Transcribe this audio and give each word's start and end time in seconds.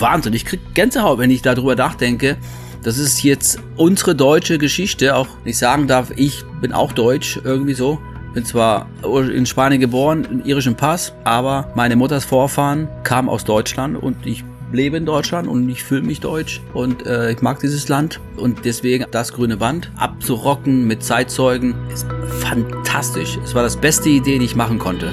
Wahnsinn. 0.00 0.32
Ich 0.34 0.44
krieg 0.44 0.60
Gänsehaut, 0.74 1.18
wenn 1.18 1.30
ich 1.30 1.42
darüber 1.42 1.74
nachdenke. 1.74 2.36
Das 2.82 2.98
ist 2.98 3.22
jetzt 3.22 3.60
unsere 3.76 4.14
deutsche 4.14 4.58
Geschichte. 4.58 5.14
Auch 5.14 5.28
ich 5.44 5.58
sagen 5.58 5.86
darf, 5.86 6.12
ich 6.16 6.42
bin 6.60 6.72
auch 6.72 6.92
deutsch 6.92 7.40
irgendwie 7.44 7.74
so. 7.74 7.98
Bin 8.34 8.44
zwar 8.44 8.88
in 9.02 9.44
Spanien 9.44 9.80
geboren, 9.80 10.24
in 10.24 10.44
irischem 10.44 10.74
Pass, 10.74 11.12
aber 11.22 11.70
meine 11.74 11.96
Mutters 11.96 12.24
Vorfahren 12.24 12.88
kamen 13.04 13.28
aus 13.28 13.44
Deutschland 13.44 14.02
und 14.02 14.26
ich 14.26 14.42
lebe 14.72 14.96
in 14.96 15.06
Deutschland 15.06 15.48
und 15.48 15.68
ich 15.68 15.84
fühle 15.84 16.02
mich 16.02 16.20
deutsch 16.20 16.62
und 16.72 17.06
äh, 17.06 17.32
ich 17.32 17.42
mag 17.42 17.60
dieses 17.60 17.88
Land 17.88 18.20
und 18.36 18.64
deswegen 18.64 19.04
das 19.10 19.32
grüne 19.32 19.58
Band 19.58 19.90
abzurocken 19.96 20.86
mit 20.86 21.04
Zeitzeugen 21.04 21.74
ist 21.92 22.06
fantastisch. 22.40 23.38
Es 23.44 23.54
war 23.54 23.62
das 23.62 23.76
beste 23.76 24.08
Idee, 24.08 24.38
die 24.38 24.46
ich 24.46 24.56
machen 24.56 24.78
konnte. 24.78 25.12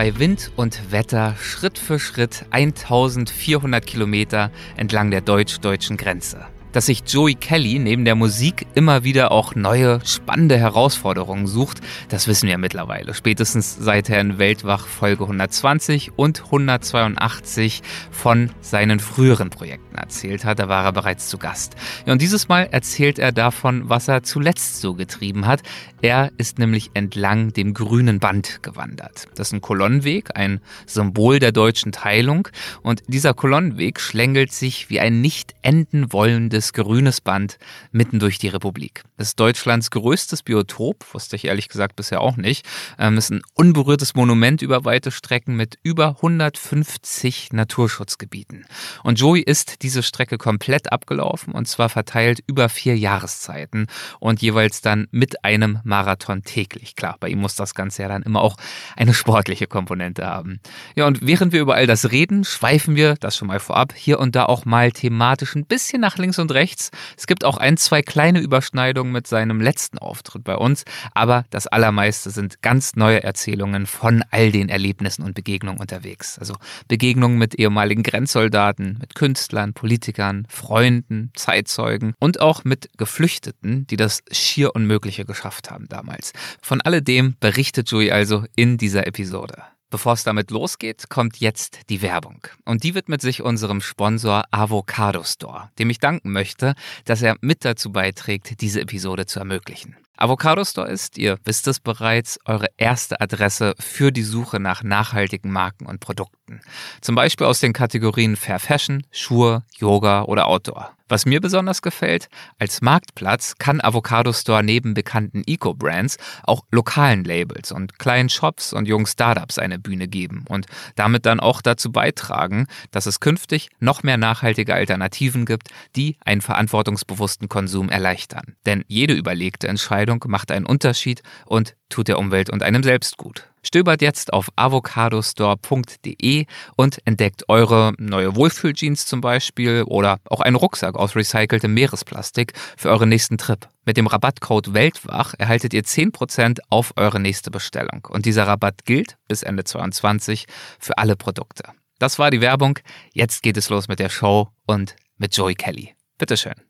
Bei 0.00 0.18
Wind 0.18 0.50
und 0.56 0.92
Wetter 0.92 1.36
Schritt 1.38 1.78
für 1.78 1.98
Schritt 1.98 2.46
1400 2.48 3.84
Kilometer 3.84 4.50
entlang 4.78 5.10
der 5.10 5.20
deutsch-deutschen 5.20 5.98
Grenze 5.98 6.46
dass 6.72 6.86
sich 6.86 7.02
Joey 7.06 7.34
Kelly 7.34 7.78
neben 7.78 8.04
der 8.04 8.14
Musik 8.14 8.66
immer 8.74 9.04
wieder 9.04 9.32
auch 9.32 9.54
neue, 9.54 10.00
spannende 10.04 10.56
Herausforderungen 10.56 11.46
sucht, 11.46 11.80
das 12.08 12.28
wissen 12.28 12.48
wir 12.48 12.58
mittlerweile. 12.58 13.14
Spätestens 13.14 13.76
seit 13.78 14.08
er 14.10 14.20
in 14.20 14.38
Weltwach 14.38 14.86
Folge 14.86 15.24
120 15.24 16.12
und 16.16 16.44
182 16.44 17.82
von 18.10 18.50
seinen 18.60 19.00
früheren 19.00 19.50
Projekten 19.50 19.96
erzählt 19.96 20.44
hat. 20.44 20.58
Da 20.58 20.68
war 20.68 20.84
er 20.84 20.92
bereits 20.92 21.28
zu 21.28 21.38
Gast. 21.38 21.74
Und 22.06 22.22
dieses 22.22 22.48
Mal 22.48 22.68
erzählt 22.70 23.18
er 23.18 23.32
davon, 23.32 23.88
was 23.88 24.08
er 24.08 24.22
zuletzt 24.22 24.80
so 24.80 24.94
getrieben 24.94 25.46
hat. 25.46 25.62
Er 26.02 26.30
ist 26.38 26.58
nämlich 26.58 26.90
entlang 26.94 27.52
dem 27.52 27.74
grünen 27.74 28.20
Band 28.20 28.62
gewandert. 28.62 29.28
Das 29.34 29.48
ist 29.48 29.52
ein 29.54 29.60
Kolonnenweg, 29.60 30.36
ein 30.36 30.60
Symbol 30.86 31.38
der 31.38 31.52
deutschen 31.52 31.92
Teilung. 31.92 32.48
Und 32.82 33.02
dieser 33.08 33.34
Kolonnenweg 33.34 34.00
schlängelt 34.00 34.52
sich 34.52 34.88
wie 34.88 35.00
ein 35.00 35.20
nicht 35.20 35.54
enden 35.62 36.12
wollendes 36.12 36.59
riesiges 36.60 36.72
grünes 36.72 37.20
Band 37.20 37.58
mitten 37.90 38.18
durch 38.18 38.38
die 38.38 38.48
Republik. 38.48 39.02
Das 39.16 39.28
ist 39.28 39.40
Deutschlands 39.40 39.90
größtes 39.90 40.42
Biotop, 40.42 41.06
wusste 41.14 41.36
ich 41.36 41.46
ehrlich 41.46 41.68
gesagt 41.68 41.96
bisher 41.96 42.20
auch 42.20 42.36
nicht. 42.36 42.66
Ähm, 42.98 43.16
es 43.16 43.24
ist 43.24 43.30
ein 43.30 43.42
unberührtes 43.54 44.14
Monument 44.14 44.62
über 44.62 44.84
weite 44.84 45.10
Strecken 45.10 45.56
mit 45.56 45.78
über 45.82 46.16
150 46.16 47.52
Naturschutzgebieten. 47.52 48.66
Und 49.02 49.18
Joey 49.18 49.40
ist 49.40 49.82
diese 49.82 50.02
Strecke 50.02 50.36
komplett 50.36 50.92
abgelaufen 50.92 51.54
und 51.54 51.66
zwar 51.66 51.88
verteilt 51.88 52.40
über 52.46 52.68
vier 52.68 52.96
Jahreszeiten 52.96 53.86
und 54.18 54.42
jeweils 54.42 54.82
dann 54.82 55.08
mit 55.10 55.44
einem 55.44 55.78
Marathon 55.84 56.42
täglich. 56.42 56.94
Klar, 56.94 57.16
bei 57.20 57.28
ihm 57.28 57.40
muss 57.40 57.56
das 57.56 57.74
Ganze 57.74 58.02
ja 58.02 58.08
dann 58.08 58.22
immer 58.22 58.42
auch 58.42 58.56
eine 58.96 59.14
sportliche 59.14 59.66
Komponente 59.66 60.26
haben. 60.26 60.60
Ja, 60.94 61.06
und 61.06 61.26
während 61.26 61.52
wir 61.52 61.60
über 61.60 61.74
all 61.74 61.86
das 61.86 62.10
reden, 62.10 62.44
schweifen 62.44 62.96
wir, 62.96 63.14
das 63.14 63.36
schon 63.36 63.48
mal 63.48 63.60
vorab, 63.60 63.94
hier 63.94 64.18
und 64.18 64.36
da 64.36 64.44
auch 64.44 64.64
mal 64.64 64.92
thematisch 64.92 65.54
ein 65.54 65.64
bisschen 65.64 66.00
nach 66.00 66.18
links 66.18 66.38
und 66.38 66.49
und 66.50 66.56
rechts. 66.56 66.90
Es 67.16 67.26
gibt 67.26 67.44
auch 67.44 67.56
ein, 67.56 67.76
zwei 67.76 68.02
kleine 68.02 68.40
Überschneidungen 68.40 69.12
mit 69.12 69.26
seinem 69.26 69.60
letzten 69.60 69.98
Auftritt 69.98 70.44
bei 70.44 70.56
uns, 70.56 70.84
aber 71.14 71.44
das 71.50 71.66
allermeiste 71.66 72.30
sind 72.30 72.62
ganz 72.62 72.96
neue 72.96 73.22
Erzählungen 73.22 73.86
von 73.86 74.24
all 74.30 74.52
den 74.52 74.68
Erlebnissen 74.68 75.22
und 75.22 75.34
Begegnungen 75.34 75.80
unterwegs. 75.80 76.38
Also 76.38 76.54
Begegnungen 76.88 77.38
mit 77.38 77.54
ehemaligen 77.54 78.02
Grenzsoldaten, 78.02 78.98
mit 79.00 79.14
Künstlern, 79.14 79.72
Politikern, 79.72 80.46
Freunden, 80.48 81.30
Zeitzeugen 81.34 82.14
und 82.18 82.40
auch 82.40 82.64
mit 82.64 82.90
Geflüchteten, 82.96 83.86
die 83.86 83.96
das 83.96 84.22
schier 84.30 84.74
Unmögliche 84.74 85.24
geschafft 85.24 85.70
haben 85.70 85.88
damals. 85.88 86.32
Von 86.60 86.80
alledem 86.80 87.36
berichtet 87.40 87.90
Joey 87.90 88.10
also 88.10 88.44
in 88.56 88.76
dieser 88.76 89.06
Episode. 89.06 89.62
Bevor 89.90 90.12
es 90.12 90.22
damit 90.22 90.52
losgeht, 90.52 91.08
kommt 91.08 91.38
jetzt 91.38 91.80
die 91.88 92.00
Werbung. 92.00 92.46
Und 92.64 92.84
die 92.84 92.94
widmet 92.94 93.20
sich 93.20 93.42
unserem 93.42 93.80
Sponsor 93.80 94.44
Avocado 94.52 95.24
Store, 95.24 95.70
dem 95.78 95.90
ich 95.90 95.98
danken 95.98 96.30
möchte, 96.30 96.74
dass 97.04 97.22
er 97.22 97.36
mit 97.40 97.64
dazu 97.64 97.90
beiträgt, 97.90 98.60
diese 98.60 98.80
Episode 98.80 99.26
zu 99.26 99.40
ermöglichen. 99.40 99.96
Avocado 100.16 100.64
Store 100.64 100.88
ist, 100.88 101.18
ihr 101.18 101.38
wisst 101.44 101.66
es 101.66 101.80
bereits, 101.80 102.38
eure 102.44 102.68
erste 102.76 103.20
Adresse 103.20 103.74
für 103.80 104.12
die 104.12 104.22
Suche 104.22 104.60
nach 104.60 104.82
nachhaltigen 104.82 105.50
Marken 105.50 105.86
und 105.86 105.98
Produkten. 105.98 106.60
Zum 107.00 107.14
Beispiel 107.14 107.46
aus 107.46 107.60
den 107.60 107.72
Kategorien 107.72 108.36
Fair 108.36 108.58
Fashion, 108.58 109.02
Schuhe, 109.10 109.64
Yoga 109.78 110.22
oder 110.22 110.46
Outdoor. 110.46 110.94
Was 111.10 111.26
mir 111.26 111.40
besonders 111.40 111.82
gefällt, 111.82 112.28
als 112.60 112.82
Marktplatz 112.82 113.56
kann 113.58 113.80
Avocado 113.80 114.32
Store 114.32 114.62
neben 114.62 114.94
bekannten 114.94 115.42
Eco-Brands 115.44 116.18
auch 116.44 116.62
lokalen 116.70 117.24
Labels 117.24 117.72
und 117.72 117.98
kleinen 117.98 118.28
Shops 118.28 118.72
und 118.72 118.86
jungen 118.86 119.06
Startups 119.06 119.58
eine 119.58 119.80
Bühne 119.80 120.06
geben 120.06 120.44
und 120.48 120.66
damit 120.94 121.26
dann 121.26 121.40
auch 121.40 121.62
dazu 121.62 121.90
beitragen, 121.90 122.68
dass 122.92 123.06
es 123.06 123.18
künftig 123.18 123.70
noch 123.80 124.04
mehr 124.04 124.18
nachhaltige 124.18 124.72
Alternativen 124.72 125.46
gibt, 125.46 125.70
die 125.96 126.16
einen 126.24 126.42
verantwortungsbewussten 126.42 127.48
Konsum 127.48 127.88
erleichtern. 127.88 128.54
Denn 128.64 128.84
jede 128.86 129.14
überlegte 129.14 129.66
Entscheidung 129.66 130.24
macht 130.28 130.52
einen 130.52 130.64
Unterschied 130.64 131.24
und 131.44 131.74
tut 131.88 132.06
der 132.06 132.20
Umwelt 132.20 132.50
und 132.50 132.62
einem 132.62 132.84
selbst 132.84 133.16
gut. 133.16 133.49
Stöbert 133.62 134.02
jetzt 134.02 134.32
auf 134.32 134.48
avocadostore.de 134.56 136.46
und 136.76 136.98
entdeckt 137.04 137.48
eure 137.48 137.92
neue 137.98 138.34
Wohlfühljeans 138.36 139.06
zum 139.06 139.20
Beispiel 139.20 139.82
oder 139.82 140.18
auch 140.24 140.40
einen 140.40 140.56
Rucksack 140.56 140.96
aus 140.96 141.14
recyceltem 141.16 141.74
Meeresplastik 141.74 142.52
für 142.76 142.90
euren 142.90 143.08
nächsten 143.08 143.38
Trip. 143.38 143.68
Mit 143.84 143.96
dem 143.96 144.06
Rabattcode 144.06 144.74
Weltwach 144.74 145.34
erhaltet 145.38 145.74
ihr 145.74 145.82
10% 145.82 146.60
auf 146.68 146.92
eure 146.96 147.20
nächste 147.20 147.50
Bestellung. 147.50 148.06
Und 148.08 148.26
dieser 148.26 148.46
Rabatt 148.46 148.84
gilt 148.84 149.16
bis 149.28 149.42
Ende 149.42 149.64
2022 149.64 150.46
für 150.78 150.96
alle 150.98 151.16
Produkte. 151.16 151.64
Das 151.98 152.18
war 152.18 152.30
die 152.30 152.40
Werbung. 152.40 152.78
Jetzt 153.12 153.42
geht 153.42 153.56
es 153.56 153.68
los 153.68 153.88
mit 153.88 153.98
der 153.98 154.08
Show 154.08 154.48
und 154.66 154.96
mit 155.18 155.36
Joey 155.36 155.54
Kelly. 155.54 155.94
Bitteschön. 156.18 156.69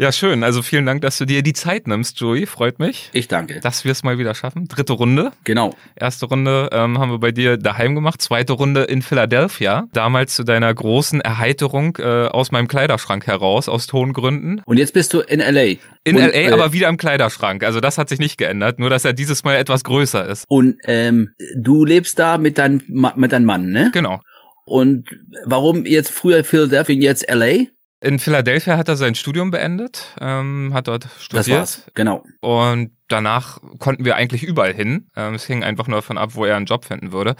Ja, 0.00 0.12
schön. 0.12 0.44
Also 0.44 0.62
vielen 0.62 0.86
Dank, 0.86 1.02
dass 1.02 1.18
du 1.18 1.24
dir 1.24 1.42
die 1.42 1.54
Zeit 1.54 1.88
nimmst, 1.88 2.20
Joey. 2.20 2.46
Freut 2.46 2.78
mich. 2.78 3.10
Ich 3.12 3.26
danke. 3.26 3.58
Dass 3.58 3.84
wir 3.84 3.90
es 3.90 4.04
mal 4.04 4.16
wieder 4.16 4.32
schaffen. 4.32 4.68
Dritte 4.68 4.92
Runde. 4.92 5.32
Genau. 5.42 5.74
Erste 5.96 6.26
Runde 6.26 6.68
ähm, 6.70 7.00
haben 7.00 7.10
wir 7.10 7.18
bei 7.18 7.32
dir 7.32 7.56
daheim 7.56 7.96
gemacht. 7.96 8.22
Zweite 8.22 8.52
Runde 8.52 8.84
in 8.84 9.02
Philadelphia. 9.02 9.88
Damals 9.92 10.36
zu 10.36 10.44
deiner 10.44 10.72
großen 10.72 11.20
Erheiterung 11.20 11.98
äh, 11.98 12.28
aus 12.28 12.52
meinem 12.52 12.68
Kleiderschrank 12.68 13.26
heraus, 13.26 13.68
aus 13.68 13.88
Tongründen. 13.88 14.62
Und 14.66 14.76
jetzt 14.76 14.94
bist 14.94 15.12
du 15.14 15.20
in 15.20 15.40
L.A. 15.40 15.76
In 16.04 16.14
Und, 16.14 16.22
L.A., 16.22 16.48
äh, 16.48 16.52
aber 16.52 16.72
wieder 16.72 16.88
im 16.88 16.96
Kleiderschrank. 16.96 17.64
Also 17.64 17.80
das 17.80 17.98
hat 17.98 18.08
sich 18.08 18.20
nicht 18.20 18.38
geändert. 18.38 18.78
Nur, 18.78 18.90
dass 18.90 19.04
er 19.04 19.14
dieses 19.14 19.42
Mal 19.42 19.56
etwas 19.56 19.82
größer 19.82 20.28
ist. 20.28 20.44
Und 20.46 20.76
ähm, 20.84 21.30
du 21.56 21.84
lebst 21.84 22.20
da 22.20 22.38
mit, 22.38 22.56
dein, 22.58 22.84
mit 22.86 23.32
deinem 23.32 23.46
Mann, 23.46 23.70
ne? 23.70 23.90
Genau. 23.92 24.20
Und 24.64 25.08
warum 25.44 25.86
jetzt 25.86 26.12
früher 26.12 26.44
Philadelphia, 26.44 26.94
jetzt 26.94 27.28
L.A.? 27.28 27.66
In 28.00 28.20
Philadelphia 28.20 28.76
hat 28.76 28.88
er 28.88 28.96
sein 28.96 29.16
Studium 29.16 29.50
beendet, 29.50 30.14
ähm, 30.20 30.70
hat 30.72 30.86
dort 30.86 31.08
studiert. 31.18 31.48
Das 31.48 31.48
war's, 31.48 31.82
genau. 31.94 32.24
Und 32.40 32.92
danach 33.08 33.58
konnten 33.78 34.04
wir 34.04 34.14
eigentlich 34.14 34.44
überall 34.44 34.72
hin. 34.72 35.08
Ähm, 35.16 35.34
es 35.34 35.44
hing 35.46 35.64
einfach 35.64 35.88
nur 35.88 35.98
davon 35.98 36.16
ab, 36.16 36.30
wo 36.34 36.44
er 36.44 36.56
einen 36.56 36.66
Job 36.66 36.84
finden 36.84 37.10
würde. 37.10 37.34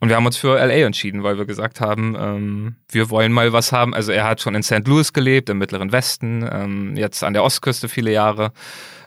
Und 0.00 0.10
wir 0.10 0.16
haben 0.16 0.26
uns 0.26 0.36
für 0.36 0.58
LA 0.58 0.86
entschieden, 0.86 1.22
weil 1.22 1.38
wir 1.38 1.44
gesagt 1.44 1.80
haben, 1.80 2.16
ähm, 2.18 2.76
wir 2.90 3.10
wollen 3.10 3.32
mal 3.32 3.52
was 3.52 3.72
haben. 3.72 3.94
Also 3.94 4.12
er 4.12 4.24
hat 4.24 4.40
schon 4.40 4.54
in 4.54 4.62
St. 4.62 4.86
Louis 4.86 5.12
gelebt, 5.12 5.48
im 5.48 5.58
Mittleren 5.58 5.90
Westen, 5.90 6.48
ähm, 6.50 6.96
jetzt 6.96 7.24
an 7.24 7.32
der 7.32 7.42
Ostküste 7.42 7.88
viele 7.88 8.12
Jahre. 8.12 8.52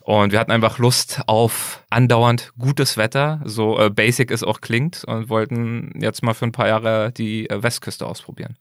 Und 0.01 0.31
wir 0.31 0.39
hatten 0.39 0.51
einfach 0.51 0.79
Lust 0.79 1.21
auf 1.27 1.83
andauernd 1.89 2.51
gutes 2.57 2.97
Wetter, 2.97 3.39
so 3.45 3.79
äh, 3.79 3.89
basic 3.89 4.31
es 4.31 4.43
auch 4.43 4.59
klingt, 4.59 5.03
und 5.05 5.29
wollten 5.29 5.93
jetzt 6.01 6.23
mal 6.23 6.33
für 6.33 6.45
ein 6.45 6.51
paar 6.51 6.67
Jahre 6.67 7.11
die 7.11 7.49
äh, 7.49 7.61
Westküste 7.61 8.05
ausprobieren. 8.05 8.57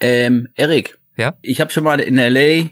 Ähm, 0.00 0.48
Erik, 0.56 0.98
ja? 1.16 1.34
Ich 1.42 1.60
habe 1.60 1.70
schon 1.70 1.84
mal 1.84 2.00
in 2.00 2.16
LA 2.16 2.70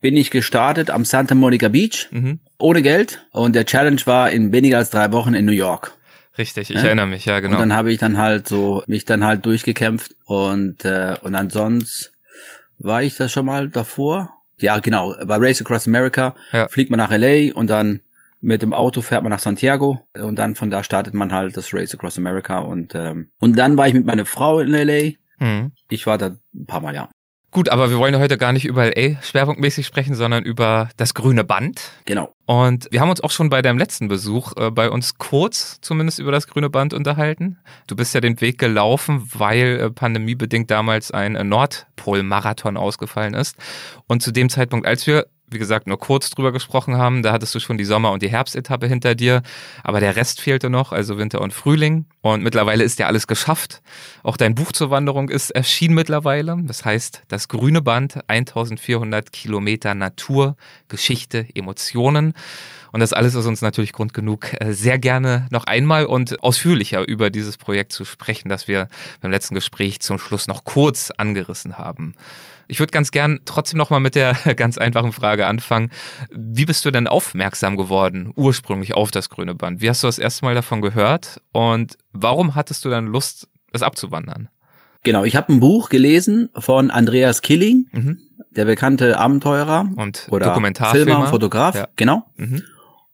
bin 0.00 0.16
ich 0.16 0.30
gestartet 0.30 0.90
am 0.90 1.04
Santa 1.04 1.34
Monica 1.34 1.68
Beach 1.68 2.08
mhm. 2.10 2.40
ohne 2.58 2.82
Geld 2.82 3.26
und 3.30 3.54
der 3.54 3.64
Challenge 3.64 4.00
war 4.04 4.30
in 4.30 4.52
weniger 4.52 4.78
als 4.78 4.90
drei 4.90 5.12
Wochen 5.12 5.34
in 5.34 5.46
New 5.46 5.52
York. 5.52 5.92
Richtig, 6.36 6.70
ich 6.70 6.76
ja? 6.76 6.82
erinnere 6.82 7.06
mich, 7.06 7.24
ja 7.24 7.40
genau. 7.40 7.54
Und 7.54 7.60
dann 7.60 7.72
habe 7.72 7.92
ich 7.92 7.98
dann 7.98 8.18
halt 8.18 8.48
so 8.48 8.82
mich 8.86 9.04
dann 9.04 9.24
halt 9.24 9.46
durchgekämpft 9.46 10.16
und 10.26 10.84
äh, 10.84 11.16
und 11.22 11.34
ansonsten 11.34 12.12
war 12.78 13.02
ich 13.02 13.16
das 13.16 13.32
schon 13.32 13.46
mal 13.46 13.68
davor. 13.68 14.30
Ja, 14.58 14.78
genau, 14.78 15.14
bei 15.24 15.36
Race 15.36 15.60
Across 15.60 15.86
America 15.86 16.34
ja. 16.52 16.68
fliegt 16.68 16.90
man 16.90 16.98
nach 16.98 17.10
LA 17.10 17.54
und 17.54 17.70
dann 17.70 18.00
mit 18.40 18.60
dem 18.60 18.74
Auto 18.74 19.00
fährt 19.00 19.22
man 19.22 19.30
nach 19.30 19.38
Santiago 19.38 20.06
und 20.18 20.38
dann 20.38 20.54
von 20.54 20.70
da 20.70 20.84
startet 20.84 21.14
man 21.14 21.32
halt 21.32 21.56
das 21.56 21.72
Race 21.72 21.94
Across 21.94 22.18
America 22.18 22.58
und 22.58 22.94
ähm, 22.94 23.30
und 23.38 23.56
dann 23.56 23.76
war 23.76 23.88
ich 23.88 23.94
mit 23.94 24.04
meiner 24.04 24.26
Frau 24.26 24.60
in 24.60 24.72
LA 24.72 25.12
Mhm. 25.38 25.72
Ich 25.90 26.06
war 26.06 26.18
da 26.18 26.36
ein 26.54 26.66
paar 26.66 26.80
Mal, 26.80 26.94
ja. 26.94 27.08
Gut, 27.54 27.68
aber 27.68 27.88
wir 27.88 27.98
wollen 27.98 28.12
ja 28.12 28.18
heute 28.18 28.36
gar 28.36 28.52
nicht 28.52 28.64
über 28.64 28.84
LA 28.84 29.22
schwerpunktmäßig 29.22 29.86
sprechen, 29.86 30.16
sondern 30.16 30.42
über 30.42 30.88
das 30.96 31.14
grüne 31.14 31.44
Band. 31.44 31.92
Genau. 32.04 32.34
Und 32.46 32.88
wir 32.90 33.00
haben 33.00 33.10
uns 33.10 33.20
auch 33.20 33.30
schon 33.30 33.48
bei 33.48 33.62
deinem 33.62 33.78
letzten 33.78 34.08
Besuch 34.08 34.56
äh, 34.56 34.72
bei 34.72 34.90
uns 34.90 35.18
kurz 35.18 35.78
zumindest 35.80 36.18
über 36.18 36.32
das 36.32 36.48
grüne 36.48 36.68
Band 36.68 36.92
unterhalten. 36.92 37.58
Du 37.86 37.94
bist 37.94 38.12
ja 38.12 38.20
den 38.20 38.40
Weg 38.40 38.58
gelaufen, 38.58 39.30
weil 39.32 39.78
äh, 39.80 39.90
pandemiebedingt 39.92 40.68
damals 40.68 41.12
ein 41.12 41.36
äh, 41.36 41.44
Nordpol-Marathon 41.44 42.76
ausgefallen 42.76 43.34
ist. 43.34 43.56
Und 44.08 44.20
zu 44.20 44.32
dem 44.32 44.48
Zeitpunkt, 44.48 44.84
als 44.84 45.06
wir 45.06 45.28
wie 45.46 45.58
gesagt, 45.58 45.86
nur 45.86 45.98
kurz 45.98 46.30
drüber 46.30 46.52
gesprochen 46.52 46.96
haben. 46.96 47.22
Da 47.22 47.32
hattest 47.32 47.54
du 47.54 47.60
schon 47.60 47.78
die 47.78 47.84
Sommer- 47.84 48.12
und 48.12 48.22
die 48.22 48.30
Herbstetappe 48.30 48.86
hinter 48.86 49.14
dir. 49.14 49.42
Aber 49.82 50.00
der 50.00 50.16
Rest 50.16 50.40
fehlte 50.40 50.70
noch, 50.70 50.92
also 50.92 51.18
Winter 51.18 51.40
und 51.40 51.52
Frühling. 51.52 52.06
Und 52.22 52.42
mittlerweile 52.42 52.84
ist 52.84 52.98
ja 52.98 53.06
alles 53.06 53.26
geschafft. 53.26 53.82
Auch 54.22 54.36
dein 54.36 54.54
Buch 54.54 54.72
zur 54.72 54.90
Wanderung 54.90 55.28
ist 55.28 55.50
erschienen 55.50 55.94
mittlerweile. 55.94 56.56
Das 56.62 56.84
heißt, 56.84 57.22
das 57.28 57.48
grüne 57.48 57.82
Band, 57.82 58.18
1400 58.28 59.32
Kilometer 59.32 59.94
Natur, 59.94 60.56
Geschichte, 60.88 61.46
Emotionen. 61.54 62.34
Und 62.94 63.00
das 63.00 63.12
alles 63.12 63.34
ist 63.34 63.46
uns 63.46 63.60
natürlich 63.60 63.92
Grund 63.92 64.14
genug, 64.14 64.52
äh, 64.60 64.72
sehr 64.72 65.00
gerne 65.00 65.48
noch 65.50 65.64
einmal 65.64 66.06
und 66.06 66.44
ausführlicher 66.44 67.06
über 67.08 67.28
dieses 67.28 67.56
Projekt 67.56 67.90
zu 67.90 68.04
sprechen, 68.04 68.48
das 68.48 68.68
wir 68.68 68.88
beim 69.20 69.32
letzten 69.32 69.56
Gespräch 69.56 69.98
zum 69.98 70.20
Schluss 70.20 70.46
noch 70.46 70.62
kurz 70.62 71.10
angerissen 71.10 71.76
haben. 71.76 72.14
Ich 72.68 72.80
würde 72.80 72.90
ganz 72.90 73.10
gern 73.10 73.40
trotzdem 73.44 73.78
noch 73.78 73.90
mal 73.90 74.00
mit 74.00 74.14
der 74.14 74.34
ganz 74.56 74.78
einfachen 74.78 75.12
Frage 75.12 75.46
anfangen. 75.46 75.90
Wie 76.30 76.64
bist 76.64 76.84
du 76.84 76.90
denn 76.90 77.06
aufmerksam 77.06 77.76
geworden, 77.76 78.32
ursprünglich 78.36 78.94
auf 78.94 79.10
das 79.10 79.30
Grüne 79.30 79.54
Band? 79.54 79.80
Wie 79.80 79.88
hast 79.88 80.02
du 80.02 80.08
das 80.08 80.18
erste 80.18 80.44
Mal 80.44 80.54
davon 80.54 80.80
gehört? 80.80 81.40
Und 81.52 81.98
warum 82.12 82.54
hattest 82.54 82.84
du 82.84 82.90
dann 82.90 83.06
Lust, 83.06 83.48
es 83.72 83.82
abzuwandern? 83.82 84.48
Genau, 85.02 85.24
ich 85.24 85.36
habe 85.36 85.52
ein 85.52 85.60
Buch 85.60 85.90
gelesen 85.90 86.48
von 86.56 86.90
Andreas 86.90 87.42
Killing, 87.42 87.88
mhm. 87.92 88.20
der 88.50 88.64
bekannte 88.64 89.18
Abenteurer 89.18 89.86
und 89.96 90.28
oder 90.30 90.46
Dokumentarfilmer, 90.46 91.04
Filmer, 91.04 91.26
Fotograf, 91.26 91.74
ja. 91.74 91.88
genau. 91.94 92.24
Mhm. 92.36 92.62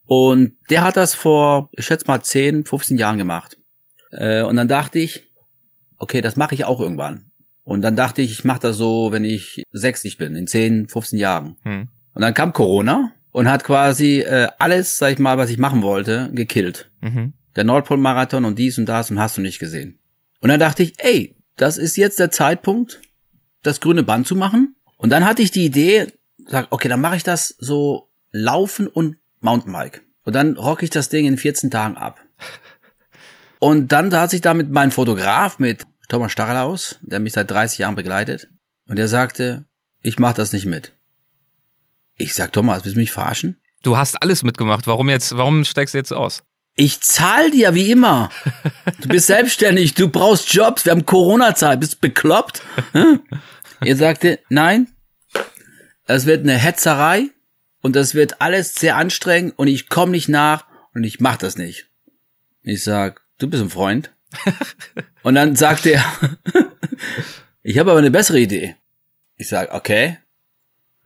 Und 0.06 0.52
der 0.70 0.82
hat 0.82 0.96
das 0.96 1.14
vor, 1.14 1.68
ich 1.72 1.86
schätze 1.86 2.06
mal, 2.06 2.22
10, 2.22 2.64
15 2.64 2.96
Jahren 2.96 3.18
gemacht. 3.18 3.58
Äh, 4.12 4.42
und 4.42 4.56
dann 4.56 4.68
dachte 4.68 4.98
ich, 4.98 5.30
okay, 5.98 6.20
das 6.20 6.36
mache 6.36 6.54
ich 6.54 6.64
auch 6.64 6.80
irgendwann. 6.80 7.29
Und 7.70 7.82
dann 7.82 7.94
dachte 7.94 8.20
ich, 8.20 8.32
ich 8.32 8.44
mache 8.44 8.58
das 8.58 8.78
so, 8.78 9.12
wenn 9.12 9.24
ich 9.24 9.62
60 9.70 10.18
bin, 10.18 10.34
in 10.34 10.48
10, 10.48 10.88
15 10.88 11.20
Jahren. 11.20 11.54
Hm. 11.62 11.86
Und 12.14 12.20
dann 12.20 12.34
kam 12.34 12.52
Corona 12.52 13.12
und 13.30 13.48
hat 13.48 13.62
quasi 13.62 14.22
äh, 14.22 14.48
alles, 14.58 14.98
sag 14.98 15.12
ich 15.12 15.20
mal, 15.20 15.38
was 15.38 15.50
ich 15.50 15.58
machen 15.58 15.82
wollte, 15.82 16.30
gekillt. 16.32 16.90
Mhm. 17.00 17.32
Der 17.54 17.62
Nordpol-Marathon 17.62 18.44
und 18.44 18.58
dies 18.58 18.76
und 18.76 18.86
das 18.86 19.12
und 19.12 19.20
hast 19.20 19.36
du 19.36 19.40
nicht 19.40 19.60
gesehen. 19.60 20.00
Und 20.40 20.48
dann 20.48 20.58
dachte 20.58 20.82
ich, 20.82 20.94
ey, 20.98 21.36
das 21.54 21.78
ist 21.78 21.96
jetzt 21.96 22.18
der 22.18 22.32
Zeitpunkt, 22.32 23.02
das 23.62 23.80
grüne 23.80 24.02
Band 24.02 24.26
zu 24.26 24.34
machen. 24.34 24.74
Und 24.96 25.10
dann 25.10 25.24
hatte 25.24 25.42
ich 25.42 25.52
die 25.52 25.64
Idee, 25.64 26.08
sag, 26.48 26.66
okay, 26.70 26.88
dann 26.88 27.00
mache 27.00 27.14
ich 27.14 27.22
das 27.22 27.54
so 27.60 28.10
Laufen 28.32 28.88
und 28.88 29.16
Mountainbike. 29.38 30.02
Und 30.24 30.34
dann 30.34 30.56
rock 30.56 30.82
ich 30.82 30.90
das 30.90 31.08
Ding 31.08 31.24
in 31.24 31.38
14 31.38 31.70
Tagen 31.70 31.96
ab. 31.96 32.18
Und 33.60 33.92
dann 33.92 34.10
saß 34.10 34.32
ich 34.32 34.40
da 34.40 34.54
mit 34.54 34.70
meinem 34.70 34.90
Fotograf, 34.90 35.58
mit 35.58 35.84
Thomas 36.10 36.32
Stachelaus, 36.32 36.98
der 37.02 37.20
mich 37.20 37.32
seit 37.32 37.50
30 37.50 37.78
Jahren 37.78 37.94
begleitet. 37.94 38.48
Und 38.86 38.98
er 38.98 39.08
sagte, 39.08 39.64
ich 40.02 40.18
mach 40.18 40.34
das 40.34 40.52
nicht 40.52 40.66
mit. 40.66 40.92
Ich 42.16 42.34
sag, 42.34 42.52
Thomas, 42.52 42.84
willst 42.84 42.96
du 42.96 43.00
mich 43.00 43.12
verarschen? 43.12 43.60
Du 43.82 43.96
hast 43.96 44.20
alles 44.20 44.42
mitgemacht. 44.42 44.86
Warum 44.86 45.08
jetzt, 45.08 45.36
warum 45.36 45.64
steigst 45.64 45.94
du 45.94 45.98
jetzt 45.98 46.12
aus? 46.12 46.42
Ich 46.74 47.00
zahl 47.00 47.50
dir 47.50 47.74
wie 47.74 47.90
immer. 47.90 48.30
Du 49.00 49.08
bist 49.08 49.28
selbstständig, 49.28 49.94
du 49.94 50.08
brauchst 50.08 50.52
Jobs, 50.52 50.84
wir 50.84 50.92
haben 50.92 51.06
Corona-Zeit, 51.06 51.80
bist 51.80 52.00
bekloppt. 52.00 52.62
er 53.80 53.96
sagte, 53.96 54.40
nein, 54.48 54.88
es 56.06 56.26
wird 56.26 56.42
eine 56.42 56.58
Hetzerei 56.58 57.30
und 57.82 57.96
das 57.96 58.14
wird 58.14 58.40
alles 58.40 58.74
sehr 58.74 58.96
anstrengend 58.96 59.58
und 59.58 59.68
ich 59.68 59.88
komme 59.88 60.12
nicht 60.12 60.28
nach 60.28 60.66
und 60.94 61.04
ich 61.04 61.20
mach 61.20 61.36
das 61.36 61.56
nicht. 61.56 61.88
Ich 62.62 62.82
sag, 62.82 63.22
du 63.38 63.48
bist 63.48 63.62
ein 63.62 63.70
Freund. 63.70 64.12
Und 65.22 65.34
dann 65.34 65.56
sagt 65.56 65.86
er, 65.86 66.04
ich 67.62 67.78
habe 67.78 67.90
aber 67.90 67.98
eine 67.98 68.10
bessere 68.10 68.40
Idee. 68.40 68.76
Ich 69.36 69.48
sage, 69.48 69.72
okay, 69.72 70.18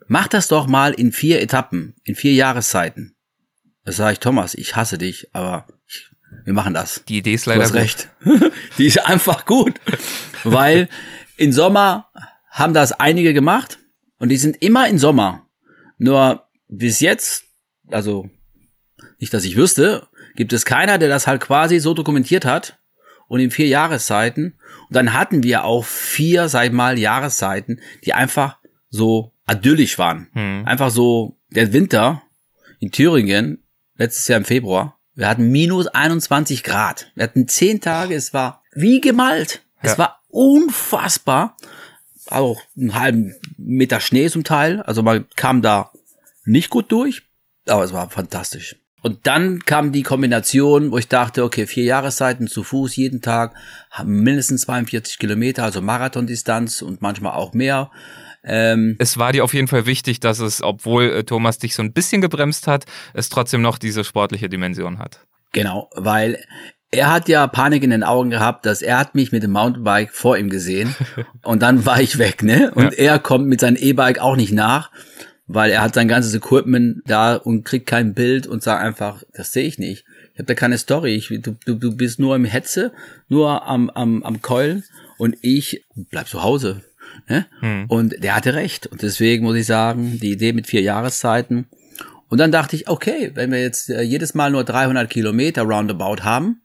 mach 0.07 0.29
das 0.29 0.49
doch 0.49 0.67
mal 0.67 0.93
in 0.93 1.13
vier 1.13 1.41
Etappen, 1.41 1.95
in 2.05 2.15
vier 2.15 2.33
Jahreszeiten. 2.33 3.17
Da 3.85 3.93
sage 3.93 4.15
ich, 4.15 4.21
Thomas, 4.21 4.55
ich 4.55 4.77
hasse 4.77 4.99
dich, 4.99 5.29
aber 5.35 5.67
ich, 5.87 6.11
wir 6.45 6.53
machen 6.53 6.75
das. 6.75 7.05
Die 7.07 7.19
Idee 7.19 7.35
ist 7.35 7.47
leider 7.47 7.61
du 7.61 7.67
hast 7.67 7.75
recht. 7.75 8.09
Die 8.79 8.87
ist 8.87 8.99
einfach 8.99 9.45
gut, 9.45 9.81
weil 10.43 10.89
im 11.37 11.53
Sommer 11.53 12.11
haben 12.51 12.75
das 12.75 12.93
einige 12.93 13.35
gemacht 13.35 13.79
und 14.19 14.29
die 14.29 14.37
sind 14.37 14.63
immer 14.63 14.89
im 14.89 14.99
Sommer. 14.99 15.49
Nur 15.99 16.49
bis 16.69 17.01
jetzt, 17.01 17.45
also 17.89 18.31
nicht, 19.19 19.35
dass 19.35 19.45
ich 19.45 19.57
wüsste, 19.57 20.09
gibt 20.37 20.53
es 20.53 20.65
keiner, 20.65 20.99
der 20.99 21.09
das 21.09 21.27
halt 21.27 21.41
quasi 21.41 21.79
so 21.79 21.95
dokumentiert 21.95 22.45
hat 22.45 22.79
und 23.29 23.41
in 23.41 23.51
vier 23.51 23.67
Jahreszeiten. 23.67 24.59
Und 24.89 24.97
dann 24.97 25.13
hatten 25.13 25.43
wir 25.43 25.65
auch 25.65 25.85
vier, 25.85 26.49
sag 26.49 26.67
ich 26.67 26.73
mal, 26.73 26.99
Jahreszeiten, 26.99 27.81
die 28.05 28.15
einfach 28.15 28.59
so 28.89 29.33
idyllisch 29.49 29.99
waren. 29.99 30.29
Hm. 30.33 30.63
Einfach 30.67 30.91
so, 30.91 31.37
der 31.51 31.73
Winter 31.73 32.23
in 32.81 32.91
Thüringen, 32.91 33.63
letztes 33.97 34.29
Jahr 34.29 34.39
im 34.39 34.45
Februar, 34.45 34.99
wir 35.15 35.29
hatten 35.29 35.51
minus 35.51 35.87
21 35.87 36.65
Grad. 36.65 37.13
Wir 37.15 37.25
hatten 37.25 37.47
zehn 37.47 37.81
Tage, 37.81 38.15
es 38.15 38.35
war 38.35 38.63
wie 38.73 39.01
gemalt. 39.01 39.63
Ja. 39.83 39.93
Es 39.93 39.99
war 39.99 40.23
unfassbar. 40.29 41.57
Auch 42.27 42.61
einen 42.77 42.95
halben 42.95 43.35
Meter 43.57 44.01
Schnee 44.01 44.29
zum 44.29 44.45
Teil. 44.45 44.81
Also 44.83 45.03
man 45.03 45.27
kam 45.37 45.63
da 45.63 45.93
nicht 46.45 46.71
gut 46.71 46.91
durch, 46.91 47.23
aber 47.67 47.85
es 47.85 47.93
war 47.93 48.11
fantastisch. 48.11 48.77
Und 49.05 49.27
dann 49.27 49.59
kam 49.67 49.93
die 49.93 50.03
Kombination, 50.03 50.91
wo 50.91 50.97
ich 50.97 51.09
dachte, 51.09 51.45
okay, 51.45 51.67
vier 51.67 51.85
Jahreszeiten 51.85 52.49
zu 52.49 52.63
Fuß 52.65 52.97
jeden 52.97 53.21
Tag, 53.21 53.55
haben 53.91 54.23
mindestens 54.23 54.63
42 54.63 55.19
Kilometer, 55.19 55.63
also 55.63 55.83
Marathondistanz 55.83 56.81
und 56.81 57.03
manchmal 57.03 57.35
auch 57.35 57.53
mehr. 57.53 57.91
Ähm, 58.43 58.97
es 58.99 59.19
war 59.19 59.33
dir 59.33 59.45
auf 59.45 59.53
jeden 59.53 59.69
Fall 59.69 59.85
wichtig, 59.85 60.21
dass 60.21 60.39
es, 60.39 60.63
obwohl 60.63 61.11
äh, 61.11 61.25
Thomas 61.25 61.59
dich 61.59 61.75
so 61.75 61.83
ein 61.83 61.93
bisschen 61.93 62.23
gebremst 62.23 62.67
hat, 62.67 62.87
es 63.13 63.29
trotzdem 63.29 63.61
noch 63.61 63.77
diese 63.77 64.05
sportliche 64.05 64.49
Dimension 64.49 64.99
hat. 64.99 65.21
Genau, 65.53 65.91
weil 65.95 66.43
er 66.91 67.13
hat 67.13 67.29
ja 67.29 67.47
Panik 67.47 67.83
in 67.83 67.91
den 67.91 68.05
Augen 68.05 68.31
gehabt, 68.31 68.65
dass 68.65 68.81
er 68.81 68.99
hat 68.99 69.15
mich 69.15 69.33
mit 69.33 69.43
dem 69.43 69.53
Mountainbike 69.53 70.13
vor 70.13 70.39
ihm 70.39 70.49
gesehen 70.49 70.95
und 71.43 71.61
dann 71.61 71.85
war 71.85 72.01
ich 72.01 72.17
weg, 72.17 72.43
ne? 72.43 72.73
Und 72.75 72.85
ja. 72.85 73.13
er 73.13 73.19
kommt 73.19 73.49
mit 73.49 73.61
seinem 73.61 73.77
E-Bike 73.77 74.19
auch 74.19 74.37
nicht 74.37 74.55
nach 74.55 74.91
weil 75.47 75.71
er 75.71 75.83
hat 75.83 75.95
sein 75.95 76.09
ganzes 76.09 76.35
Equipment 76.35 77.03
da 77.07 77.37
und 77.37 77.65
kriegt 77.65 77.87
kein 77.87 78.15
Bild 78.15 78.47
und 78.47 78.63
sagt 78.63 78.83
einfach, 78.83 79.23
das 79.35 79.53
sehe 79.53 79.67
ich 79.67 79.79
nicht. 79.79 80.05
Ich 80.33 80.39
habe 80.39 80.47
da 80.47 80.55
keine 80.55 80.79
Story. 80.79 81.15
Ich, 81.15 81.29
du, 81.29 81.57
du, 81.65 81.75
du 81.75 81.97
bist 81.97 82.19
nur 82.19 82.35
im 82.35 82.45
Hetze, 82.45 82.93
nur 83.29 83.67
am, 83.67 83.91
am, 83.91 84.23
am 84.23 84.43
Keulen 84.43 84.85
und 85.19 85.37
ich 85.43 85.85
bleib 86.11 86.29
zu 86.29 86.43
Hause. 86.43 86.83
Ne? 87.29 87.47
Hm. 87.61 87.85
Und 87.89 88.23
der 88.23 88.35
hatte 88.35 88.55
recht. 88.55 88.87
Und 88.87 89.03
deswegen 89.03 89.45
muss 89.45 89.57
ich 89.57 89.67
sagen, 89.67 90.19
die 90.19 90.33
Idee 90.33 90.53
mit 90.53 90.67
vier 90.67 90.83
Jahreszeiten. 90.83 91.67
Und 92.29 92.39
dann 92.39 92.51
dachte 92.51 92.75
ich, 92.75 92.89
okay, 92.89 93.31
wenn 93.35 93.53
wir 93.53 93.61
jetzt 93.61 93.91
äh, 93.91 94.03
jedes 94.03 94.35
Mal 94.35 94.51
nur 94.51 94.65
300 94.65 95.09
Kilometer 95.09 95.63
roundabout 95.63 96.25
haben, 96.25 96.63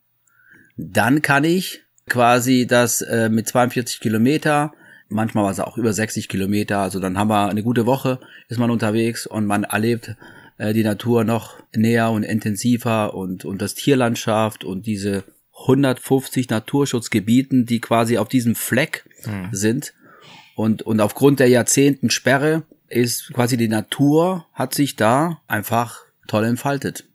dann 0.78 1.22
kann 1.22 1.44
ich 1.44 1.84
quasi 2.08 2.66
das 2.66 3.02
äh, 3.02 3.30
mit 3.30 3.48
42 3.48 4.00
Kilometer 4.00 4.74
manchmal 5.10 5.44
war 5.44 5.52
es 5.52 5.60
auch 5.60 5.78
über 5.78 5.92
60 5.92 6.30
Kilometer. 6.30 6.80
Also 6.80 7.00
dann 7.00 7.18
haben 7.18 7.30
wir 7.30 7.50
eine 7.50 7.64
gute 7.64 7.86
Woche, 7.86 8.20
ist 8.48 8.60
man 8.60 8.72
unterwegs 8.72 9.28
und 9.28 9.46
man 9.46 9.64
erlebt 9.64 10.16
äh, 10.58 10.74
die 10.74 10.84
Natur 10.84 11.24
noch 11.24 11.58
näher 11.76 12.12
und 12.12 12.24
intensiver 12.24 13.14
und, 13.14 13.46
und 13.46 13.62
das 13.62 13.76
Tierlandschaft 13.76 14.64
und 14.64 14.86
diese 14.86 15.24
150 15.62 16.50
Naturschutzgebieten, 16.50 17.66
die 17.66 17.82
quasi 17.82 18.18
auf 18.18 18.30
diesem 18.30 18.56
Fleck 18.56 19.06
mhm. 19.26 19.50
sind. 19.52 19.94
Und, 20.56 20.84
und 20.84 21.02
aufgrund 21.02 21.40
der 21.40 21.50
Jahrzehnten 21.50 22.10
Sperre 22.10 22.64
ist 22.88 23.34
quasi 23.34 23.58
die 23.58 23.68
Natur 23.68 24.46
hat 24.54 24.74
sich 24.74 24.96
da 24.96 25.42
einfach 25.48 26.02
toll 26.28 26.46
entfaltet. 26.46 27.09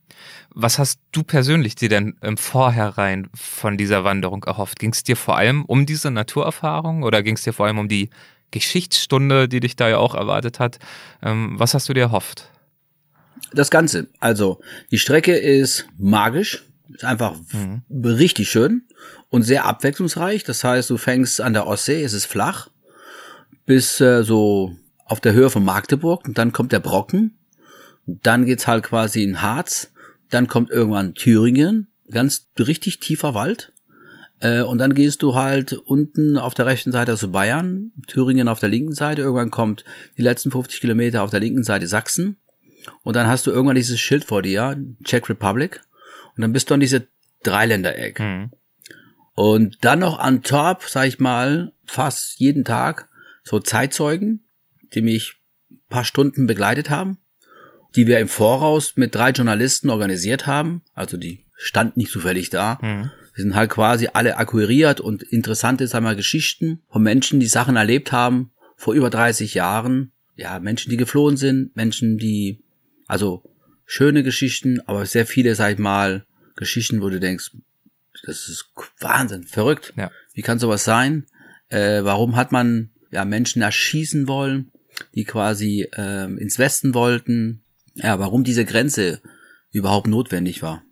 Was 0.56 0.78
hast 0.78 1.00
du 1.10 1.24
persönlich 1.24 1.74
dir 1.74 1.88
denn 1.88 2.16
im 2.20 2.36
Vorherein 2.36 3.28
von 3.34 3.76
dieser 3.76 4.04
Wanderung 4.04 4.44
erhofft? 4.44 4.78
Ging 4.78 4.92
es 4.92 5.02
dir 5.02 5.16
vor 5.16 5.36
allem 5.36 5.64
um 5.64 5.84
diese 5.84 6.12
Naturerfahrung 6.12 7.02
oder 7.02 7.24
ging 7.24 7.34
es 7.34 7.42
dir 7.42 7.52
vor 7.52 7.66
allem 7.66 7.80
um 7.80 7.88
die 7.88 8.08
Geschichtsstunde, 8.52 9.48
die 9.48 9.58
dich 9.58 9.74
da 9.74 9.88
ja 9.88 9.98
auch 9.98 10.14
erwartet 10.14 10.60
hat? 10.60 10.78
Ähm, 11.22 11.58
was 11.58 11.74
hast 11.74 11.88
du 11.88 11.92
dir 11.92 12.02
erhofft? 12.02 12.50
Das 13.52 13.68
Ganze. 13.68 14.06
Also, 14.20 14.60
die 14.92 14.98
Strecke 14.98 15.36
ist 15.36 15.86
magisch, 15.98 16.64
ist 16.88 17.04
einfach 17.04 17.34
mhm. 17.52 17.82
richtig 18.04 18.48
schön 18.48 18.82
und 19.30 19.42
sehr 19.42 19.64
abwechslungsreich. 19.64 20.44
Das 20.44 20.62
heißt, 20.62 20.88
du 20.88 20.98
fängst 20.98 21.40
an 21.40 21.52
der 21.52 21.66
Ostsee, 21.66 22.04
es 22.04 22.12
ist 22.12 22.26
flach, 22.26 22.68
bis 23.66 24.00
äh, 24.00 24.22
so 24.22 24.76
auf 25.04 25.20
der 25.20 25.32
Höhe 25.32 25.50
von 25.50 25.64
Magdeburg 25.64 26.24
und 26.28 26.38
dann 26.38 26.52
kommt 26.52 26.70
der 26.70 26.80
Brocken. 26.80 27.38
Dann 28.06 28.46
geht's 28.46 28.68
halt 28.68 28.84
quasi 28.84 29.24
in 29.24 29.42
Harz 29.42 29.90
dann 30.34 30.48
kommt 30.48 30.70
irgendwann 30.70 31.14
Thüringen, 31.14 31.88
ganz 32.10 32.48
richtig 32.58 33.00
tiefer 33.00 33.34
Wald. 33.34 33.72
Äh, 34.40 34.62
und 34.62 34.78
dann 34.78 34.94
gehst 34.94 35.22
du 35.22 35.34
halt 35.34 35.72
unten 35.72 36.36
auf 36.36 36.54
der 36.54 36.66
rechten 36.66 36.92
Seite 36.92 37.16
zu 37.16 37.30
Bayern, 37.30 37.92
Thüringen 38.06 38.48
auf 38.48 38.60
der 38.60 38.68
linken 38.68 38.94
Seite. 38.94 39.22
Irgendwann 39.22 39.50
kommt 39.50 39.84
die 40.18 40.22
letzten 40.22 40.50
50 40.50 40.80
Kilometer 40.80 41.22
auf 41.22 41.30
der 41.30 41.40
linken 41.40 41.64
Seite 41.64 41.86
Sachsen. 41.86 42.36
Und 43.02 43.16
dann 43.16 43.26
hast 43.26 43.46
du 43.46 43.50
irgendwann 43.50 43.76
dieses 43.76 44.00
Schild 44.00 44.24
vor 44.24 44.42
dir, 44.42 44.76
Czech 45.04 45.28
Republic. 45.28 45.80
Und 46.36 46.42
dann 46.42 46.52
bist 46.52 46.68
du 46.68 46.74
an 46.74 46.80
diese 46.80 47.06
Dreiländereck. 47.44 48.20
Mhm. 48.20 48.50
Und 49.34 49.78
dann 49.82 50.00
noch 50.00 50.18
an 50.18 50.42
top, 50.42 50.82
sag 50.88 51.06
ich 51.06 51.18
mal, 51.18 51.72
fast 51.86 52.38
jeden 52.38 52.64
Tag 52.64 53.08
so 53.42 53.60
Zeitzeugen, 53.60 54.44
die 54.94 55.02
mich 55.02 55.36
paar 55.88 56.04
Stunden 56.04 56.46
begleitet 56.46 56.90
haben, 56.90 57.18
die 57.96 58.06
wir 58.06 58.18
im 58.18 58.28
Voraus 58.28 58.94
mit 58.96 59.14
drei 59.14 59.30
Journalisten 59.30 59.90
organisiert 59.90 60.46
haben. 60.46 60.82
Also 60.94 61.16
die 61.16 61.44
stand 61.56 61.96
nicht 61.96 62.10
zufällig 62.10 62.50
da. 62.50 62.78
Mhm. 62.82 63.10
Wir 63.34 63.42
sind 63.42 63.54
halt 63.54 63.70
quasi 63.70 64.08
alle 64.12 64.36
akquiriert 64.36 65.00
und 65.00 65.22
interessante, 65.22 65.86
sagen 65.86 66.04
wir, 66.04 66.14
Geschichten 66.14 66.82
von 66.88 67.02
Menschen, 67.02 67.40
die 67.40 67.46
Sachen 67.46 67.76
erlebt 67.76 68.12
haben 68.12 68.52
vor 68.76 68.94
über 68.94 69.10
30 69.10 69.54
Jahren. 69.54 70.12
Ja, 70.36 70.58
Menschen, 70.60 70.90
die 70.90 70.96
geflohen 70.96 71.36
sind, 71.36 71.74
Menschen, 71.76 72.18
die, 72.18 72.62
also 73.06 73.42
schöne 73.86 74.22
Geschichten, 74.22 74.80
aber 74.86 75.06
sehr 75.06 75.26
viele, 75.26 75.54
sag 75.54 75.74
ich 75.74 75.78
mal, 75.78 76.26
Geschichten, 76.56 77.02
wo 77.02 77.08
du 77.08 77.18
denkst, 77.18 77.50
das 78.24 78.48
ist 78.48 78.70
Wahnsinn, 79.00 79.44
verrückt. 79.44 79.92
Ja. 79.96 80.10
Wie 80.32 80.42
kann 80.42 80.58
sowas 80.58 80.84
sein? 80.84 81.26
Äh, 81.68 82.04
warum 82.04 82.36
hat 82.36 82.52
man 82.52 82.90
ja 83.10 83.24
Menschen 83.24 83.62
erschießen 83.62 84.28
wollen, 84.28 84.70
die 85.14 85.24
quasi 85.24 85.88
äh, 85.96 86.32
ins 86.36 86.58
Westen 86.58 86.94
wollten? 86.94 87.63
Ja, 87.94 88.18
warum 88.18 88.44
diese 88.44 88.64
Grenze 88.64 89.20
überhaupt 89.70 90.06
notwendig 90.06 90.62
war. 90.62 90.82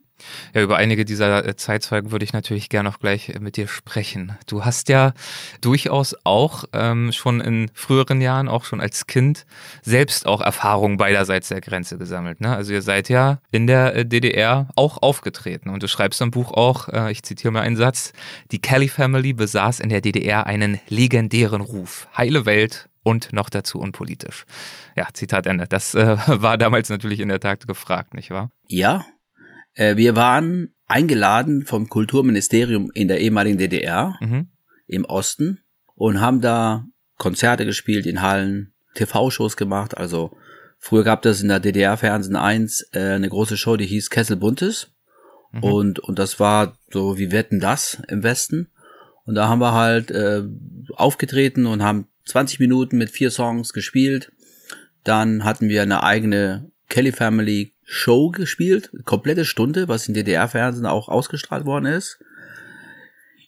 Ja, 0.55 0.63
über 0.63 0.77
einige 0.77 1.05
dieser 1.05 1.47
äh, 1.47 1.57
Zeitzeugen 1.57 2.13
würde 2.13 2.25
ich 2.25 2.33
natürlich 2.33 2.69
gerne 2.69 2.89
noch 2.89 3.01
gleich 3.01 3.29
äh, 3.31 3.39
mit 3.41 3.57
dir 3.57 3.69
sprechen. 3.69 4.37
Du 4.47 4.65
hast 4.65 4.89
ja 4.89 5.15
durchaus 5.61 6.15
auch 6.25 6.65
ähm, 6.73 7.13
schon 7.13 7.41
in 7.41 7.71
früheren 7.75 8.21
Jahren, 8.21 8.49
auch 8.49 8.65
schon 8.65 8.81
als 8.81 9.07
Kind, 9.07 9.47
selbst 9.83 10.27
auch 10.27 10.41
Erfahrungen 10.41 10.97
beiderseits 10.97 11.49
der 11.49 11.61
Grenze 11.61 11.99
gesammelt. 11.99 12.41
Ne? 12.41 12.55
Also 12.55 12.73
ihr 12.73 12.83
seid 12.83 13.09
ja 13.09 13.41
in 13.51 13.67
der 13.67 13.95
äh, 13.97 14.07
DDR 14.07 14.69
auch 14.77 15.03
aufgetreten 15.03 15.71
und 15.71 15.83
du 15.83 15.89
schreibst 15.89 16.21
im 16.21 16.31
Buch 16.31 16.53
auch, 16.53 16.89
äh, 16.89 17.11
ich 17.11 17.23
zitiere 17.23 17.53
mal 17.53 17.63
einen 17.63 17.77
Satz, 17.77 18.13
die 18.51 18.61
Kelly 18.61 18.89
Family 18.89 19.33
besaß 19.33 19.81
in 19.81 19.89
der 19.89 20.01
DDR 20.01 20.47
einen 20.47 20.81
legendären 20.89 21.61
Ruf. 21.61 22.09
Heile 22.17 22.47
Welt, 22.47 22.89
und 23.03 23.33
noch 23.33 23.51
dazu 23.51 23.79
unpolitisch. 23.79 24.45
Ja, 24.97 25.09
Zitat 25.13 25.47
Ende. 25.47 25.67
Das 25.67 25.95
äh, 25.95 26.17
war 26.27 26.59
damals 26.59 26.89
natürlich 26.89 27.21
in 27.21 27.29
der 27.29 27.41
Tat 27.41 27.67
gefragt, 27.67 28.15
nicht 28.15 28.31
wahr? 28.31 28.51
Ja, 28.67 29.05
äh, 29.75 29.97
wir 29.97 30.17
waren 30.17 30.75
eingeladen 30.87 31.65
vom 31.65 31.89
Kulturministerium 31.89 32.91
in 32.93 33.09
der 33.09 33.21
ehemaligen 33.21 33.59
DDR 33.59 34.17
mhm. 34.21 34.49
im 34.87 35.05
Osten 35.05 35.61
und 35.95 36.21
haben 36.21 36.41
da 36.41 36.87
Konzerte 37.17 37.65
gespielt 37.65 38.07
in 38.07 38.21
Hallen, 38.21 38.73
TV-Shows 38.95 39.57
gemacht. 39.57 39.97
Also 39.97 40.37
früher 40.79 41.05
gab 41.05 41.25
es 41.25 41.41
in 41.41 41.49
der 41.49 41.61
DDR 41.61 41.97
Fernsehen 41.97 42.37
1 42.37 42.89
äh, 42.93 43.15
eine 43.15 43.29
große 43.29 43.57
Show, 43.57 43.77
die 43.77 43.87
hieß 43.87 44.11
Kessel 44.11 44.37
Buntes. 44.37 44.91
Mhm. 45.53 45.63
Und, 45.63 45.99
und 46.01 46.19
das 46.19 46.41
war 46.41 46.77
so 46.91 47.19
wie 47.19 47.33
Wetten 47.33 47.61
das 47.61 48.03
im 48.09 48.23
Westen. 48.23 48.69
Und 49.25 49.37
da 49.37 49.49
haben 49.49 49.61
wir 49.61 49.73
halt 49.73 50.11
äh, 50.11 50.43
aufgetreten 50.95 51.67
und 51.67 51.83
haben 51.83 52.09
20 52.25 52.61
Minuten 52.61 52.99
mit 52.99 53.11
vier 53.11 53.31
Songs 53.31 53.73
gespielt. 53.73 54.33
Dann 55.05 55.45
hatten 55.45 55.69
wir 55.69 55.83
eine 55.83 56.02
eigene 56.02 56.71
Kelly 56.88 57.12
Family 57.12 57.73
Show 57.85 58.31
gespielt, 58.31 58.91
komplette 59.05 59.45
Stunde, 59.45 59.88
was 59.88 60.09
in 60.09 60.14
DDR-Fernsehen 60.14 60.87
auch 60.87 61.09
ausgestrahlt 61.09 61.64
worden 61.64 61.87
ist. 61.87 62.19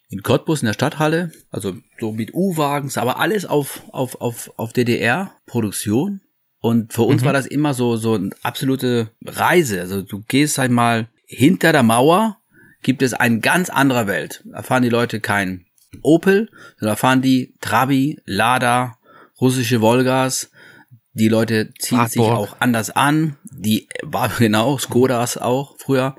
In 0.08 0.22
Cottbus 0.22 0.62
in 0.62 0.66
der 0.66 0.74
Stadthalle, 0.74 1.32
also 1.50 1.76
so 1.98 2.12
mit 2.12 2.34
U-Wagens, 2.34 2.98
aber 2.98 3.18
alles 3.20 3.46
auf, 3.46 3.82
auf, 3.90 4.20
auf, 4.20 4.52
auf 4.56 4.72
DDR-Produktion. 4.72 6.20
Und 6.60 6.92
für 6.92 7.02
uns 7.02 7.22
mhm. 7.22 7.26
war 7.26 7.32
das 7.32 7.46
immer 7.46 7.74
so, 7.74 7.96
so 7.96 8.14
eine 8.14 8.30
absolute 8.42 9.10
Reise. 9.24 9.80
Also 9.80 10.02
du 10.02 10.22
gehst 10.26 10.58
einmal 10.58 11.08
hinter 11.26 11.72
der 11.72 11.82
Mauer, 11.82 12.38
gibt 12.82 13.02
es 13.02 13.14
eine 13.14 13.40
ganz 13.40 13.70
andere 13.70 14.06
Welt. 14.06 14.42
Da 14.46 14.62
fahren 14.62 14.82
die 14.82 14.88
Leute 14.88 15.20
kein 15.20 15.66
Opel, 16.02 16.50
da 16.80 16.96
fahren 16.96 17.22
die 17.22 17.54
Trabi, 17.60 18.20
Lada, 18.24 18.98
russische 19.40 19.80
Volgas, 19.80 20.50
die 21.12 21.28
Leute 21.28 21.72
ziehen 21.78 21.98
Wartburg. 21.98 22.10
sich 22.12 22.20
auch 22.20 22.56
anders 22.60 22.90
an. 22.90 23.36
Die 23.50 23.88
war 24.02 24.28
genau, 24.38 24.78
Skodas 24.78 25.38
auch 25.38 25.76
früher. 25.78 26.16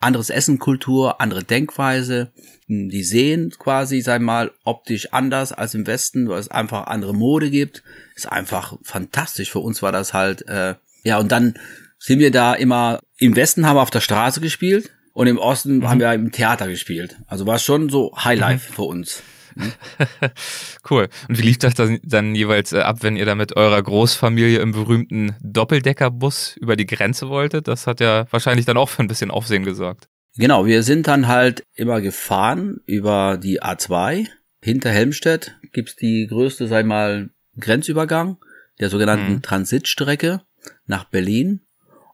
Anderes 0.00 0.30
Essenkultur, 0.30 1.20
andere 1.20 1.44
Denkweise. 1.44 2.32
Die 2.66 3.02
sehen 3.02 3.50
quasi, 3.58 4.00
sei 4.00 4.18
mal, 4.18 4.52
optisch 4.64 5.12
anders 5.12 5.52
als 5.52 5.74
im 5.74 5.86
Westen, 5.86 6.28
weil 6.28 6.38
es 6.38 6.50
einfach 6.50 6.86
andere 6.86 7.14
Mode 7.14 7.50
gibt. 7.50 7.82
Ist 8.14 8.30
einfach 8.30 8.78
fantastisch. 8.82 9.50
Für 9.50 9.58
uns 9.58 9.82
war 9.82 9.92
das 9.92 10.14
halt, 10.14 10.48
äh, 10.48 10.76
ja, 11.02 11.18
und 11.18 11.30
dann 11.32 11.54
sind 11.98 12.18
wir 12.18 12.30
da 12.30 12.54
immer, 12.54 13.00
im 13.18 13.36
Westen 13.36 13.66
haben 13.66 13.76
wir 13.76 13.82
auf 13.82 13.90
der 13.90 14.00
Straße 14.00 14.40
gespielt 14.40 14.90
und 15.12 15.26
im 15.26 15.38
Osten 15.38 15.78
mhm. 15.78 15.88
haben 15.88 16.00
wir 16.00 16.12
im 16.12 16.32
Theater 16.32 16.68
gespielt. 16.68 17.16
Also 17.26 17.46
war 17.46 17.58
schon 17.58 17.88
so 17.88 18.12
Highlife 18.16 18.70
mhm. 18.70 18.74
für 18.74 18.82
uns. 18.82 19.22
cool. 20.90 21.08
Und 21.28 21.38
wie 21.38 21.42
lief 21.42 21.58
das 21.58 21.74
dann, 21.74 21.98
dann 22.02 22.34
jeweils 22.34 22.72
äh, 22.72 22.80
ab, 22.80 22.98
wenn 23.00 23.16
ihr 23.16 23.26
da 23.26 23.34
mit 23.34 23.56
eurer 23.56 23.82
Großfamilie 23.82 24.60
im 24.60 24.72
berühmten 24.72 25.34
Doppeldeckerbus 25.42 26.56
über 26.56 26.76
die 26.76 26.86
Grenze 26.86 27.28
wolltet? 27.28 27.68
Das 27.68 27.86
hat 27.86 28.00
ja 28.00 28.26
wahrscheinlich 28.30 28.66
dann 28.66 28.76
auch 28.76 28.88
für 28.88 29.02
ein 29.02 29.08
bisschen 29.08 29.30
Aufsehen 29.30 29.64
gesorgt. 29.64 30.08
Genau, 30.36 30.66
wir 30.66 30.82
sind 30.82 31.08
dann 31.08 31.26
halt 31.26 31.64
immer 31.74 32.00
gefahren 32.00 32.78
über 32.86 33.36
die 33.36 33.62
A2. 33.62 34.28
Hinter 34.62 34.90
Helmstedt 34.90 35.56
gibt's 35.72 35.96
die 35.96 36.26
größte, 36.28 36.68
sag 36.68 36.86
mal, 36.86 37.30
Grenzübergang 37.58 38.38
der 38.78 38.90
sogenannten 38.90 39.34
mhm. 39.34 39.42
Transitstrecke 39.42 40.40
nach 40.86 41.04
Berlin. 41.04 41.60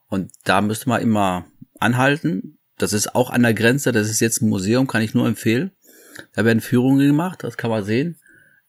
Und 0.09 0.33
da 0.45 0.61
müsste 0.61 0.88
man 0.88 1.03
immer 1.03 1.47
anhalten. 1.79 2.56
Das 2.78 2.92
ist 2.92 3.14
auch 3.14 3.30
an 3.30 3.42
der 3.42 3.54
Grenze, 3.54 3.92
das 3.92 4.11
ist 4.11 4.21
jetzt 4.21 4.42
ein 4.42 4.49
Museum, 4.49 4.87
kann 4.87 5.02
ich 5.02 5.14
nur 5.14 5.26
empfehlen. 5.26 5.71
Da 6.35 6.45
werden 6.45 6.61
Führungen 6.61 7.06
gemacht, 7.06 7.42
das 7.42 7.56
kann 7.56 7.71
man 7.71 7.85
sehen. 7.85 8.16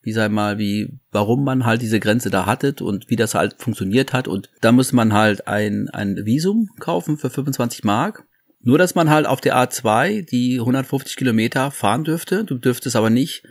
Wie 0.01 0.13
sei 0.13 0.29
mal, 0.29 0.57
wie, 0.57 0.99
warum 1.11 1.43
man 1.43 1.65
halt 1.65 1.81
diese 1.81 1.99
Grenze 1.99 2.29
da 2.29 2.45
hattet 2.45 2.81
und 2.81 3.09
wie 3.09 3.17
das 3.17 3.35
halt 3.35 3.55
funktioniert 3.57 4.13
hat. 4.13 4.27
Und 4.27 4.49
da 4.61 4.71
muss 4.71 4.93
man 4.93 5.13
halt 5.13 5.47
ein, 5.47 5.89
ein 5.89 6.25
Visum 6.25 6.69
kaufen 6.79 7.17
für 7.17 7.29
25 7.29 7.83
Mark. 7.83 8.25
Nur, 8.61 8.77
dass 8.77 8.95
man 8.95 9.09
halt 9.09 9.25
auf 9.25 9.41
der 9.41 9.57
A2 9.57 10.25
die 10.25 10.59
150 10.59 11.17
Kilometer 11.17 11.71
fahren 11.71 12.05
dürfte. 12.05 12.45
Du 12.45 12.57
dürftest 12.57 12.95
aber 12.95 13.09
nicht, 13.09 13.43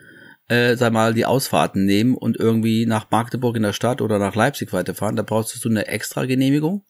äh, 0.48 0.76
sag 0.76 0.92
mal, 0.92 1.12
die 1.12 1.26
Ausfahrten 1.26 1.84
nehmen 1.84 2.14
und 2.14 2.38
irgendwie 2.38 2.86
nach 2.86 3.10
Magdeburg 3.10 3.56
in 3.56 3.62
der 3.62 3.72
Stadt 3.72 4.00
oder 4.00 4.18
nach 4.18 4.34
Leipzig 4.34 4.72
weiterfahren. 4.72 5.16
Da 5.16 5.22
brauchst 5.22 5.62
du 5.62 5.68
eine 5.68 5.88
extra 5.88 6.24
Genehmigung. 6.24 6.84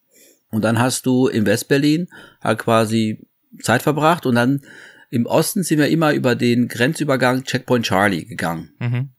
Und 0.49 0.63
dann 0.63 0.79
hast 0.79 1.05
du 1.05 1.27
in 1.27 1.45
Westberlin 1.45 2.07
halt 2.41 2.59
quasi 2.59 3.26
Zeit 3.61 3.81
verbracht 3.81 4.25
und 4.25 4.35
dann 4.35 4.61
im 5.09 5.25
Osten 5.25 5.63
sind 5.63 5.79
wir 5.79 5.87
immer 5.87 6.13
über 6.13 6.35
den 6.35 6.67
Grenzübergang 6.67 7.43
Checkpoint 7.43 7.85
Charlie 7.85 8.25
gegangen. 8.25 8.71
Mhm. 8.79 9.09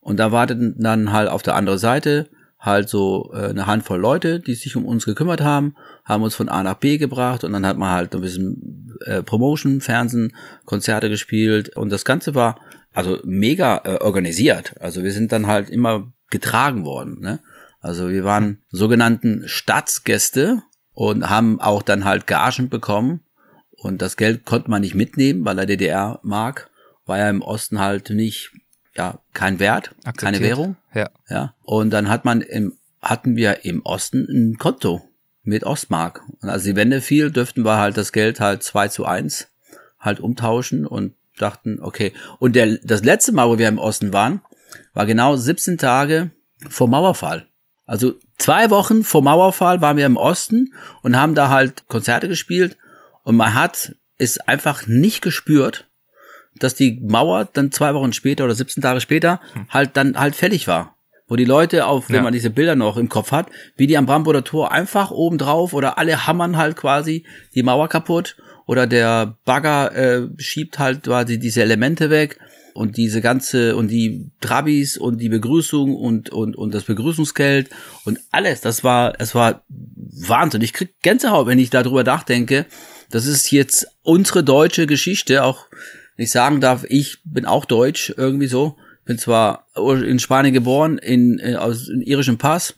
Und 0.00 0.18
da 0.18 0.32
warteten 0.32 0.74
dann 0.78 1.12
halt 1.12 1.28
auf 1.28 1.42
der 1.42 1.54
anderen 1.54 1.78
Seite 1.78 2.28
halt 2.58 2.88
so 2.88 3.30
äh, 3.34 3.50
eine 3.50 3.66
Handvoll 3.66 4.00
Leute, 4.00 4.40
die 4.40 4.54
sich 4.54 4.74
um 4.74 4.84
uns 4.84 5.04
gekümmert 5.04 5.40
haben, 5.40 5.76
haben 6.04 6.22
uns 6.22 6.34
von 6.34 6.48
A 6.48 6.62
nach 6.62 6.74
B 6.74 6.98
gebracht 6.98 7.44
und 7.44 7.52
dann 7.52 7.64
hat 7.64 7.78
man 7.78 7.90
halt 7.90 8.14
ein 8.14 8.20
bisschen 8.20 8.96
äh, 9.04 9.22
Promotion, 9.22 9.80
Fernsehen, 9.80 10.34
Konzerte 10.64 11.08
gespielt 11.08 11.76
und 11.76 11.90
das 11.90 12.04
Ganze 12.04 12.34
war 12.34 12.58
also 12.92 13.18
mega 13.24 13.82
äh, 13.84 13.98
organisiert. 14.02 14.74
Also 14.80 15.04
wir 15.04 15.12
sind 15.12 15.30
dann 15.30 15.46
halt 15.46 15.70
immer 15.70 16.12
getragen 16.30 16.84
worden. 16.84 17.20
Ne? 17.20 17.38
Also 17.80 18.10
wir 18.10 18.24
waren 18.24 18.62
sogenannten 18.70 19.44
Staatsgäste 19.46 20.62
und 20.94 21.30
haben 21.30 21.60
auch 21.60 21.82
dann 21.82 22.04
halt 22.04 22.26
Gagen 22.26 22.68
bekommen 22.68 23.20
und 23.80 24.02
das 24.02 24.16
Geld 24.16 24.44
konnte 24.44 24.70
man 24.70 24.82
nicht 24.82 24.94
mitnehmen, 24.94 25.44
weil 25.44 25.56
der 25.56 25.66
DDR-Mark 25.66 26.70
war 27.06 27.18
ja 27.18 27.30
im 27.30 27.42
Osten 27.42 27.78
halt 27.78 28.10
nicht, 28.10 28.50
ja, 28.96 29.20
kein 29.32 29.60
Wert, 29.60 29.94
Akzeptiert. 30.04 30.20
keine 30.20 30.40
Währung. 30.40 30.76
Ja. 30.94 31.10
ja. 31.28 31.54
Und 31.62 31.90
dann 31.90 32.08
hat 32.08 32.24
man 32.24 32.40
im, 32.40 32.76
hatten 33.00 33.36
wir 33.36 33.64
im 33.64 33.82
Osten 33.82 34.26
ein 34.28 34.58
Konto 34.58 35.02
mit 35.44 35.64
Ostmark. 35.64 36.22
Und 36.40 36.48
als 36.48 36.64
die 36.64 36.76
Wende 36.76 37.00
fiel, 37.00 37.30
dürften 37.30 37.64
wir 37.64 37.78
halt 37.78 37.96
das 37.96 38.12
Geld 38.12 38.40
halt 38.40 38.62
zwei 38.62 38.88
zu 38.88 39.04
eins 39.04 39.48
halt 40.00 40.20
umtauschen 40.20 40.84
und 40.84 41.14
dachten, 41.38 41.78
okay. 41.80 42.12
Und 42.40 42.56
der, 42.56 42.78
das 42.78 43.04
letzte 43.04 43.32
Mal, 43.32 43.48
wo 43.48 43.58
wir 43.58 43.68
im 43.68 43.78
Osten 43.78 44.12
waren, 44.12 44.42
war 44.92 45.06
genau 45.06 45.36
17 45.36 45.78
Tage 45.78 46.32
vor 46.68 46.88
Mauerfall. 46.88 47.46
Also 47.86 48.14
zwei 48.36 48.70
Wochen 48.70 49.04
vor 49.04 49.22
Mauerfall 49.22 49.80
waren 49.80 49.96
wir 49.96 50.04
im 50.04 50.16
Osten 50.16 50.74
und 51.02 51.16
haben 51.16 51.36
da 51.36 51.48
halt 51.48 51.86
Konzerte 51.86 52.28
gespielt 52.28 52.76
und 53.28 53.36
man 53.36 53.52
hat 53.52 53.94
es 54.16 54.38
einfach 54.38 54.86
nicht 54.86 55.20
gespürt, 55.20 55.86
dass 56.56 56.74
die 56.74 56.98
Mauer 57.02 57.46
dann 57.52 57.70
zwei 57.70 57.92
Wochen 57.92 58.14
später 58.14 58.46
oder 58.46 58.54
17 58.54 58.82
Tage 58.82 59.02
später 59.02 59.38
hm. 59.52 59.66
halt 59.68 59.90
dann 59.98 60.18
halt 60.18 60.34
fertig 60.34 60.66
war. 60.66 60.96
Wo 61.26 61.36
die 61.36 61.44
Leute 61.44 61.84
auf, 61.84 62.08
wenn 62.08 62.16
ja. 62.16 62.22
man 62.22 62.32
diese 62.32 62.48
Bilder 62.48 62.74
noch 62.74 62.96
im 62.96 63.10
Kopf 63.10 63.30
hat, 63.30 63.48
wie 63.76 63.86
die 63.86 63.98
am 63.98 64.06
Bramburger 64.06 64.44
Tor 64.44 64.72
einfach 64.72 65.10
oben 65.10 65.36
drauf 65.36 65.74
oder 65.74 65.98
alle 65.98 66.26
hammern 66.26 66.56
halt 66.56 66.76
quasi 66.76 67.26
die 67.54 67.62
Mauer 67.62 67.90
kaputt 67.90 68.34
oder 68.64 68.86
der 68.86 69.36
Bagger 69.44 69.94
äh, 69.94 70.28
schiebt 70.38 70.78
halt 70.78 71.02
quasi 71.02 71.38
diese 71.38 71.60
Elemente 71.60 72.08
weg 72.08 72.38
und 72.72 72.96
diese 72.96 73.20
ganze 73.20 73.76
und 73.76 73.88
die 73.88 74.30
Trabis 74.40 74.96
und 74.96 75.18
die 75.18 75.28
Begrüßung 75.28 75.94
und 75.94 76.30
und 76.30 76.56
und 76.56 76.72
das 76.72 76.84
Begrüßungsgeld 76.84 77.68
und 78.06 78.20
alles, 78.30 78.62
das 78.62 78.84
war 78.84 79.14
es 79.18 79.34
war 79.34 79.64
Wahnsinn. 79.68 80.62
Ich 80.62 80.72
krieg 80.72 80.94
Gänsehaut, 81.02 81.46
wenn 81.46 81.58
ich 81.58 81.70
darüber 81.70 82.04
nachdenke. 82.04 82.66
Das 83.10 83.26
ist 83.26 83.50
jetzt 83.50 83.86
unsere 84.02 84.44
deutsche 84.44 84.86
Geschichte, 84.86 85.44
auch 85.44 85.66
wenn 86.16 86.24
ich 86.24 86.30
sagen 86.30 86.60
darf, 86.60 86.84
ich 86.88 87.18
bin 87.24 87.46
auch 87.46 87.64
deutsch 87.64 88.12
irgendwie 88.16 88.48
so. 88.48 88.76
Bin 89.04 89.18
zwar 89.18 89.66
in 89.76 90.18
Spanien 90.18 90.52
geboren, 90.52 90.98
in, 90.98 91.38
in 91.38 91.56
aus 91.56 91.88
in 91.88 92.02
irischem 92.02 92.36
Pass, 92.36 92.74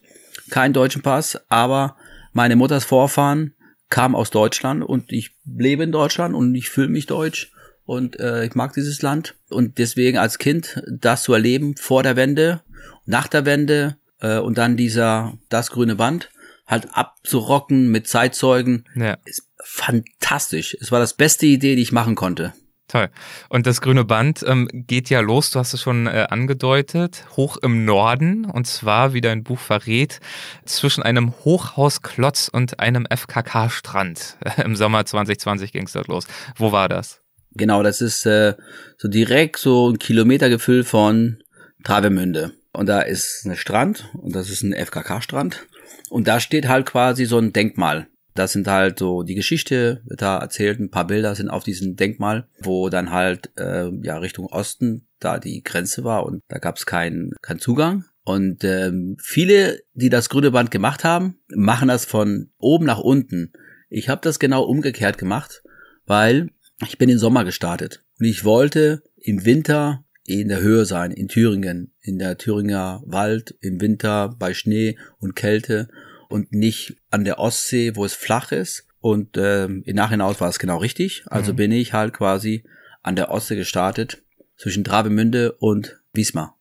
keinen 0.50 0.72
deutschen 0.72 1.02
Pass, 1.02 1.40
aber 1.49 1.96
meine 2.32 2.54
Mutters 2.54 2.84
Vorfahren 2.84 3.54
kamen 3.88 4.14
aus 4.14 4.30
Deutschland 4.30 4.84
und 4.84 5.10
ich 5.10 5.32
lebe 5.44 5.82
in 5.82 5.90
Deutschland 5.90 6.37
und 6.37 6.54
ich 6.54 6.70
fühle 6.70 6.88
mich 6.88 7.06
deutsch 7.06 7.50
und 7.84 8.20
äh, 8.20 8.44
ich 8.44 8.54
mag 8.54 8.72
dieses 8.75 9.02
Land 9.02 9.34
und 9.49 9.78
deswegen 9.78 10.18
als 10.18 10.38
Kind 10.38 10.80
das 10.88 11.25
zu 11.25 11.32
erleben 11.32 11.75
vor 11.76 12.04
der 12.04 12.14
Wende, 12.14 12.62
nach 13.04 13.26
der 13.26 13.44
Wende 13.44 13.96
äh, 14.20 14.38
und 14.38 14.58
dann 14.58 14.76
dieser 14.76 15.37
das 15.49 15.72
grüne 15.72 15.96
Band 15.96 16.30
halt 16.70 16.88
abzurocken 16.92 17.90
mit 17.90 18.08
Zeitzeugen 18.08 18.84
ja. 18.94 19.16
ist 19.24 19.48
fantastisch. 19.64 20.76
Es 20.80 20.92
war 20.92 21.00
das 21.00 21.14
beste 21.14 21.46
Idee, 21.46 21.76
die 21.76 21.82
ich 21.82 21.92
machen 21.92 22.14
konnte. 22.14 22.52
Toll. 22.90 23.08
Und 23.48 23.68
das 23.68 23.80
grüne 23.80 24.04
Band 24.04 24.44
ähm, 24.44 24.68
geht 24.72 25.10
ja 25.10 25.20
los, 25.20 25.52
du 25.52 25.60
hast 25.60 25.74
es 25.74 25.80
schon 25.80 26.08
äh, 26.08 26.26
angedeutet, 26.28 27.24
hoch 27.36 27.56
im 27.58 27.84
Norden 27.84 28.44
und 28.44 28.66
zwar, 28.66 29.12
wie 29.12 29.20
dein 29.20 29.44
Buch 29.44 29.60
verrät, 29.60 30.18
zwischen 30.64 31.04
einem 31.04 31.32
Hochhausklotz 31.44 32.48
und 32.48 32.80
einem 32.80 33.06
FKK-Strand. 33.08 34.38
Im 34.64 34.74
Sommer 34.74 35.06
2020 35.06 35.70
ging 35.70 35.84
es 35.84 35.92
dort 35.92 36.08
los. 36.08 36.26
Wo 36.56 36.72
war 36.72 36.88
das? 36.88 37.20
Genau, 37.52 37.84
das 37.84 38.00
ist 38.00 38.26
äh, 38.26 38.54
so 38.98 39.06
direkt 39.06 39.58
so 39.58 39.90
ein 39.90 39.98
Kilometergefühl 39.98 40.82
von 40.82 41.38
Travemünde. 41.84 42.52
Und 42.72 42.88
da 42.88 43.02
ist 43.02 43.44
ein 43.44 43.56
Strand 43.56 44.08
und 44.14 44.34
das 44.34 44.50
ist 44.50 44.62
ein 44.62 44.72
FKK-Strand. 44.72 45.64
Und 46.09 46.28
da 46.28 46.40
steht 46.40 46.68
halt 46.68 46.87
quasi 46.87 47.25
so 47.25 47.38
ein 47.38 47.52
Denkmal. 47.52 48.09
Das 48.35 48.52
sind 48.52 48.68
halt 48.68 48.99
so 48.99 49.23
die 49.23 49.35
Geschichte, 49.35 50.02
da 50.06 50.38
erzählt, 50.38 50.78
ein 50.78 50.90
paar 50.90 51.06
Bilder 51.06 51.35
sind 51.35 51.49
auf 51.49 51.64
diesem 51.64 51.97
Denkmal, 51.97 52.49
wo 52.61 52.88
dann 52.88 53.11
halt 53.11 53.50
äh, 53.59 53.90
ja 54.02 54.18
Richtung 54.18 54.47
Osten 54.47 55.06
da 55.18 55.38
die 55.38 55.62
Grenze 55.62 56.04
war 56.04 56.25
und 56.25 56.40
da 56.49 56.59
gab 56.59 56.76
es 56.76 56.87
keinen 56.87 57.32
kein 57.42 57.59
Zugang. 57.59 58.04
Und 58.23 58.64
ähm, 58.64 59.16
viele, 59.20 59.80
die 59.94 60.09
das 60.09 60.28
grüne 60.28 60.52
Band 60.52 60.70
gemacht 60.70 61.04
haben, 61.04 61.38
machen 61.49 61.88
das 61.88 62.04
von 62.04 62.50
oben 62.59 62.87
nach 62.87 63.00
unten. 63.00 63.52
Ich 63.88 64.09
habe 64.09 64.20
das 64.23 64.38
genau 64.38 64.62
umgekehrt 64.62 65.18
gemacht, 65.18 65.62
weil 66.06 66.50
ich 66.87 66.99
bin 66.99 67.09
im 67.09 67.18
Sommer 67.18 67.44
gestartet 67.44 68.04
und 68.18 68.26
ich 68.26 68.44
wollte 68.44 69.02
im 69.16 69.44
Winter 69.44 70.04
in 70.38 70.49
der 70.49 70.60
Höhe 70.60 70.84
sein, 70.84 71.10
in 71.10 71.28
Thüringen, 71.28 71.92
in 72.00 72.18
der 72.18 72.38
Thüringer 72.38 73.02
Wald, 73.06 73.56
im 73.60 73.80
Winter 73.80 74.34
bei 74.38 74.54
Schnee 74.54 74.99
und 75.18 75.34
Kälte 75.34 75.88
und 76.28 76.52
nicht 76.52 76.96
an 77.10 77.25
der 77.25 77.38
Ostsee, 77.38 77.96
wo 77.96 78.04
es 78.04 78.14
flach 78.14 78.52
ist. 78.52 78.87
Und 79.00 79.37
ähm, 79.37 79.82
im 79.87 79.96
Nachhinein 79.96 80.38
war 80.38 80.49
es 80.49 80.58
genau 80.58 80.78
richtig. 80.78 81.25
Also 81.26 81.52
mhm. 81.52 81.56
bin 81.56 81.72
ich 81.72 81.92
halt 81.92 82.12
quasi 82.12 82.64
an 83.02 83.16
der 83.16 83.30
Ostsee 83.30 83.56
gestartet, 83.56 84.22
zwischen 84.56 84.84
Travemünde 84.84 85.52
und 85.52 85.99
Wismar. 86.12 86.56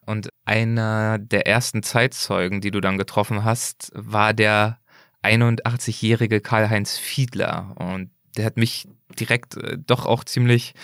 Und 0.00 0.28
einer 0.44 1.18
der 1.18 1.46
ersten 1.46 1.82
Zeitzeugen, 1.82 2.60
die 2.60 2.72
du 2.72 2.80
dann 2.80 2.98
getroffen 2.98 3.44
hast, 3.44 3.92
war 3.94 4.34
der 4.34 4.80
81-jährige 5.22 6.40
Karl-Heinz 6.40 6.98
Fiedler. 6.98 7.74
Und 7.78 8.10
der 8.36 8.44
hat 8.44 8.56
mich 8.56 8.88
direkt 9.18 9.56
äh, 9.56 9.78
doch 9.78 10.04
auch 10.04 10.24
ziemlich 10.24 10.74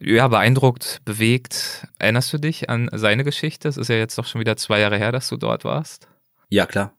ja, 0.00 0.28
beeindruckt, 0.28 1.00
bewegt. 1.04 1.86
Erinnerst 1.98 2.32
du 2.32 2.38
dich 2.38 2.68
an 2.70 2.88
seine 2.92 3.24
Geschichte? 3.24 3.68
Es 3.68 3.76
ist 3.76 3.88
ja 3.88 3.96
jetzt 3.96 4.16
doch 4.18 4.26
schon 4.26 4.40
wieder 4.40 4.56
zwei 4.56 4.80
Jahre 4.80 4.98
her, 4.98 5.12
dass 5.12 5.28
du 5.28 5.36
dort 5.36 5.64
warst. 5.64 6.08
Ja, 6.48 6.66
klar. 6.66 6.96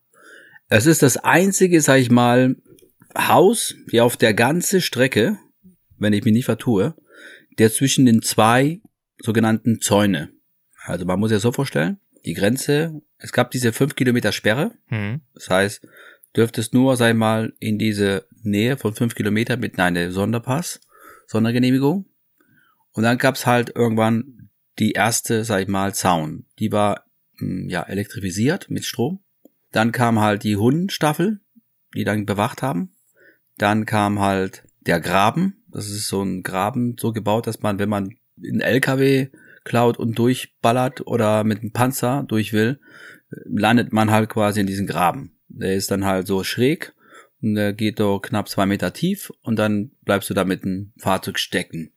Es 0.69 0.85
ist 0.85 1.01
das 1.01 1.17
einzige, 1.17 1.81
sag 1.81 1.99
ich 1.99 2.11
mal, 2.11 2.55
Haus, 3.17 3.75
hier 3.89 4.05
auf 4.05 4.17
der 4.17 4.33
ganzen 4.33 4.81
Strecke, 4.81 5.37
wenn 5.97 6.13
ich 6.13 6.23
mich 6.25 6.33
nicht 6.33 6.45
vertue, 6.45 6.95
der 7.57 7.71
zwischen 7.71 8.05
den 8.05 8.21
zwei 8.21 8.81
sogenannten 9.19 9.79
Zäune. 9.79 10.29
Also 10.85 11.05
man 11.05 11.19
muss 11.19 11.31
ja 11.31 11.39
so 11.39 11.51
vorstellen, 11.51 11.99
die 12.25 12.33
Grenze, 12.33 13.01
es 13.17 13.31
gab 13.31 13.51
diese 13.51 13.73
fünf 13.73 13.95
Kilometer 13.95 14.31
Sperre. 14.31 14.71
Mhm. 14.89 15.21
Das 15.33 15.49
heißt, 15.49 15.87
dürftest 16.35 16.73
nur, 16.73 16.95
sag 16.97 17.11
ich 17.11 17.15
mal, 17.15 17.53
in 17.59 17.79
diese 17.79 18.27
Nähe 18.43 18.77
von 18.77 18.93
fünf 18.93 19.15
Kilometer 19.15 19.57
mit 19.57 19.79
einer 19.79 20.11
Sonderpass, 20.11 20.79
Sondergenehmigung. 21.25 22.05
Und 22.97 23.03
dann 23.03 23.19
gab's 23.19 23.45
halt 23.45 23.75
irgendwann 23.75 24.49
die 24.79 24.93
erste, 24.93 25.43
sag 25.43 25.61
ich 25.61 25.67
mal, 25.67 25.93
Zaun. 25.93 26.47
Die 26.57 26.71
war 26.71 27.05
hm, 27.37 27.69
ja 27.69 27.83
elektrifiziert 27.83 28.71
mit 28.71 28.85
Strom. 28.85 29.19
Dann 29.71 29.91
kam 29.91 30.19
halt 30.19 30.43
die 30.43 30.55
Hundenstaffel, 30.55 31.39
die 31.93 32.05
dann 32.05 32.25
bewacht 32.25 32.63
haben. 32.63 32.95
Dann 33.55 33.85
kam 33.85 34.19
halt 34.19 34.63
der 34.79 34.99
Graben. 34.99 35.63
Das 35.67 35.91
ist 35.91 36.07
so 36.07 36.23
ein 36.23 36.41
Graben 36.41 36.95
so 36.99 37.11
gebaut, 37.11 37.45
dass 37.45 37.61
man, 37.61 37.77
wenn 37.77 37.87
man 37.87 38.15
einen 38.43 38.61
LKW 38.61 39.27
klaut 39.63 39.99
und 39.99 40.17
durchballert 40.17 41.05
oder 41.05 41.43
mit 41.43 41.59
einem 41.59 41.73
Panzer 41.73 42.25
durch 42.27 42.51
will, 42.51 42.79
landet 43.29 43.93
man 43.93 44.09
halt 44.09 44.27
quasi 44.27 44.61
in 44.61 44.67
diesen 44.67 44.87
Graben. 44.87 45.37
Der 45.49 45.75
ist 45.75 45.91
dann 45.91 46.03
halt 46.03 46.25
so 46.25 46.43
schräg 46.43 46.95
und 47.43 47.53
der 47.53 47.73
geht 47.73 47.99
so 47.99 48.17
knapp 48.17 48.49
zwei 48.49 48.65
Meter 48.65 48.91
tief 48.91 49.31
und 49.43 49.59
dann 49.59 49.91
bleibst 50.01 50.31
du 50.31 50.33
da 50.33 50.45
mit 50.45 50.63
dem 50.63 50.93
Fahrzeug 50.97 51.37
stecken. 51.37 51.91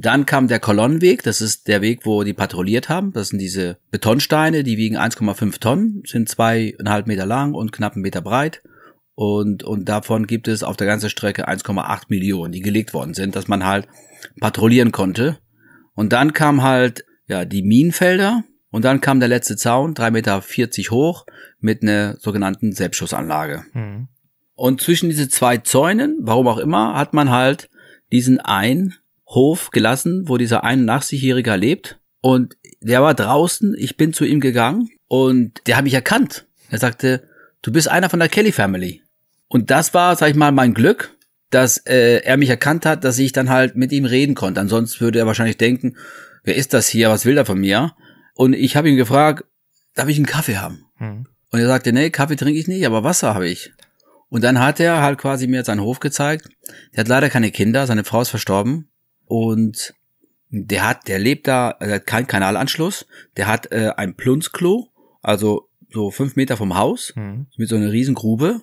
Dann 0.00 0.26
kam 0.26 0.46
der 0.46 0.60
Kolonnenweg, 0.60 1.24
das 1.24 1.40
ist 1.40 1.66
der 1.66 1.82
Weg, 1.82 2.06
wo 2.06 2.22
die 2.22 2.32
patrouilliert 2.32 2.88
haben. 2.88 3.12
Das 3.12 3.28
sind 3.28 3.40
diese 3.40 3.78
Betonsteine, 3.90 4.62
die 4.62 4.76
wiegen 4.76 4.96
1,5 4.96 5.58
Tonnen, 5.58 6.02
sind 6.06 6.28
zweieinhalb 6.28 7.08
Meter 7.08 7.26
lang 7.26 7.52
und 7.52 7.72
knapp 7.72 7.94
einen 7.94 8.02
Meter 8.02 8.20
breit. 8.20 8.62
Und, 9.16 9.64
und 9.64 9.88
davon 9.88 10.28
gibt 10.28 10.46
es 10.46 10.62
auf 10.62 10.76
der 10.76 10.86
ganzen 10.86 11.10
Strecke 11.10 11.48
1,8 11.48 12.02
Millionen, 12.10 12.52
die 12.52 12.60
gelegt 12.60 12.94
worden 12.94 13.14
sind, 13.14 13.34
dass 13.34 13.48
man 13.48 13.66
halt 13.66 13.88
patrouillieren 14.38 14.92
konnte. 14.92 15.38
Und 15.94 16.12
dann 16.12 16.32
kam 16.32 16.62
halt, 16.62 17.04
ja, 17.26 17.44
die 17.44 17.62
Minenfelder. 17.62 18.44
Und 18.70 18.84
dann 18.84 19.00
kam 19.00 19.18
der 19.18 19.28
letzte 19.28 19.56
Zaun, 19.56 19.94
3,40 19.94 20.10
Meter 20.12 20.42
hoch, 20.92 21.26
mit 21.58 21.82
einer 21.82 22.16
sogenannten 22.20 22.70
Selbstschussanlage. 22.70 23.64
Mhm. 23.72 24.06
Und 24.54 24.80
zwischen 24.80 25.08
diese 25.08 25.28
zwei 25.28 25.56
Zäunen, 25.56 26.18
warum 26.20 26.46
auch 26.46 26.58
immer, 26.58 26.94
hat 26.94 27.14
man 27.14 27.30
halt 27.30 27.68
diesen 28.12 28.38
ein 28.38 28.94
Hof 29.28 29.70
gelassen, 29.70 30.24
wo 30.26 30.36
dieser 30.36 30.64
81-Jährige 30.64 31.54
lebt. 31.56 31.98
Und 32.20 32.56
der 32.80 33.02
war 33.02 33.14
draußen, 33.14 33.74
ich 33.78 33.96
bin 33.96 34.12
zu 34.12 34.24
ihm 34.24 34.40
gegangen 34.40 34.90
und 35.06 35.62
der 35.66 35.76
hat 35.76 35.84
mich 35.84 35.94
erkannt. 35.94 36.46
Er 36.70 36.78
sagte, 36.78 37.28
du 37.62 37.72
bist 37.72 37.88
einer 37.88 38.10
von 38.10 38.18
der 38.18 38.28
Kelly 38.28 38.52
Family. 38.52 39.02
Und 39.48 39.70
das 39.70 39.94
war, 39.94 40.16
sag 40.16 40.30
ich 40.30 40.36
mal, 40.36 40.52
mein 40.52 40.74
Glück, 40.74 41.16
dass 41.50 41.78
äh, 41.86 42.20
er 42.24 42.36
mich 42.36 42.50
erkannt 42.50 42.84
hat, 42.84 43.04
dass 43.04 43.18
ich 43.18 43.32
dann 43.32 43.48
halt 43.48 43.76
mit 43.76 43.92
ihm 43.92 44.04
reden 44.04 44.34
konnte. 44.34 44.60
Ansonsten 44.60 45.00
würde 45.00 45.18
er 45.18 45.26
wahrscheinlich 45.26 45.56
denken, 45.56 45.96
wer 46.44 46.56
ist 46.56 46.74
das 46.74 46.88
hier, 46.88 47.08
was 47.08 47.24
will 47.24 47.38
er 47.38 47.46
von 47.46 47.58
mir? 47.58 47.94
Und 48.34 48.52
ich 48.52 48.76
habe 48.76 48.88
ihn 48.88 48.96
gefragt, 48.96 49.44
darf 49.94 50.08
ich 50.08 50.16
einen 50.16 50.26
Kaffee 50.26 50.58
haben? 50.58 50.84
Hm. 50.96 51.26
Und 51.50 51.60
er 51.60 51.66
sagte, 51.66 51.92
nee, 51.92 52.10
Kaffee 52.10 52.36
trinke 52.36 52.58
ich 52.58 52.68
nicht, 52.68 52.84
aber 52.84 53.04
Wasser 53.04 53.34
habe 53.34 53.48
ich. 53.48 53.72
Und 54.28 54.44
dann 54.44 54.60
hat 54.60 54.80
er 54.80 55.00
halt 55.00 55.18
quasi 55.18 55.46
mir 55.46 55.64
seinen 55.64 55.80
Hof 55.80 56.00
gezeigt. 56.00 56.48
Der 56.94 57.00
hat 57.00 57.08
leider 57.08 57.30
keine 57.30 57.50
Kinder, 57.50 57.86
seine 57.86 58.04
Frau 58.04 58.20
ist 58.20 58.28
verstorben. 58.28 58.90
Und 59.28 59.94
der 60.50 60.88
hat, 60.88 61.08
der 61.08 61.18
lebt 61.18 61.46
da, 61.46 61.70
er 61.78 61.96
hat 61.96 62.06
keinen 62.06 62.26
Kanalanschluss, 62.26 63.06
der 63.36 63.46
hat 63.46 63.70
äh, 63.70 63.92
ein 63.96 64.14
Plunzklo, 64.14 64.88
also 65.22 65.68
so 65.90 66.10
fünf 66.10 66.36
Meter 66.36 66.56
vom 66.56 66.76
Haus, 66.76 67.12
mhm. 67.16 67.46
mit 67.56 67.68
so 67.68 67.76
einer 67.76 67.92
riesen 67.92 68.14
Grube. 68.14 68.62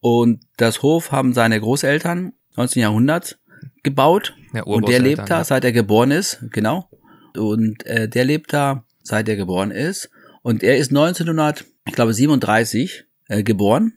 Und 0.00 0.44
das 0.56 0.82
Hof 0.82 1.12
haben 1.12 1.32
seine 1.32 1.60
Großeltern 1.60 2.32
19. 2.56 2.82
Jahrhundert 2.82 3.38
gebaut. 3.82 4.34
Ja, 4.52 4.64
und 4.64 4.88
der 4.88 5.00
lebt 5.00 5.30
da, 5.30 5.44
seit 5.44 5.64
er 5.64 5.72
geboren 5.72 6.10
ist, 6.10 6.44
genau. 6.50 6.88
Und 7.36 7.86
äh, 7.86 8.08
der 8.08 8.24
lebt 8.24 8.52
da, 8.52 8.84
seit 9.02 9.28
er 9.28 9.36
geboren 9.36 9.70
ist. 9.70 10.10
Und 10.42 10.62
er 10.62 10.76
ist 10.76 10.90
1900, 10.90 11.64
ich 11.86 11.94
glaube 11.94 12.12
37 12.12 13.04
äh, 13.28 13.42
geboren. 13.42 13.94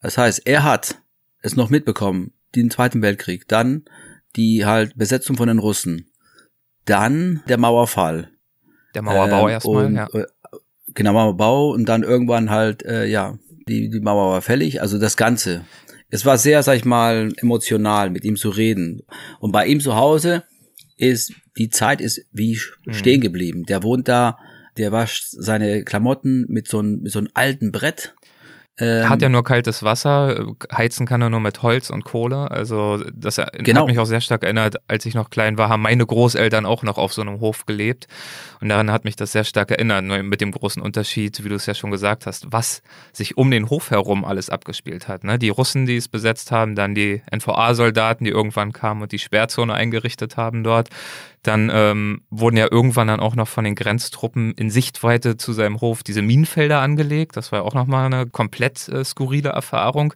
Das 0.00 0.18
heißt, 0.18 0.46
er 0.46 0.64
hat 0.64 1.00
es 1.40 1.56
noch 1.56 1.70
mitbekommen, 1.70 2.32
den 2.54 2.70
Zweiten 2.70 3.00
Weltkrieg. 3.00 3.48
Dann 3.48 3.84
die 4.36 4.64
halt 4.64 4.96
Besetzung 4.96 5.36
von 5.36 5.48
den 5.48 5.58
Russen. 5.58 6.10
Dann 6.84 7.42
der 7.48 7.58
Mauerfall. 7.58 8.30
Der 8.94 9.02
Mauerbau 9.02 9.48
äh, 9.48 9.52
erstmal, 9.52 9.86
und, 9.86 9.94
ja. 9.94 10.08
Äh, 10.12 10.26
genau, 10.94 11.12
Mauerbau 11.12 11.70
und 11.70 11.88
dann 11.88 12.02
irgendwann 12.02 12.50
halt, 12.50 12.84
äh, 12.84 13.06
ja, 13.06 13.38
die, 13.68 13.90
die 13.90 14.00
Mauer 14.00 14.32
war 14.32 14.42
fällig, 14.42 14.80
also 14.80 14.98
das 14.98 15.16
Ganze. 15.16 15.64
Es 16.10 16.26
war 16.26 16.36
sehr, 16.36 16.62
sag 16.62 16.76
ich 16.76 16.84
mal, 16.84 17.32
emotional, 17.36 18.10
mit 18.10 18.24
ihm 18.24 18.36
zu 18.36 18.50
reden. 18.50 19.02
Und 19.40 19.52
bei 19.52 19.66
ihm 19.66 19.80
zu 19.80 19.94
Hause 19.94 20.44
ist, 20.96 21.32
die 21.56 21.70
Zeit 21.70 22.00
ist 22.00 22.26
wie 22.32 22.58
mhm. 22.84 22.92
stehen 22.92 23.20
geblieben. 23.20 23.64
Der 23.64 23.82
wohnt 23.82 24.08
da, 24.08 24.38
der 24.76 24.92
wascht 24.92 25.24
seine 25.30 25.84
Klamotten 25.84 26.44
mit 26.48 26.68
so 26.68 26.80
einem, 26.80 27.00
mit 27.00 27.12
so 27.12 27.18
einem 27.18 27.28
alten 27.34 27.72
Brett 27.72 28.14
er 28.82 29.08
hat 29.08 29.22
ja 29.22 29.28
nur 29.28 29.44
kaltes 29.44 29.82
Wasser, 29.82 30.46
heizen 30.72 31.06
kann 31.06 31.22
er 31.22 31.30
nur 31.30 31.40
mit 31.40 31.62
Holz 31.62 31.90
und 31.90 32.04
Kohle. 32.04 32.50
Also 32.50 33.02
das 33.14 33.40
Genau. 33.54 33.80
hat 33.82 33.86
mich 33.88 33.98
auch 33.98 34.04
sehr 34.04 34.20
stark 34.20 34.42
erinnert, 34.44 34.76
als 34.88 35.06
ich 35.06 35.14
noch 35.14 35.30
klein 35.30 35.58
war, 35.58 35.68
haben 35.68 35.82
meine 35.82 36.04
Großeltern 36.04 36.66
auch 36.66 36.82
noch 36.82 36.98
auf 36.98 37.12
so 37.12 37.22
einem 37.22 37.40
Hof 37.40 37.66
gelebt. 37.66 38.06
Und 38.60 38.68
daran 38.68 38.90
hat 38.90 39.04
mich 39.04 39.16
das 39.16 39.32
sehr 39.32 39.44
stark 39.44 39.70
erinnert, 39.70 40.04
nur 40.04 40.22
mit 40.22 40.40
dem 40.40 40.52
großen 40.52 40.80
Unterschied, 40.82 41.42
wie 41.44 41.48
du 41.48 41.54
es 41.54 41.66
ja 41.66 41.74
schon 41.74 41.90
gesagt 41.90 42.26
hast, 42.26 42.46
was 42.50 42.82
sich 43.12 43.36
um 43.36 43.50
den 43.50 43.70
Hof 43.70 43.90
herum 43.90 44.24
alles 44.24 44.50
abgespielt 44.50 45.08
hat. 45.08 45.24
Ne? 45.24 45.38
Die 45.38 45.48
Russen, 45.48 45.86
die 45.86 45.96
es 45.96 46.08
besetzt 46.08 46.50
haben, 46.52 46.74
dann 46.74 46.94
die 46.94 47.22
NVA-Soldaten, 47.30 48.24
die 48.24 48.30
irgendwann 48.30 48.72
kamen 48.72 49.02
und 49.02 49.12
die 49.12 49.18
Sperrzone 49.18 49.74
eingerichtet 49.74 50.36
haben 50.36 50.64
dort. 50.64 50.88
Dann 51.42 51.70
ähm, 51.72 52.22
wurden 52.30 52.56
ja 52.56 52.68
irgendwann 52.70 53.08
dann 53.08 53.20
auch 53.20 53.34
noch 53.34 53.48
von 53.48 53.64
den 53.64 53.74
Grenztruppen 53.74 54.52
in 54.52 54.70
Sichtweite 54.70 55.36
zu 55.36 55.52
seinem 55.52 55.80
Hof 55.80 56.02
diese 56.04 56.22
Minenfelder 56.22 56.80
angelegt. 56.80 57.36
Das 57.36 57.50
war 57.50 57.60
ja 57.60 57.64
auch 57.64 57.74
nochmal 57.74 58.06
eine 58.06 58.26
komplett 58.26 58.88
äh, 58.88 59.04
skurrile 59.04 59.48
Erfahrung, 59.48 60.14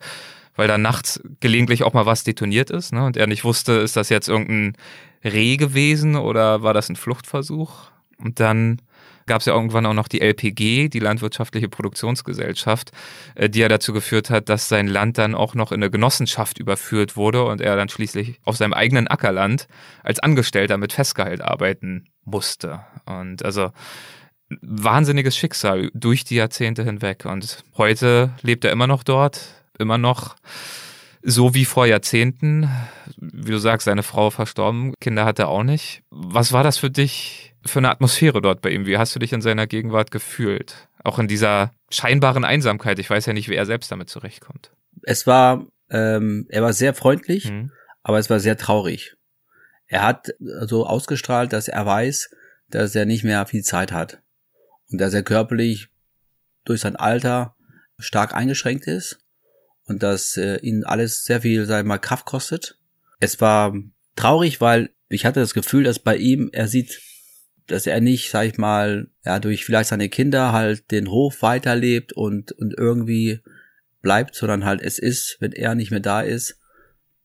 weil 0.55 0.69
da 0.69 0.79
nachts 0.79 1.21
gelegentlich 1.41 1.83
auch 1.83 1.95
mal 1.95 2.07
was 2.07 2.23
detoniert 2.23 2.71
ist 2.71 2.93
ne? 2.93 3.05
und 3.05 3.17
er 3.17 3.27
nicht 3.27 3.45
wusste, 3.45 3.73
ist 3.73 3.97
das 3.97 4.09
jetzt 4.09 4.29
irgendein 4.29 4.77
Reh 5.25 5.57
gewesen 5.57 6.15
oder 6.15 6.62
war 6.62 6.75
das 6.75 6.89
ein 6.89 6.97
Fluchtversuch? 6.97 7.91
Und 8.19 8.39
dann 8.39 8.81
gab 9.27 9.41
es 9.41 9.47
ja 9.47 9.55
irgendwann 9.55 9.87
auch 9.87 9.95
noch 9.95 10.09
die 10.09 10.21
LPG, 10.21 10.89
die 10.89 10.99
Landwirtschaftliche 10.99 11.69
Produktionsgesellschaft, 11.69 12.93
äh, 13.35 13.51
die 13.51 13.61
ja 13.61 13.69
dazu 13.69 13.93
geführt 13.93 14.31
hat, 14.31 14.49
dass 14.49 14.69
sein 14.69 14.87
Land 14.87 15.19
dann 15.19 15.35
auch 15.35 15.55
noch 15.55 15.73
in 15.73 15.83
eine 15.83 15.91
Genossenschaft 15.91 16.59
überführt 16.59 17.17
wurde 17.17 17.45
und 17.45 17.61
er 17.61 17.77
dann 17.77 17.89
schließlich 17.89 18.41
auf 18.45 18.57
seinem 18.57 18.73
eigenen 18.73 19.09
Ackerland 19.09 19.69
als 20.03 20.21
Angestellter 20.21 20.79
mit 20.79 20.93
Festgehalt 20.93 21.43
arbeiten 21.43 22.07
musste. 22.25 22.81
Und 23.05 23.45
also 23.45 23.71
wahnsinniges 24.49 25.37
Schicksal 25.37 25.91
durch 25.95 26.25
die 26.25 26.37
Jahrzehnte 26.37 26.85
hinweg. 26.85 27.25
Und 27.25 27.65
heute 27.77 28.31
lebt 28.43 28.65
er 28.65 28.73
immer 28.73 28.87
noch 28.87 29.03
dort, 29.03 29.41
immer 29.79 29.99
noch 29.99 30.37
so 31.23 31.55
wie 31.55 31.65
vor 31.65 31.87
Jahrzehnten. 31.87 32.71
Wie 33.17 33.51
du 33.51 33.59
sagst, 33.59 33.87
seine 33.87 34.05
Frau 34.05 34.31
verstorben, 34.31 34.95
Kinder 35.01 35.25
hat 35.25 35.41
er 35.41 35.49
auch 35.49 35.65
nicht. 35.65 36.03
Was 36.11 36.53
war 36.53 36.62
das 36.62 36.79
für 36.79 36.91
dich 36.91 37.56
für 37.66 37.79
eine 37.81 37.90
Atmosphäre 37.90 38.40
dort 38.40 38.61
bei 38.61 38.70
ihm? 38.70 38.87
Wie 38.87 38.98
hast 38.98 39.14
du 39.14 39.18
dich 39.18 39.33
in 39.33 39.40
seiner 39.40 39.66
Gegenwart 39.66 40.11
gefühlt? 40.11 40.88
Auch 41.05 41.18
in 41.18 41.29
dieser 41.29 41.72
scheinbaren 41.90 42.44
Einsamkeit. 42.44 42.98
Ich 42.98 43.11
weiß 43.11 43.26
ja 43.26 43.33
nicht, 43.33 43.48
wie 43.48 43.55
er 43.55 43.66
selbst 43.66 43.90
damit 43.92 44.09
zurechtkommt. 44.09 44.72
Es 45.02 45.26
war, 45.26 45.66
ähm, 45.90 46.46
er 46.48 46.62
war 46.62 46.72
sehr 46.72 46.94
freundlich, 46.94 47.50
Mhm. 47.50 47.70
aber 48.02 48.18
es 48.18 48.31
war 48.31 48.40
sehr 48.40 48.57
traurig. 48.57 49.14
Er 49.87 50.02
hat 50.02 50.31
so 50.40 50.87
ausgestrahlt, 50.87 51.52
dass 51.52 51.68
er 51.68 51.87
weiß, 51.87 52.31
dass 52.68 52.94
er 52.94 53.05
nicht 53.05 53.22
mehr 53.22 53.46
viel 53.46 53.62
Zeit 53.62 53.92
hat 53.92 54.20
und 54.90 55.00
dass 55.00 55.14
er 55.14 55.22
körperlich 55.22 55.88
durch 56.64 56.81
sein 56.81 56.96
Alter 56.96 57.55
stark 57.98 58.35
eingeschränkt 58.35 58.87
ist 58.88 59.20
und 59.85 60.02
dass 60.02 60.37
äh, 60.37 60.57
ihn 60.57 60.83
alles 60.85 61.24
sehr 61.24 61.40
viel, 61.42 61.66
sag 61.66 61.81
ich 61.81 61.87
mal, 61.87 61.98
Kraft 61.98 62.26
kostet. 62.26 62.79
Es 63.20 63.40
war 63.40 63.74
traurig, 64.16 64.61
weil 64.61 64.90
ich 65.09 65.24
hatte 65.24 65.38
das 65.38 65.55
Gefühl, 65.55 65.85
dass 65.85 66.00
bei 66.00 66.16
ihm 66.16 66.50
er 66.52 66.66
sieht, 66.66 67.00
dass 67.66 67.87
er 67.87 68.00
nicht, 68.00 68.31
sag 68.31 68.46
ich 68.46 68.59
mal, 68.59 69.09
ja, 69.24 69.38
durch 69.38 69.64
vielleicht 69.64 69.90
seine 69.90 70.09
Kinder 70.09 70.52
halt 70.52 70.90
den 70.90 71.11
Hof 71.11 71.42
weiterlebt 71.42 72.12
und, 72.12 72.52
und 72.52 72.74
irgendwie 72.76 73.40
bleibt, 74.02 74.35
sondern 74.35 74.64
halt 74.64 74.83
es 74.83 74.98
ist, 74.98 75.37
wenn 75.40 75.52
er 75.52 75.74
nicht 75.74 75.90
mehr 75.90 76.00
da 76.00 76.20
ist, 76.20 76.61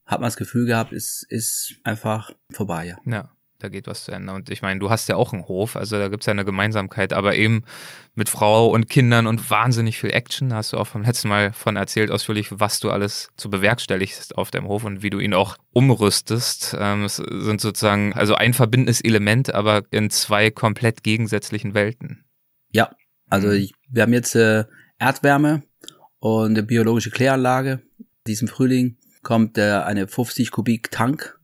hat 0.06 0.20
man 0.20 0.28
das 0.28 0.38
Gefühl 0.38 0.66
gehabt, 0.66 0.94
es 0.94 1.26
ist 1.30 1.76
einfach 1.84 2.32
vorbei. 2.52 2.96
Ja, 3.06 3.31
da 3.64 3.70
geht 3.70 3.88
was 3.88 4.06
zu 4.06 4.12
Ende. 4.12 4.34
Und 4.34 4.50
ich 4.50 4.62
meine, 4.62 4.80
du 4.80 4.90
hast 4.90 5.08
ja 5.10 5.16
auch 5.16 5.34
einen 5.34 5.48
Hof, 5.48 5.76
also 5.76 5.98
da 5.98 6.08
gibt's 6.08 6.26
ja 6.26 6.32
eine 6.32 6.46
Gemeinsamkeit, 6.46 7.14
aber 7.14 7.36
eben 7.36 7.64
mit 8.16 8.30
Frau 8.30 8.68
und 8.68 8.90
Kindern 8.90 9.28
und 9.28 9.50
wahnsinnig 9.50 9.98
viel 10.00 10.12
Action. 10.12 10.50
Da 10.50 10.58
hast 10.58 10.74
du 10.74 10.78
auch 10.78 10.88
vom 10.88 11.04
letzten 11.04 11.30
Mal 11.30 11.54
von 11.54 11.76
erzählt, 11.76 12.12
ausführlich, 12.12 12.48
was 12.52 12.80
du 12.80 12.92
alles 12.92 13.30
zu 13.38 13.50
bewerkstelligst 13.50 14.38
auf 14.38 14.52
deinem 14.52 14.68
Hof 14.68 14.84
und 14.84 15.04
wie 15.04 15.10
du 15.10 15.20
ihn 15.20 15.34
auch 15.34 15.58
umrüstest. 15.74 16.76
Ähm, 16.80 17.04
es 17.04 17.18
sind 17.18 17.62
sozusagen, 17.62 18.14
also 18.14 18.36
ein 18.36 18.54
verbindendes 18.54 19.02
Element, 19.02 19.54
aber 19.54 19.84
in 19.92 20.10
zwei 20.10 20.52
komplett 20.52 21.04
gegensätzlichen 21.04 21.74
Welten. 21.74 22.26
Ja, 22.72 22.92
also 23.30 23.48
Mhm. 23.48 23.54
ich, 23.54 23.74
wir 23.90 24.04
haben 24.04 24.14
jetzt 24.14 24.36
äh, 24.36 24.66
Erdwärme 25.00 25.64
und 26.20 26.52
eine 26.52 26.64
biologische 26.64 27.12
Kläranlage. 27.12 27.82
Diesem 28.28 28.48
Frühling 28.48 28.98
kommt 29.24 29.58
äh, 29.58 29.72
eine 29.84 30.08
50 30.08 30.52
Kubik 30.52 30.92
Tank, 30.92 31.40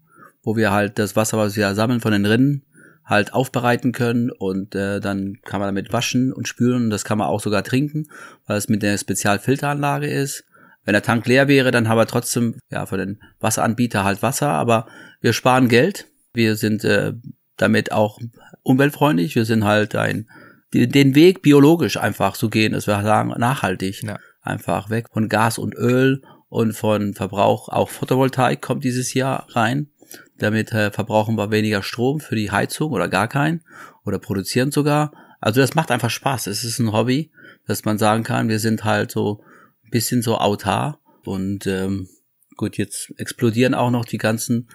wo 0.47 0.55
wir 0.55 0.71
halt 0.71 0.97
das 0.97 1.17
Wasser, 1.17 1.37
was 1.37 1.57
wir 1.57 1.75
sammeln 1.75 1.99
von 1.99 2.13
den 2.13 2.25
Rinnen, 2.25 2.63
halt 3.03 3.33
aufbereiten 3.33 3.91
können 3.91 4.31
und 4.31 4.75
äh, 4.75 5.01
dann 5.01 5.39
kann 5.43 5.59
man 5.59 5.67
damit 5.67 5.91
waschen 5.91 6.31
und 6.31 6.47
spülen 6.47 6.85
und 6.85 6.89
das 6.89 7.03
kann 7.03 7.17
man 7.17 7.27
auch 7.27 7.41
sogar 7.41 7.65
trinken, 7.65 8.07
weil 8.45 8.57
es 8.57 8.69
mit 8.69 8.81
der 8.81 8.97
Spezialfilteranlage 8.97 10.07
ist. 10.07 10.45
Wenn 10.85 10.93
der 10.93 11.01
Tank 11.01 11.27
leer 11.27 11.49
wäre, 11.49 11.71
dann 11.71 11.89
haben 11.89 11.97
wir 11.97 12.07
trotzdem 12.07 12.55
ja 12.71 12.85
für 12.85 12.95
den 12.95 13.21
Wasseranbieter 13.41 14.05
halt 14.05 14.23
Wasser, 14.23 14.47
aber 14.47 14.87
wir 15.19 15.33
sparen 15.33 15.67
Geld. 15.67 16.07
Wir 16.33 16.55
sind 16.55 16.85
äh, 16.85 17.11
damit 17.57 17.91
auch 17.91 18.17
umweltfreundlich. 18.63 19.35
Wir 19.35 19.43
sind 19.43 19.65
halt 19.65 19.95
ein 19.95 20.29
den 20.73 21.13
Weg 21.13 21.41
biologisch 21.41 21.97
einfach 21.97 22.37
zu 22.37 22.49
gehen, 22.49 22.71
dass 22.71 22.87
wir 22.87 23.01
sagen 23.01 23.33
nachhaltig 23.37 24.01
Ja. 24.03 24.17
einfach 24.41 24.89
weg 24.89 25.07
von 25.11 25.27
Gas 25.27 25.57
und 25.57 25.75
Öl 25.75 26.21
und 26.47 26.71
von 26.71 27.13
Verbrauch. 27.15 27.67
Auch 27.67 27.89
Photovoltaik 27.89 28.61
kommt 28.61 28.85
dieses 28.85 29.13
Jahr 29.13 29.47
rein. 29.49 29.89
Damit 30.39 30.71
äh, 30.71 30.91
verbrauchen 30.91 31.35
wir 31.35 31.51
weniger 31.51 31.81
Strom 31.83 32.19
für 32.19 32.35
die 32.35 32.51
Heizung 32.51 32.91
oder 32.91 33.07
gar 33.07 33.27
keinen 33.27 33.61
oder 34.05 34.19
produzieren 34.19 34.71
sogar. 34.71 35.11
Also 35.39 35.61
das 35.61 35.75
macht 35.75 35.91
einfach 35.91 36.09
Spaß. 36.09 36.47
Es 36.47 36.63
ist 36.63 36.79
ein 36.79 36.91
Hobby, 36.91 37.31
dass 37.65 37.85
man 37.85 37.97
sagen 37.97 38.23
kann, 38.23 38.49
wir 38.49 38.59
sind 38.59 38.83
halt 38.83 39.11
so 39.11 39.43
ein 39.83 39.91
bisschen 39.91 40.21
so 40.21 40.37
autar 40.37 40.99
und 41.23 41.67
ähm, 41.67 42.07
gut, 42.55 42.77
jetzt 42.77 43.13
explodieren 43.17 43.73
auch 43.73 43.91
noch 43.91 44.05
die 44.05 44.17
ganzen 44.17 44.69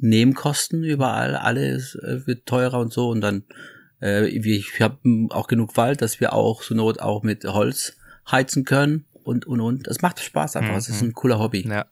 Nebenkosten 0.00 0.84
überall, 0.84 1.36
alles 1.36 1.94
äh, 1.96 2.26
wird 2.26 2.46
teurer 2.46 2.78
und 2.78 2.92
so 2.92 3.08
und 3.10 3.20
dann 3.20 3.44
äh, 4.00 4.26
ich 4.26 4.80
habe 4.80 4.98
auch 5.30 5.48
genug 5.48 5.76
Wald, 5.76 6.02
dass 6.02 6.20
wir 6.20 6.32
auch 6.32 6.62
zur 6.62 6.76
Not 6.76 7.00
auch 7.00 7.22
mit 7.22 7.44
Holz 7.44 7.96
heizen 8.30 8.64
können 8.64 9.06
und 9.12 9.46
und 9.46 9.60
und. 9.60 9.86
Es 9.88 10.02
macht 10.02 10.20
Spaß 10.20 10.56
einfach. 10.56 10.76
Es 10.76 10.88
ist 10.88 11.02
ein 11.02 11.12
cooler 11.12 11.38
Hobby. 11.38 11.66
Ja. 11.68 11.86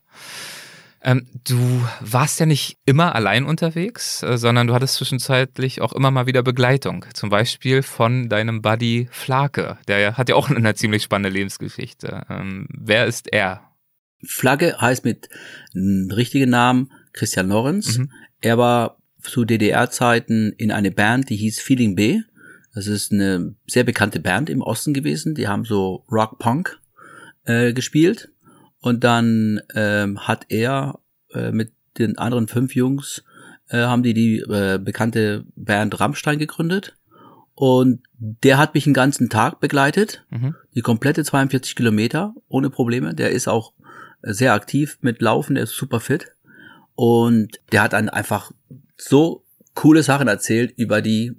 Ähm, 1.06 1.24
du 1.46 1.86
warst 2.00 2.40
ja 2.40 2.46
nicht 2.46 2.78
immer 2.84 3.14
allein 3.14 3.44
unterwegs, 3.44 4.24
äh, 4.24 4.36
sondern 4.36 4.66
du 4.66 4.74
hattest 4.74 4.96
zwischenzeitlich 4.96 5.80
auch 5.80 5.92
immer 5.92 6.10
mal 6.10 6.26
wieder 6.26 6.42
Begleitung. 6.42 7.04
Zum 7.14 7.30
Beispiel 7.30 7.82
von 7.82 8.28
deinem 8.28 8.60
Buddy 8.60 9.06
Flake. 9.12 9.78
Der 9.86 10.16
hat 10.16 10.28
ja 10.28 10.34
auch 10.34 10.50
eine 10.50 10.74
ziemlich 10.74 11.04
spannende 11.04 11.30
Lebensgeschichte. 11.30 12.24
Ähm, 12.28 12.66
wer 12.76 13.06
ist 13.06 13.32
er? 13.32 13.62
Flagge 14.24 14.80
heißt 14.80 15.04
mit 15.04 15.28
richtigen 15.76 16.50
Namen 16.50 16.90
Christian 17.12 17.50
Lorenz. 17.50 17.98
Mhm. 17.98 18.10
Er 18.40 18.58
war 18.58 18.98
zu 19.22 19.44
DDR-Zeiten 19.44 20.52
in 20.56 20.72
eine 20.72 20.90
Band, 20.90 21.30
die 21.30 21.36
hieß 21.36 21.60
Feeling 21.60 21.94
B. 21.94 22.22
Das 22.74 22.88
ist 22.88 23.12
eine 23.12 23.54
sehr 23.68 23.84
bekannte 23.84 24.18
Band 24.18 24.50
im 24.50 24.60
Osten 24.60 24.92
gewesen. 24.92 25.36
Die 25.36 25.46
haben 25.46 25.64
so 25.64 26.04
Rock-Punk 26.10 26.80
äh, 27.44 27.72
gespielt. 27.72 28.30
Und 28.86 29.02
dann 29.02 29.60
ähm, 29.74 30.28
hat 30.28 30.46
er 30.48 31.00
äh, 31.34 31.50
mit 31.50 31.72
den 31.98 32.18
anderen 32.18 32.46
fünf 32.46 32.76
Jungs, 32.76 33.24
äh, 33.68 33.78
haben 33.78 34.04
die 34.04 34.14
die 34.14 34.38
äh, 34.38 34.78
bekannte 34.78 35.44
Band 35.56 35.98
Rammstein 35.98 36.38
gegründet. 36.38 36.96
Und 37.56 38.04
der 38.16 38.58
hat 38.58 38.74
mich 38.74 38.84
den 38.84 38.94
ganzen 38.94 39.28
Tag 39.28 39.58
begleitet. 39.58 40.24
Mhm. 40.30 40.54
Die 40.76 40.82
komplette 40.82 41.24
42 41.24 41.74
Kilometer 41.74 42.32
ohne 42.46 42.70
Probleme. 42.70 43.12
Der 43.12 43.32
ist 43.32 43.48
auch 43.48 43.72
sehr 44.22 44.52
aktiv 44.52 44.98
mit 45.00 45.20
Laufen, 45.20 45.56
der 45.56 45.64
ist 45.64 45.74
super 45.74 45.98
fit. 45.98 46.36
Und 46.94 47.58
der 47.72 47.82
hat 47.82 47.92
dann 47.92 48.08
einfach 48.08 48.52
so 48.96 49.42
coole 49.74 50.04
Sachen 50.04 50.28
erzählt 50.28 50.72
über 50.78 51.02
die 51.02 51.34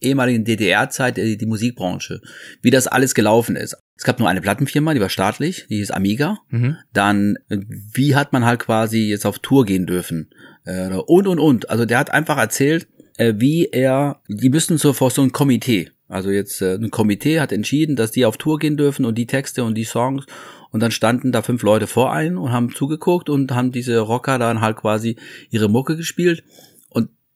ehemaligen 0.00 0.44
DDR-Zeit, 0.44 1.16
die, 1.16 1.36
die 1.36 1.46
Musikbranche, 1.46 2.20
wie 2.62 2.70
das 2.70 2.86
alles 2.86 3.14
gelaufen 3.14 3.56
ist. 3.56 3.76
Es 3.96 4.04
gab 4.04 4.18
nur 4.18 4.28
eine 4.28 4.40
Plattenfirma, 4.40 4.94
die 4.94 5.00
war 5.00 5.10
staatlich, 5.10 5.66
die 5.68 5.76
hieß 5.76 5.90
Amiga. 5.90 6.38
Mhm. 6.48 6.76
Dann, 6.92 7.36
äh, 7.48 7.58
wie 7.68 8.14
hat 8.14 8.32
man 8.32 8.44
halt 8.44 8.60
quasi 8.60 9.08
jetzt 9.08 9.26
auf 9.26 9.38
Tour 9.38 9.66
gehen 9.66 9.86
dürfen? 9.86 10.30
Äh, 10.64 10.88
und, 10.88 11.26
und, 11.26 11.38
und. 11.38 11.70
Also 11.70 11.84
der 11.84 11.98
hat 11.98 12.10
einfach 12.10 12.38
erzählt, 12.38 12.88
äh, 13.18 13.34
wie 13.36 13.66
er, 13.66 14.20
die 14.28 14.48
müssten 14.48 14.78
so 14.78 14.92
vor 14.92 15.10
so 15.10 15.22
ein 15.22 15.32
Komitee. 15.32 15.90
Also 16.08 16.30
jetzt 16.30 16.60
äh, 16.62 16.74
ein 16.74 16.90
Komitee 16.90 17.40
hat 17.40 17.52
entschieden, 17.52 17.94
dass 17.94 18.10
die 18.10 18.24
auf 18.24 18.36
Tour 18.36 18.58
gehen 18.58 18.76
dürfen 18.76 19.04
und 19.04 19.16
die 19.16 19.26
Texte 19.26 19.62
und 19.64 19.74
die 19.74 19.84
Songs. 19.84 20.24
Und 20.70 20.80
dann 20.80 20.90
standen 20.90 21.32
da 21.32 21.42
fünf 21.42 21.62
Leute 21.62 21.86
vor 21.86 22.12
einem 22.12 22.38
und 22.38 22.52
haben 22.52 22.74
zugeguckt 22.74 23.28
und 23.28 23.52
haben 23.52 23.72
diese 23.72 23.98
Rocker 23.98 24.38
dann 24.38 24.60
halt 24.60 24.76
quasi 24.76 25.16
ihre 25.50 25.68
Mucke 25.68 25.96
gespielt. 25.96 26.42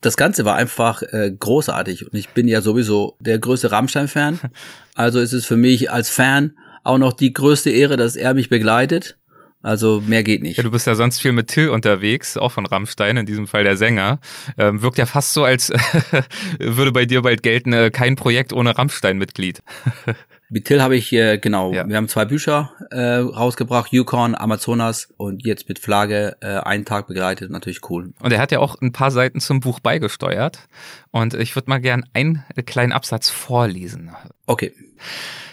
Das 0.05 0.19
Ganze 0.19 0.45
war 0.45 0.57
einfach 0.57 1.03
äh, 1.03 1.33
großartig. 1.33 2.05
Und 2.05 2.14
ich 2.14 2.29
bin 2.31 2.47
ja 2.47 2.61
sowieso 2.61 3.17
der 3.21 3.38
größte 3.38 3.73
Rammstein-Fan. 3.73 4.40
Also 4.97 5.19
ist 5.19 5.33
es 5.33 5.45
für 5.45 5.57
mich 5.57 5.90
als 5.90 6.09
Fan 6.09 6.57
auch 6.85 6.99
noch 6.99 7.14
die 7.14 7.33
größte 7.33 7.69
Ehre, 7.71 7.97
dass 7.97 8.14
er 8.14 8.33
mich 8.33 8.49
begleitet. 8.49 9.19
Also 9.64 10.03
mehr 10.07 10.22
geht 10.22 10.42
nicht. 10.42 10.59
Ja, 10.59 10.62
du 10.62 10.70
bist 10.70 10.87
ja 10.87 10.94
sonst 10.94 11.20
viel 11.20 11.33
mit 11.33 11.48
Till 11.48 11.70
unterwegs, 11.70 12.37
auch 12.37 12.53
von 12.53 12.66
Rammstein, 12.66 13.16
in 13.16 13.24
diesem 13.24 13.46
Fall 13.46 13.64
der 13.64 13.79
Sänger. 13.79 14.20
Ähm, 14.59 14.83
wirkt 14.83 14.98
ja 14.98 15.07
fast 15.07 15.33
so, 15.33 15.42
als 15.42 15.70
würde 16.59 16.92
bei 16.92 17.07
dir 17.07 17.22
bald 17.22 17.42
gelten, 17.42 17.72
äh, 17.72 17.90
kein 17.90 18.14
Projekt 18.14 18.53
ohne 18.53 18.77
Rammstein-Mitglied. 18.77 19.62
Mit 20.50 20.66
Till 20.66 20.83
habe 20.83 20.94
ich, 20.96 21.11
äh, 21.14 21.38
genau, 21.38 21.72
Ja. 21.72 21.88
wir 21.88 21.96
haben 21.96 22.09
zwei 22.09 22.27
Bücher 22.27 22.72
äh, 22.90 23.00
rausgebracht, 23.16 23.90
Yukon, 23.90 24.35
Amazonas 24.35 25.09
und 25.16 25.44
jetzt 25.46 25.66
mit 25.68 25.79
Flagge 25.79 26.37
äh, 26.42 26.59
einen 26.59 26.85
Tag 26.85 27.07
begleitet, 27.07 27.50
natürlich 27.50 27.81
cool. 27.88 28.12
Und 28.20 28.33
er 28.33 28.40
hat 28.40 28.53
ja 28.53 28.59
auch 28.59 28.79
ein 28.83 28.92
paar 28.92 29.11
Seiten 29.11 29.40
zum 29.40 29.61
Buch 29.61 29.81
beigesteuert. 29.81 30.68
Und 31.11 31.33
ich 31.33 31.57
würde 31.57 31.70
mal 31.70 31.81
gern 31.81 32.05
einen 32.12 32.44
kleinen 32.66 32.92
Absatz 32.92 33.31
vorlesen. 33.31 34.11
Okay. 34.46 34.74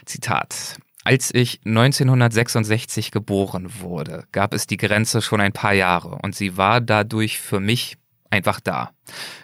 Zitat. 0.06 0.76
Als 1.04 1.34
ich 1.34 1.62
1966 1.66 3.10
geboren 3.10 3.72
wurde, 3.80 4.26
gab 4.32 4.54
es 4.54 4.68
die 4.68 4.78
Grenze 4.78 5.22
schon 5.22 5.42
ein 5.42 5.52
paar 5.52 5.74
Jahre 5.74 6.20
und 6.22 6.36
sie 6.36 6.58
war 6.58 6.80
dadurch 6.80 7.40
für 7.40 7.60
mich 7.60 7.98
einfach 8.30 8.60
da. 8.60 8.92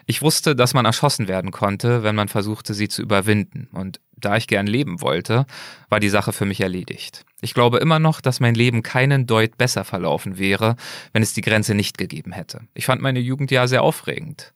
Ich 0.05 0.21
wusste, 0.21 0.55
dass 0.55 0.75
man 0.75 0.85
erschossen 0.85 1.27
werden 1.27 1.51
konnte, 1.51 2.03
wenn 2.03 2.15
man 2.15 2.27
versuchte, 2.27 2.73
sie 2.73 2.87
zu 2.87 3.01
überwinden. 3.01 3.69
Und 3.73 3.99
da 4.15 4.37
ich 4.37 4.47
gern 4.47 4.67
leben 4.67 5.01
wollte, 5.01 5.45
war 5.89 5.99
die 5.99 6.09
Sache 6.09 6.31
für 6.31 6.45
mich 6.45 6.61
erledigt. 6.61 7.25
Ich 7.41 7.53
glaube 7.53 7.79
immer 7.79 7.99
noch, 7.99 8.21
dass 8.21 8.39
mein 8.39 8.55
Leben 8.55 8.83
keinen 8.83 9.25
Deut 9.25 9.57
besser 9.57 9.83
verlaufen 9.83 10.37
wäre, 10.37 10.75
wenn 11.11 11.23
es 11.23 11.33
die 11.33 11.41
Grenze 11.41 11.75
nicht 11.75 11.97
gegeben 11.97 12.31
hätte. 12.31 12.61
Ich 12.75 12.85
fand 12.85 13.01
meine 13.01 13.19
Jugend 13.19 13.51
ja 13.51 13.67
sehr 13.67 13.83
aufregend. 13.83 14.53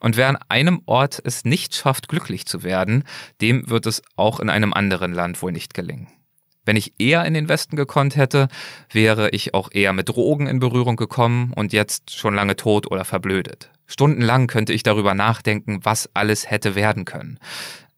Und 0.00 0.16
wer 0.16 0.28
an 0.28 0.38
einem 0.48 0.82
Ort 0.86 1.20
es 1.24 1.44
nicht 1.44 1.74
schafft, 1.74 2.08
glücklich 2.08 2.46
zu 2.46 2.62
werden, 2.62 3.04
dem 3.40 3.68
wird 3.70 3.86
es 3.86 4.02
auch 4.16 4.40
in 4.40 4.50
einem 4.50 4.72
anderen 4.72 5.12
Land 5.12 5.40
wohl 5.42 5.52
nicht 5.52 5.74
gelingen. 5.74 6.08
Wenn 6.64 6.76
ich 6.76 6.94
eher 6.98 7.24
in 7.24 7.34
den 7.34 7.48
Westen 7.48 7.76
gekonnt 7.76 8.16
hätte, 8.16 8.48
wäre 8.90 9.30
ich 9.30 9.52
auch 9.52 9.70
eher 9.72 9.92
mit 9.92 10.08
Drogen 10.08 10.46
in 10.46 10.60
Berührung 10.60 10.96
gekommen 10.96 11.52
und 11.54 11.72
jetzt 11.72 12.16
schon 12.16 12.34
lange 12.34 12.56
tot 12.56 12.90
oder 12.90 13.04
verblödet. 13.04 13.70
Stundenlang 13.86 14.46
könnte 14.46 14.72
ich 14.72 14.82
darüber 14.82 15.14
nachdenken, 15.14 15.80
was 15.82 16.08
alles 16.14 16.50
hätte 16.50 16.74
werden 16.74 17.04
können. 17.04 17.38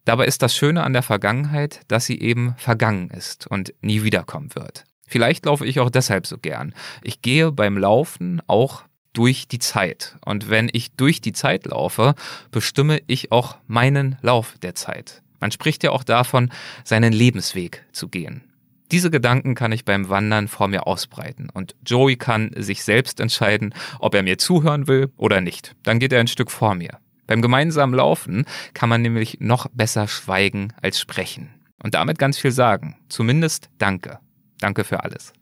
Dabei 0.03 0.25
ist 0.25 0.41
das 0.41 0.55
Schöne 0.55 0.83
an 0.83 0.93
der 0.93 1.03
Vergangenheit, 1.03 1.81
dass 1.87 2.05
sie 2.05 2.19
eben 2.19 2.55
vergangen 2.57 3.09
ist 3.09 3.47
und 3.47 3.73
nie 3.81 4.03
wiederkommen 4.03 4.53
wird. 4.55 4.83
Vielleicht 5.07 5.45
laufe 5.45 5.65
ich 5.65 5.79
auch 5.79 5.89
deshalb 5.89 6.25
so 6.25 6.37
gern. 6.37 6.73
Ich 7.03 7.21
gehe 7.21 7.51
beim 7.51 7.77
Laufen 7.77 8.41
auch 8.47 8.83
durch 9.13 9.47
die 9.47 9.59
Zeit. 9.59 10.17
Und 10.25 10.49
wenn 10.49 10.69
ich 10.73 10.91
durch 10.91 11.21
die 11.21 11.33
Zeit 11.33 11.65
laufe, 11.65 12.15
bestimme 12.51 12.99
ich 13.07 13.31
auch 13.31 13.57
meinen 13.67 14.17
Lauf 14.21 14.55
der 14.61 14.75
Zeit. 14.75 15.21
Man 15.39 15.51
spricht 15.51 15.83
ja 15.83 15.91
auch 15.91 16.03
davon, 16.03 16.51
seinen 16.83 17.13
Lebensweg 17.13 17.85
zu 17.91 18.07
gehen. 18.07 18.43
Diese 18.91 19.09
Gedanken 19.09 19.55
kann 19.55 19.71
ich 19.71 19.85
beim 19.85 20.09
Wandern 20.09 20.47
vor 20.47 20.67
mir 20.67 20.85
ausbreiten 20.85 21.49
und 21.51 21.75
Joey 21.85 22.17
kann 22.17 22.51
sich 22.55 22.83
selbst 22.83 23.19
entscheiden, 23.19 23.73
ob 23.99 24.13
er 24.13 24.23
mir 24.23 24.37
zuhören 24.37 24.87
will 24.87 25.11
oder 25.17 25.41
nicht. 25.41 25.75
Dann 25.83 25.99
geht 25.99 26.13
er 26.13 26.19
ein 26.19 26.27
Stück 26.27 26.51
vor 26.51 26.75
mir. 26.75 26.99
Beim 27.27 27.41
gemeinsamen 27.41 27.95
Laufen 27.95 28.45
kann 28.73 28.89
man 28.89 29.01
nämlich 29.01 29.37
noch 29.39 29.67
besser 29.73 30.07
schweigen 30.07 30.73
als 30.81 30.99
sprechen. 30.99 31.49
Und 31.81 31.95
damit 31.95 32.19
ganz 32.19 32.37
viel 32.37 32.51
sagen. 32.51 32.97
Zumindest 33.09 33.69
Danke. 33.77 34.19
Danke 34.59 34.83
für 34.83 35.03
alles. 35.03 35.33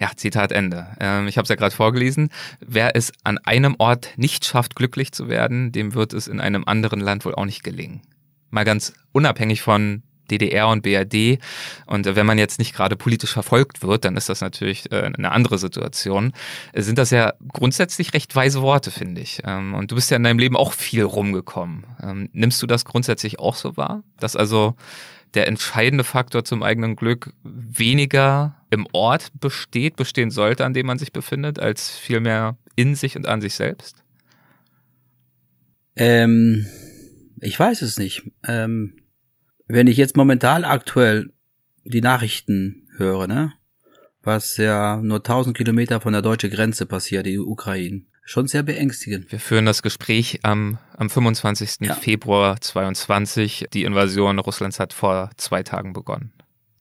Ja, 0.00 0.10
Zitat 0.16 0.52
Ende. 0.52 0.88
Ähm, 0.98 1.28
ich 1.28 1.36
habe 1.36 1.44
es 1.44 1.48
ja 1.48 1.54
gerade 1.54 1.74
vorgelesen. 1.74 2.30
Wer 2.60 2.96
es 2.96 3.12
an 3.22 3.38
einem 3.38 3.76
Ort 3.78 4.12
nicht 4.16 4.44
schafft, 4.44 4.74
glücklich 4.76 5.12
zu 5.12 5.28
werden, 5.28 5.72
dem 5.72 5.94
wird 5.94 6.12
es 6.12 6.26
in 6.26 6.40
einem 6.40 6.64
anderen 6.64 7.00
Land 7.00 7.24
wohl 7.24 7.34
auch 7.34 7.44
nicht 7.44 7.62
gelingen. 7.62 8.02
Mal 8.50 8.64
ganz 8.64 8.92
unabhängig 9.12 9.62
von 9.62 10.02
DDR 10.30 10.68
und 10.68 10.82
BRD. 10.82 11.38
Und 11.86 12.06
wenn 12.16 12.26
man 12.26 12.38
jetzt 12.38 12.58
nicht 12.58 12.74
gerade 12.74 12.96
politisch 12.96 13.32
verfolgt 13.32 13.82
wird, 13.82 14.04
dann 14.04 14.16
ist 14.16 14.28
das 14.28 14.40
natürlich 14.40 14.90
äh, 14.92 15.10
eine 15.16 15.32
andere 15.32 15.58
Situation. 15.58 16.32
Sind 16.74 16.98
das 16.98 17.10
ja 17.10 17.34
grundsätzlich 17.52 18.14
recht 18.14 18.34
weise 18.34 18.62
Worte, 18.62 18.90
finde 18.90 19.20
ich. 19.20 19.40
Ähm, 19.44 19.74
Und 19.74 19.90
du 19.90 19.94
bist 19.94 20.10
ja 20.10 20.16
in 20.16 20.24
deinem 20.24 20.38
Leben 20.38 20.56
auch 20.56 20.72
viel 20.72 21.02
rumgekommen. 21.02 21.84
Ähm, 22.02 22.28
Nimmst 22.32 22.62
du 22.62 22.66
das 22.66 22.84
grundsätzlich 22.84 23.38
auch 23.38 23.56
so 23.56 23.76
wahr? 23.76 24.02
Dass 24.18 24.36
also 24.36 24.74
der 25.34 25.48
entscheidende 25.48 26.04
Faktor 26.04 26.44
zum 26.44 26.62
eigenen 26.62 26.96
Glück 26.96 27.32
weniger 27.42 28.56
im 28.70 28.86
Ort 28.92 29.28
besteht, 29.40 29.96
bestehen 29.96 30.30
sollte, 30.30 30.64
an 30.64 30.74
dem 30.74 30.86
man 30.86 30.98
sich 30.98 31.12
befindet, 31.12 31.58
als 31.58 31.90
vielmehr 31.90 32.56
in 32.76 32.94
sich 32.94 33.16
und 33.16 33.26
an 33.26 33.40
sich 33.40 33.54
selbst? 33.54 34.02
Ähm, 35.96 36.66
ich 37.40 37.58
weiß 37.58 37.82
es 37.82 37.98
nicht. 37.98 38.22
Ähm, 38.46 38.94
wenn 39.66 39.86
ich 39.86 39.96
jetzt 39.96 40.16
momentan 40.16 40.64
aktuell 40.64 41.32
die 41.84 42.00
Nachrichten 42.00 42.88
höre, 42.96 43.26
ne, 43.26 43.52
was 44.22 44.56
ja 44.56 44.96
nur 45.02 45.18
1000 45.18 45.56
Kilometer 45.56 46.00
von 46.00 46.12
der 46.12 46.22
deutschen 46.22 46.50
Grenze 46.50 46.86
passiert, 46.86 47.26
die 47.26 47.38
Ukraine, 47.38 48.02
schon 48.24 48.48
sehr 48.48 48.62
beängstigend. 48.62 49.30
Wir 49.30 49.38
führen 49.38 49.66
das 49.66 49.82
Gespräch 49.82 50.40
am, 50.42 50.78
am 50.96 51.10
25. 51.10 51.80
Ja. 51.80 51.94
Februar 51.94 52.60
22. 52.60 53.66
Die 53.72 53.84
Invasion 53.84 54.38
Russlands 54.38 54.80
hat 54.80 54.92
vor 54.92 55.30
zwei 55.36 55.62
Tagen 55.62 55.92
begonnen. 55.92 56.32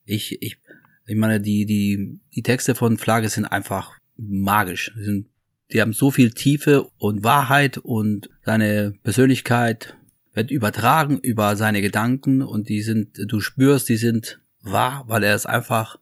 Ich, 0.05 0.41
ich, 0.41 0.57
ich 1.05 1.15
meine, 1.15 1.41
die, 1.41 1.65
die, 1.65 2.19
die 2.33 2.43
Texte 2.43 2.75
von 2.75 2.97
Flagge 2.97 3.29
sind 3.29 3.45
einfach 3.45 3.97
magisch. 4.15 4.93
Die, 4.97 5.03
sind, 5.03 5.27
die 5.71 5.81
haben 5.81 5.93
so 5.93 6.11
viel 6.11 6.31
Tiefe 6.31 6.89
und 6.97 7.23
Wahrheit 7.23 7.77
und 7.77 8.29
seine 8.45 8.93
Persönlichkeit 9.03 9.97
wird 10.33 10.51
übertragen 10.51 11.19
über 11.19 11.55
seine 11.55 11.81
Gedanken 11.81 12.41
und 12.41 12.69
die 12.69 12.81
sind, 12.81 13.19
du 13.27 13.39
spürst, 13.39 13.89
die 13.89 13.97
sind 13.97 14.39
wahr, 14.61 15.03
weil 15.07 15.23
er 15.23 15.35
es 15.35 15.45
einfach 15.45 15.97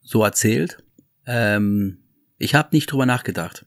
so 0.00 0.24
erzählt. 0.24 0.82
Ähm, 1.26 1.98
ich 2.38 2.54
habe 2.54 2.70
nicht 2.72 2.90
drüber 2.90 3.06
nachgedacht, 3.06 3.66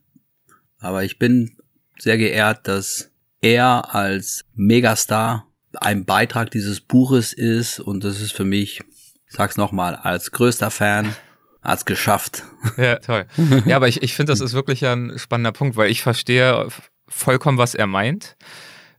aber 0.80 1.04
ich 1.04 1.20
bin 1.20 1.58
sehr 2.00 2.18
geehrt, 2.18 2.68
dass 2.68 3.12
er 3.42 3.94
als 3.94 4.46
Megastar 4.54 5.48
ein 5.74 6.06
Beitrag 6.06 6.52
dieses 6.52 6.82
Buches 6.82 7.34
ist 7.34 7.80
und 7.80 8.04
das 8.04 8.22
ist 8.22 8.34
für 8.34 8.46
mich, 8.46 8.82
ich 9.28 9.34
sag's 9.36 9.58
nochmal, 9.58 9.96
als 9.96 10.32
größter 10.32 10.72
Fan 10.72 11.16
hat's 11.62 11.86
geschafft. 11.86 12.44
Ja, 12.78 12.98
toll. 12.98 13.26
Ja, 13.66 13.78
aber 13.78 13.88
ich, 13.88 14.04
ich 14.04 14.14
finde, 14.14 14.32
das 14.32 14.42
ist 14.42 14.54
wirklich 14.54 14.86
ein 14.86 15.18
spannender 15.18 15.52
Punkt, 15.52 15.78
weil 15.78 15.90
ich 15.90 16.02
verstehe 16.02 16.68
vollkommen, 17.08 17.58
was 17.58 17.76
er 17.76 17.88
meint. 17.88 18.36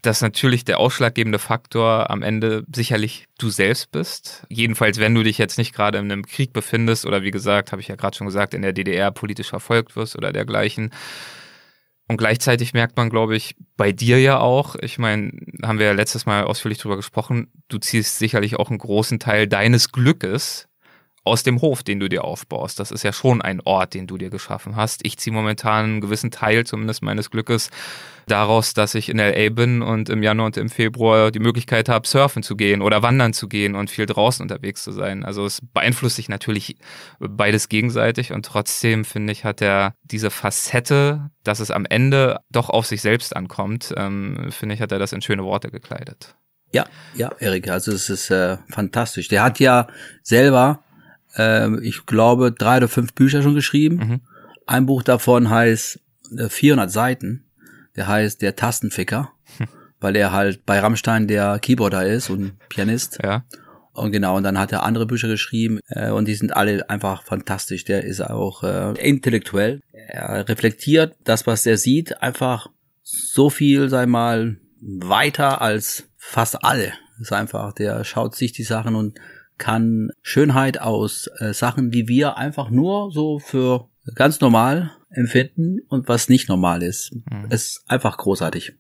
Dass 0.02 0.20
natürlich 0.20 0.64
der 0.64 0.78
ausschlaggebende 0.78 1.38
Faktor 1.38 2.10
am 2.10 2.22
Ende 2.22 2.64
sicherlich 2.74 3.26
du 3.38 3.50
selbst 3.50 3.90
bist. 3.90 4.46
Jedenfalls, 4.48 4.98
wenn 4.98 5.14
du 5.14 5.22
dich 5.22 5.38
jetzt 5.38 5.58
nicht 5.58 5.74
gerade 5.74 5.98
in 5.98 6.10
einem 6.10 6.24
Krieg 6.24 6.52
befindest 6.52 7.04
oder 7.04 7.22
wie 7.22 7.32
gesagt, 7.32 7.72
habe 7.72 7.82
ich 7.82 7.88
ja 7.88 7.96
gerade 7.96 8.16
schon 8.16 8.26
gesagt, 8.26 8.54
in 8.54 8.62
der 8.62 8.72
DDR 8.72 9.10
politisch 9.10 9.48
verfolgt 9.48 9.96
wirst 9.96 10.16
oder 10.16 10.32
dergleichen. 10.32 10.90
Und 12.08 12.16
gleichzeitig 12.16 12.72
merkt 12.72 12.96
man, 12.96 13.10
glaube 13.10 13.36
ich, 13.36 13.54
bei 13.76 13.92
dir 13.92 14.18
ja 14.18 14.40
auch, 14.40 14.76
ich 14.76 14.98
meine, 14.98 15.30
haben 15.62 15.78
wir 15.78 15.86
ja 15.86 15.92
letztes 15.92 16.24
Mal 16.24 16.44
ausführlich 16.44 16.78
drüber 16.78 16.96
gesprochen, 16.96 17.52
du 17.68 17.78
ziehst 17.78 18.18
sicherlich 18.18 18.56
auch 18.56 18.70
einen 18.70 18.78
großen 18.78 19.18
Teil 19.18 19.46
deines 19.46 19.92
Glückes 19.92 20.68
aus 21.28 21.42
dem 21.42 21.60
Hof, 21.60 21.82
den 21.82 22.00
du 22.00 22.08
dir 22.08 22.24
aufbaust. 22.24 22.80
Das 22.80 22.90
ist 22.90 23.02
ja 23.02 23.12
schon 23.12 23.40
ein 23.40 23.60
Ort, 23.60 23.94
den 23.94 24.06
du 24.06 24.18
dir 24.18 24.30
geschaffen 24.30 24.76
hast. 24.76 25.00
Ich 25.04 25.18
ziehe 25.18 25.34
momentan 25.34 25.84
einen 25.84 26.00
gewissen 26.00 26.30
Teil 26.30 26.64
zumindest 26.64 27.02
meines 27.02 27.30
Glückes 27.30 27.70
daraus, 28.26 28.74
dass 28.74 28.94
ich 28.94 29.08
in 29.08 29.18
LA 29.18 29.50
bin 29.50 29.82
und 29.82 30.08
im 30.10 30.22
Januar 30.22 30.46
und 30.46 30.56
im 30.56 30.68
Februar 30.68 31.30
die 31.30 31.38
Möglichkeit 31.38 31.88
habe, 31.88 32.06
surfen 32.06 32.42
zu 32.42 32.56
gehen 32.56 32.82
oder 32.82 33.02
wandern 33.02 33.32
zu 33.32 33.48
gehen 33.48 33.74
und 33.74 33.90
viel 33.90 34.06
draußen 34.06 34.42
unterwegs 34.42 34.82
zu 34.84 34.92
sein. 34.92 35.24
Also 35.24 35.46
es 35.46 35.60
beeinflusst 35.72 36.16
sich 36.16 36.28
natürlich 36.28 36.76
beides 37.18 37.68
gegenseitig 37.68 38.32
und 38.32 38.44
trotzdem 38.44 39.04
finde 39.04 39.32
ich, 39.32 39.44
hat 39.44 39.62
er 39.62 39.94
diese 40.02 40.30
Facette, 40.30 41.30
dass 41.44 41.60
es 41.60 41.70
am 41.70 41.86
Ende 41.86 42.40
doch 42.50 42.68
auf 42.68 42.86
sich 42.86 43.00
selbst 43.00 43.34
ankommt, 43.34 43.94
ähm, 43.96 44.48
finde 44.50 44.74
ich, 44.74 44.82
hat 44.82 44.92
er 44.92 44.98
das 44.98 45.12
in 45.12 45.22
schöne 45.22 45.44
Worte 45.44 45.70
gekleidet. 45.70 46.34
Ja, 46.70 46.84
ja, 47.14 47.32
Erik, 47.38 47.68
also 47.68 47.92
es 47.92 48.10
ist 48.10 48.30
äh, 48.30 48.58
fantastisch. 48.68 49.28
Der 49.28 49.42
hat 49.42 49.58
ja 49.58 49.86
selber, 50.22 50.80
ähm, 51.38 51.80
ich 51.82 52.04
glaube, 52.04 52.52
drei 52.52 52.78
oder 52.78 52.88
fünf 52.88 53.14
Bücher 53.14 53.42
schon 53.42 53.54
geschrieben. 53.54 53.96
Mhm. 53.96 54.20
Ein 54.66 54.86
Buch 54.86 55.02
davon 55.02 55.48
heißt 55.48 56.00
äh, 56.36 56.48
400 56.48 56.90
Seiten. 56.90 57.44
Der 57.96 58.06
heißt 58.06 58.42
Der 58.42 58.54
Tastenficker, 58.54 59.32
weil 60.00 60.14
er 60.16 60.32
halt 60.32 60.66
bei 60.66 60.78
Rammstein 60.78 61.26
der 61.26 61.58
Keyboarder 61.58 62.06
ist 62.06 62.30
und 62.30 62.58
Pianist. 62.68 63.18
Ja. 63.22 63.44
Und 63.92 64.12
genau, 64.12 64.36
und 64.36 64.44
dann 64.44 64.58
hat 64.58 64.70
er 64.70 64.84
andere 64.84 65.06
Bücher 65.06 65.26
geschrieben 65.26 65.80
äh, 65.88 66.10
und 66.10 66.28
die 66.28 66.34
sind 66.34 66.54
alle 66.56 66.88
einfach 66.88 67.24
fantastisch. 67.24 67.84
Der 67.84 68.04
ist 68.04 68.20
auch 68.20 68.62
äh, 68.62 68.92
intellektuell. 69.00 69.80
Er 69.92 70.48
reflektiert 70.48 71.16
das, 71.24 71.46
was 71.46 71.66
er 71.66 71.78
sieht, 71.78 72.22
einfach 72.22 72.68
so 73.02 73.50
viel, 73.50 73.88
sei 73.88 74.06
mal, 74.06 74.58
weiter 74.80 75.60
als 75.60 76.08
fast 76.16 76.62
alle. 76.62 76.92
Ist 77.20 77.32
einfach, 77.32 77.72
der 77.72 78.04
schaut 78.04 78.36
sich 78.36 78.52
die 78.52 78.62
Sachen 78.62 78.94
und 78.94 79.18
kann 79.58 80.10
Schönheit 80.22 80.80
aus 80.80 81.28
äh, 81.38 81.52
Sachen, 81.52 81.90
die 81.90 82.08
wir 82.08 82.36
einfach 82.36 82.70
nur 82.70 83.10
so 83.12 83.38
für 83.38 83.88
ganz 84.14 84.40
normal 84.40 84.92
empfinden 85.10 85.80
und 85.88 86.08
was 86.08 86.28
nicht 86.28 86.48
normal 86.48 86.82
ist. 86.82 87.12
Mhm. 87.30 87.50
Ist 87.50 87.82
einfach 87.86 88.16
großartig. 88.16 88.74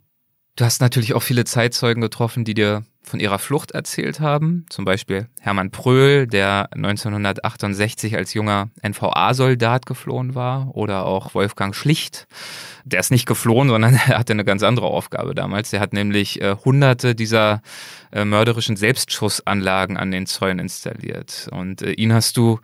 Du 0.56 0.64
hast 0.64 0.80
natürlich 0.80 1.14
auch 1.14 1.22
viele 1.22 1.44
Zeitzeugen 1.44 2.00
getroffen, 2.00 2.44
die 2.44 2.54
dir 2.54 2.84
von 3.08 3.20
ihrer 3.20 3.38
Flucht 3.38 3.72
erzählt 3.72 4.20
haben. 4.20 4.66
Zum 4.68 4.84
Beispiel 4.84 5.28
Hermann 5.40 5.70
Pröhl, 5.70 6.26
der 6.26 6.68
1968 6.72 8.16
als 8.16 8.34
junger 8.34 8.70
NVA-Soldat 8.82 9.86
geflohen 9.86 10.34
war. 10.34 10.74
Oder 10.74 11.06
auch 11.06 11.34
Wolfgang 11.34 11.74
Schlicht. 11.74 12.26
Der 12.84 13.00
ist 13.00 13.10
nicht 13.10 13.26
geflohen, 13.26 13.68
sondern 13.68 13.94
er 14.08 14.18
hatte 14.18 14.32
eine 14.32 14.44
ganz 14.44 14.62
andere 14.62 14.86
Aufgabe 14.86 15.34
damals. 15.34 15.70
Der 15.70 15.80
hat 15.80 15.92
nämlich 15.92 16.40
äh, 16.40 16.56
hunderte 16.64 17.14
dieser 17.14 17.62
äh, 18.12 18.24
mörderischen 18.24 18.76
Selbstschussanlagen 18.76 19.96
an 19.96 20.10
den 20.10 20.26
Zäunen 20.26 20.60
installiert. 20.60 21.48
Und 21.50 21.82
äh, 21.82 21.92
ihn 21.92 22.12
hast 22.12 22.36
du 22.36 22.60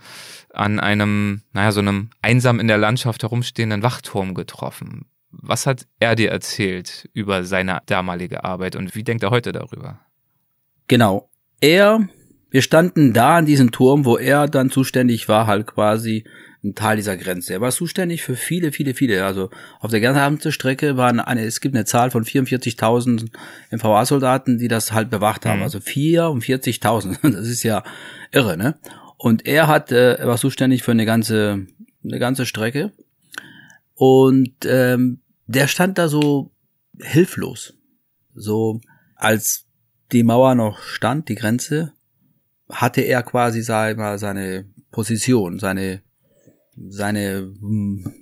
an 0.52 0.80
einem, 0.80 1.42
naja, 1.52 1.72
so 1.72 1.80
einem 1.80 2.11
einsam 2.22 2.61
in 2.61 2.68
der 2.68 2.78
Landschaft 2.78 3.22
herumstehenden 3.22 3.83
Wachturm 3.83 4.35
getroffen. 4.35 5.07
Was 5.30 5.66
hat 5.66 5.87
er 5.98 6.14
dir 6.14 6.30
erzählt 6.30 7.09
über 7.12 7.44
seine 7.44 7.80
damalige 7.87 8.44
Arbeit 8.44 8.76
und 8.76 8.94
wie 8.94 9.02
denkt 9.02 9.24
er 9.24 9.30
heute 9.30 9.52
darüber? 9.52 10.00
Genau. 10.88 11.31
Er, 11.61 12.09
wir 12.51 12.62
standen 12.62 13.12
da 13.12 13.38
an 13.38 13.47
diesem 13.47 13.70
Turm, 13.70 14.05
wo 14.05 14.16
er 14.16 14.49
dann 14.49 14.70
zuständig 14.70 15.29
war, 15.29 15.47
halt 15.47 15.66
quasi 15.66 16.25
ein 16.64 16.75
Teil 16.75 16.97
dieser 16.97 17.16
Grenze. 17.16 17.53
Er 17.53 17.61
war 17.61 17.70
zuständig 17.70 18.23
für 18.23 18.37
viele, 18.37 18.73
viele, 18.73 18.94
viele. 18.94 19.25
Also 19.25 19.51
auf 19.81 19.90
der 19.90 20.01
gesamten 20.01 20.51
Strecke 20.51 20.97
waren 20.97 21.20
eine, 21.20 21.44
es 21.44 21.61
gibt 21.61 21.75
eine 21.75 21.85
Zahl 21.85 22.11
von 22.11 22.25
44.000 22.25 23.31
MVA-Soldaten, 23.70 24.59
die 24.59 24.68
das 24.68 24.92
halt 24.92 25.11
bewacht 25.11 25.44
haben. 25.47 25.59
Mhm. 25.59 25.64
Also 25.64 25.79
44.000. 25.79 27.18
Das 27.35 27.49
ist 27.49 27.62
ja 27.62 27.85
irre, 28.33 28.57
ne? 28.57 28.79
Und 29.18 29.47
er 29.47 29.68
hat, 29.68 29.92
äh, 29.92 30.14
er 30.14 30.27
war 30.27 30.38
zuständig 30.38 30.83
für 30.83 30.90
eine 30.90 31.07
ganze, 31.07 31.66
eine 32.03 32.18
ganze 32.18 32.47
Strecke. 32.47 32.92
Und 33.94 34.55
ähm, 34.66 35.20
der 35.47 35.68
stand 35.68 35.99
da 35.99 36.09
so 36.09 36.53
hilflos. 36.99 37.75
So 38.35 38.81
als 39.14 39.63
die 40.12 40.23
Mauer 40.23 40.55
noch 40.55 40.81
stand, 40.83 41.29
die 41.29 41.35
Grenze, 41.35 41.93
hatte 42.69 43.01
er 43.03 43.23
quasi 43.23 43.62
mal, 43.71 44.19
seine 44.19 44.67
Position, 44.90 45.59
seine 45.59 46.03
seine 46.77 47.53
hm, 47.61 48.12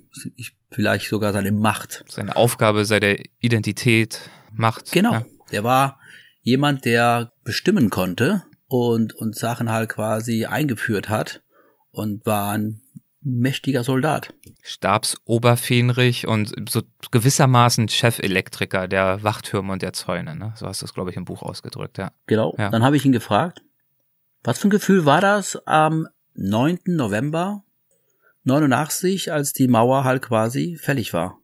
vielleicht 0.69 1.09
sogar 1.09 1.33
seine 1.33 1.51
Macht. 1.51 2.03
Seine 2.07 2.35
Aufgabe, 2.35 2.85
seine 2.85 3.23
Identität, 3.39 4.29
Macht. 4.53 4.91
Genau. 4.91 5.13
Ja. 5.13 5.25
Der 5.51 5.63
war 5.63 5.99
jemand, 6.41 6.85
der 6.85 7.31
bestimmen 7.43 7.89
konnte 7.89 8.43
und 8.67 9.13
und 9.13 9.35
Sachen 9.35 9.71
halt 9.71 9.89
quasi 9.89 10.45
eingeführt 10.45 11.09
hat 11.09 11.43
und 11.91 12.25
war 12.25 12.53
ein 12.53 12.81
mächtiger 13.23 13.83
Soldat. 13.83 14.33
Stabsoberfähnrich 14.61 16.27
und 16.27 16.53
so 16.69 16.81
gewissermaßen 17.11 17.87
Chefelektriker 17.87 18.87
der 18.87 19.23
Wachtürme 19.23 19.73
und 19.73 19.81
der 19.81 19.93
Zäune. 19.93 20.35
Ne? 20.35 20.53
So 20.55 20.67
hast 20.67 20.81
du 20.81 20.85
es, 20.85 20.93
glaube 20.93 21.09
ich, 21.09 21.17
im 21.17 21.25
Buch 21.25 21.41
ausgedrückt, 21.41 21.97
ja. 21.97 22.11
Genau. 22.27 22.55
Ja. 22.57 22.69
Dann 22.69 22.83
habe 22.83 22.97
ich 22.97 23.05
ihn 23.05 23.11
gefragt, 23.11 23.61
was 24.43 24.59
für 24.59 24.67
ein 24.67 24.71
Gefühl 24.71 25.05
war 25.05 25.21
das 25.21 25.55
am 25.65 26.07
9. 26.35 26.79
November 26.85 27.63
89, 28.43 29.31
als 29.31 29.53
die 29.53 29.67
Mauer 29.67 30.03
halt 30.03 30.21
quasi 30.21 30.77
fällig 30.77 31.13
war? 31.13 31.39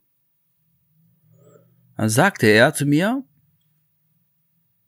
Dann 1.95 2.09
sagte 2.09 2.47
er 2.47 2.73
zu 2.73 2.85
mir, 2.85 3.23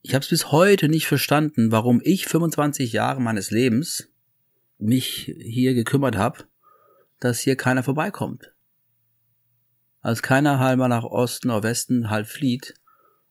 ich 0.02 0.14
habe 0.14 0.24
es 0.24 0.30
bis 0.30 0.52
heute 0.52 0.90
nicht 0.90 1.08
verstanden, 1.08 1.72
warum 1.72 2.02
ich 2.04 2.26
25 2.26 2.92
Jahre 2.92 3.22
meines 3.22 3.52
Lebens 3.52 4.10
mich 4.78 5.34
hier 5.40 5.74
gekümmert 5.74 6.18
habe 6.18 6.46
dass 7.22 7.40
hier 7.40 7.56
keiner 7.56 7.84
vorbeikommt. 7.84 8.54
Als 10.02 10.22
keiner 10.22 10.58
mal 10.76 10.88
nach 10.90 11.04
Osten 11.04 11.52
oder 11.52 11.64
Westen 11.64 12.10
halt 12.10 12.28
flieht, 12.28 12.74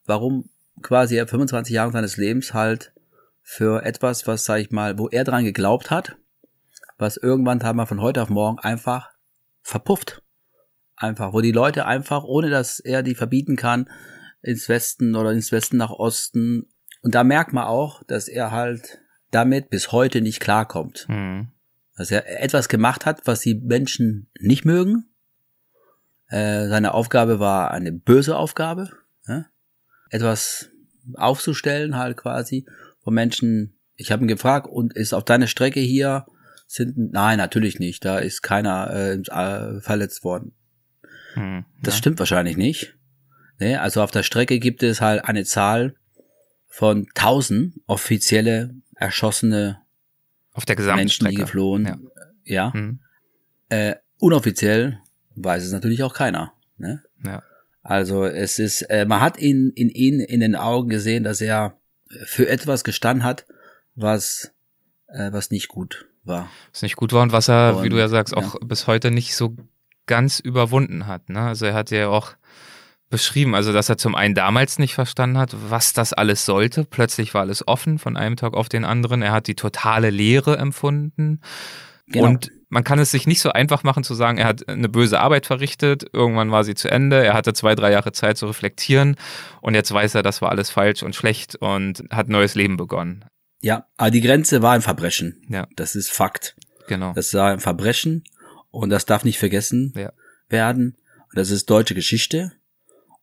warum 0.07 0.48
quasi 0.81 1.16
er 1.16 1.26
25 1.26 1.74
Jahre 1.74 1.92
seines 1.92 2.16
Lebens 2.16 2.55
halt 2.55 2.94
für 3.42 3.85
etwas, 3.85 4.26
was, 4.26 4.44
sag 4.44 4.61
ich 4.61 4.70
mal, 4.70 4.98
wo 4.98 5.09
er 5.09 5.24
dran 5.24 5.44
geglaubt 5.44 5.90
hat, 5.90 6.16
was 6.96 7.16
irgendwann 7.16 7.62
halt 7.62 7.76
mal 7.76 7.87
von 7.87 8.00
heute 8.00 8.22
auf 8.22 8.31
morgen 8.31 8.61
einfach 8.61 9.11
verpufft. 9.62 10.22
Einfach, 10.94 11.33
wo 11.33 11.40
die 11.40 11.53
Leute 11.53 11.87
einfach, 11.87 12.22
ohne 12.24 12.50
dass 12.50 12.79
er 12.79 13.03
die 13.03 13.14
verbieten 13.14 13.57
kann, 13.57 13.90
ins 14.42 14.68
Westen 14.68 15.16
oder 15.16 15.33
ins 15.33 15.50
Westen 15.50 15.79
nach 15.79 15.90
Osten. 15.90 16.68
Und 17.03 17.14
da 17.14 17.24
merkt 17.24 17.53
man 17.53 17.64
auch, 17.64 18.05
dass 18.05 18.29
er 18.29 18.53
halt 18.53 19.00
damit 19.31 19.70
bis 19.70 19.90
heute 19.92 20.20
nicht 20.20 20.40
klarkommt. 20.40 21.07
Mhm 21.09 21.48
dass 22.01 22.11
er 22.11 22.43
etwas 22.43 22.71
gemacht 22.71 23.05
hat, 23.05 23.27
was 23.27 23.41
die 23.41 23.55
Menschen 23.55 24.31
nicht 24.41 24.65
mögen. 24.65 25.11
Äh, 26.29 26.67
seine 26.69 26.95
Aufgabe 26.95 27.41
war 27.41 27.73
eine 27.73 27.93
böse 27.93 28.39
Aufgabe, 28.39 28.89
ja? 29.29 29.45
etwas 30.09 30.71
aufzustellen 31.13 31.99
halt 31.99 32.17
quasi, 32.17 32.65
wo 33.05 33.11
Menschen, 33.11 33.79
ich 33.97 34.13
habe 34.13 34.25
ihn 34.25 34.29
gefragt, 34.29 34.67
und 34.67 34.95
ist 34.95 35.13
auf 35.13 35.27
deiner 35.27 35.47
Strecke 35.47 35.81
hier 35.81 36.25
sind, 36.67 36.97
nein, 36.97 37.37
natürlich 37.37 37.79
nicht, 37.79 38.03
da 38.03 38.19
ist 38.19 38.41
keiner 38.41 38.91
äh, 38.91 39.81
verletzt 39.83 40.25
worden. 40.25 40.55
Hm, 41.35 41.67
das 41.83 41.99
stimmt 41.99 42.19
wahrscheinlich 42.19 42.57
nicht. 42.57 42.97
Ne? 43.59 43.79
Also 43.79 44.03
auf 44.03 44.11
der 44.11 44.23
Strecke 44.23 44.59
gibt 44.59 44.83
es 44.83 45.03
halt 45.03 45.27
eine 45.27 45.45
Zahl 45.45 45.97
von 46.67 47.09
tausend 47.15 47.75
offizielle 47.87 48.75
erschossene 48.97 49.83
auf 50.53 50.65
der 50.65 50.77
gesamten 50.77 51.01
Menschen, 51.01 51.27
Strecke. 51.27 51.37
die 51.37 51.43
geflohen. 51.43 51.85
Ja. 51.87 51.99
ja. 52.45 52.73
Mhm. 52.75 53.01
Äh, 53.69 53.95
unoffiziell 54.19 55.01
weiß 55.37 55.65
es 55.65 55.73
natürlich 55.73 56.03
auch 56.03 56.15
keiner. 56.15 56.53
Ne? 56.77 57.03
Ja. 57.25 57.43
Also 57.83 58.25
es 58.25 58.59
ist, 58.59 58.83
äh, 58.83 59.07
man 59.07 59.21
hat 59.21 59.39
ihn 59.39 59.71
in 59.75 59.89
ihn 59.89 60.21
in 60.21 60.41
den 60.41 60.57
Augen 60.57 60.89
gesehen, 60.89 61.25
dass 61.25 61.41
er 61.41 61.79
für 62.25 62.49
etwas 62.49 62.85
gestanden 62.85 63.25
hat, 63.25 63.47
was 63.95 64.53
äh, 65.09 65.33
was 65.33 65.51
nicht 65.51 65.69
gut 65.69 66.07
war. 66.25 66.49
Was 66.73 66.83
nicht 66.83 66.97
gut 66.97 67.13
war 67.13 67.23
und 67.23 67.33
was 67.33 67.49
er, 67.49 67.77
und, 67.77 67.85
wie 67.85 67.89
du 67.89 67.99
ja 67.99 68.09
sagst, 68.09 68.37
auch 68.37 68.55
ja. 68.55 68.67
bis 68.67 68.87
heute 68.87 69.11
nicht 69.11 69.35
so 69.35 69.57
ganz 70.07 70.41
überwunden 70.41 71.07
hat. 71.07 71.29
Ne? 71.29 71.41
Also 71.41 71.67
er 71.67 71.75
hat 71.75 71.91
ja 71.91 72.09
auch 72.09 72.35
beschrieben. 73.11 73.55
Also, 73.55 73.73
dass 73.73 73.88
er 73.88 73.99
zum 73.99 74.14
einen 74.14 74.35
damals 74.35 74.79
nicht 74.79 74.94
verstanden 74.94 75.37
hat, 75.37 75.55
was 75.68 75.92
das 75.92 76.12
alles 76.12 76.46
sollte. 76.46 76.85
Plötzlich 76.85 77.35
war 77.35 77.42
alles 77.42 77.66
offen 77.66 77.99
von 77.99 78.16
einem 78.16 78.37
Tag 78.37 78.55
auf 78.55 78.68
den 78.68 78.85
anderen. 78.85 79.20
Er 79.20 79.33
hat 79.33 79.49
die 79.49 79.57
totale 79.57 80.11
Leere 80.11 80.57
empfunden. 80.57 81.40
Genau. 82.07 82.27
Und 82.29 82.51
man 82.70 82.85
kann 82.85 82.99
es 82.99 83.11
sich 83.11 83.27
nicht 83.27 83.40
so 83.40 83.51
einfach 83.51 83.83
machen 83.83 84.05
zu 84.05 84.14
sagen, 84.14 84.38
er 84.38 84.46
hat 84.46 84.68
eine 84.68 84.88
böse 84.88 85.20
Arbeit 85.20 85.46
verrichtet, 85.46 86.05
irgendwann 86.12 86.51
war 86.53 86.64
sie 86.64 86.75
zu 86.75 86.88
Ende, 86.88 87.25
er 87.25 87.35
hatte 87.35 87.53
zwei, 87.53 87.75
drei 87.75 87.90
Jahre 87.90 88.12
Zeit 88.12 88.38
zu 88.38 88.46
reflektieren 88.46 89.16
und 89.61 89.75
jetzt 89.75 89.92
weiß 89.92 90.14
er, 90.14 90.23
das 90.23 90.40
war 90.40 90.51
alles 90.51 90.70
falsch 90.70 91.03
und 91.03 91.14
schlecht 91.14 91.57
und 91.57 92.05
hat 92.11 92.29
ein 92.29 92.33
neues 92.33 92.55
Leben 92.55 92.77
begonnen. 92.77 93.25
Ja, 93.61 93.87
aber 93.96 94.11
die 94.11 94.20
Grenze 94.20 94.62
war 94.62 94.73
ein 94.73 94.83
Verbrechen. 94.83 95.42
Ja. 95.49 95.66
Das 95.77 95.94
ist 95.94 96.11
Fakt. 96.11 96.57
Genau. 96.87 97.12
Das 97.12 97.35
war 97.35 97.51
ein 97.51 97.61
Verbrechen 97.61 98.25
und 98.70 98.90
das 98.90 99.05
darf 99.05 99.25
nicht 99.25 99.38
vergessen 99.38 99.92
ja. 99.96 100.12
werden. 100.49 100.96
Und 101.29 101.38
das 101.38 101.51
ist 101.51 101.68
deutsche 101.68 101.94
Geschichte. 101.94 102.53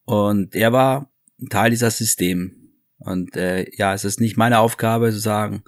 Und 0.07 0.55
er 0.55 0.71
war 0.71 1.11
Teil 1.49 1.69
dieser 1.69 1.91
System. 1.91 2.71
Und 2.97 3.35
äh, 3.35 3.65
ja, 3.75 3.93
es 3.93 4.05
ist 4.05 4.21
nicht 4.21 4.37
meine 4.37 4.59
Aufgabe 4.59 5.11
zu 5.11 5.19
sagen, 5.19 5.63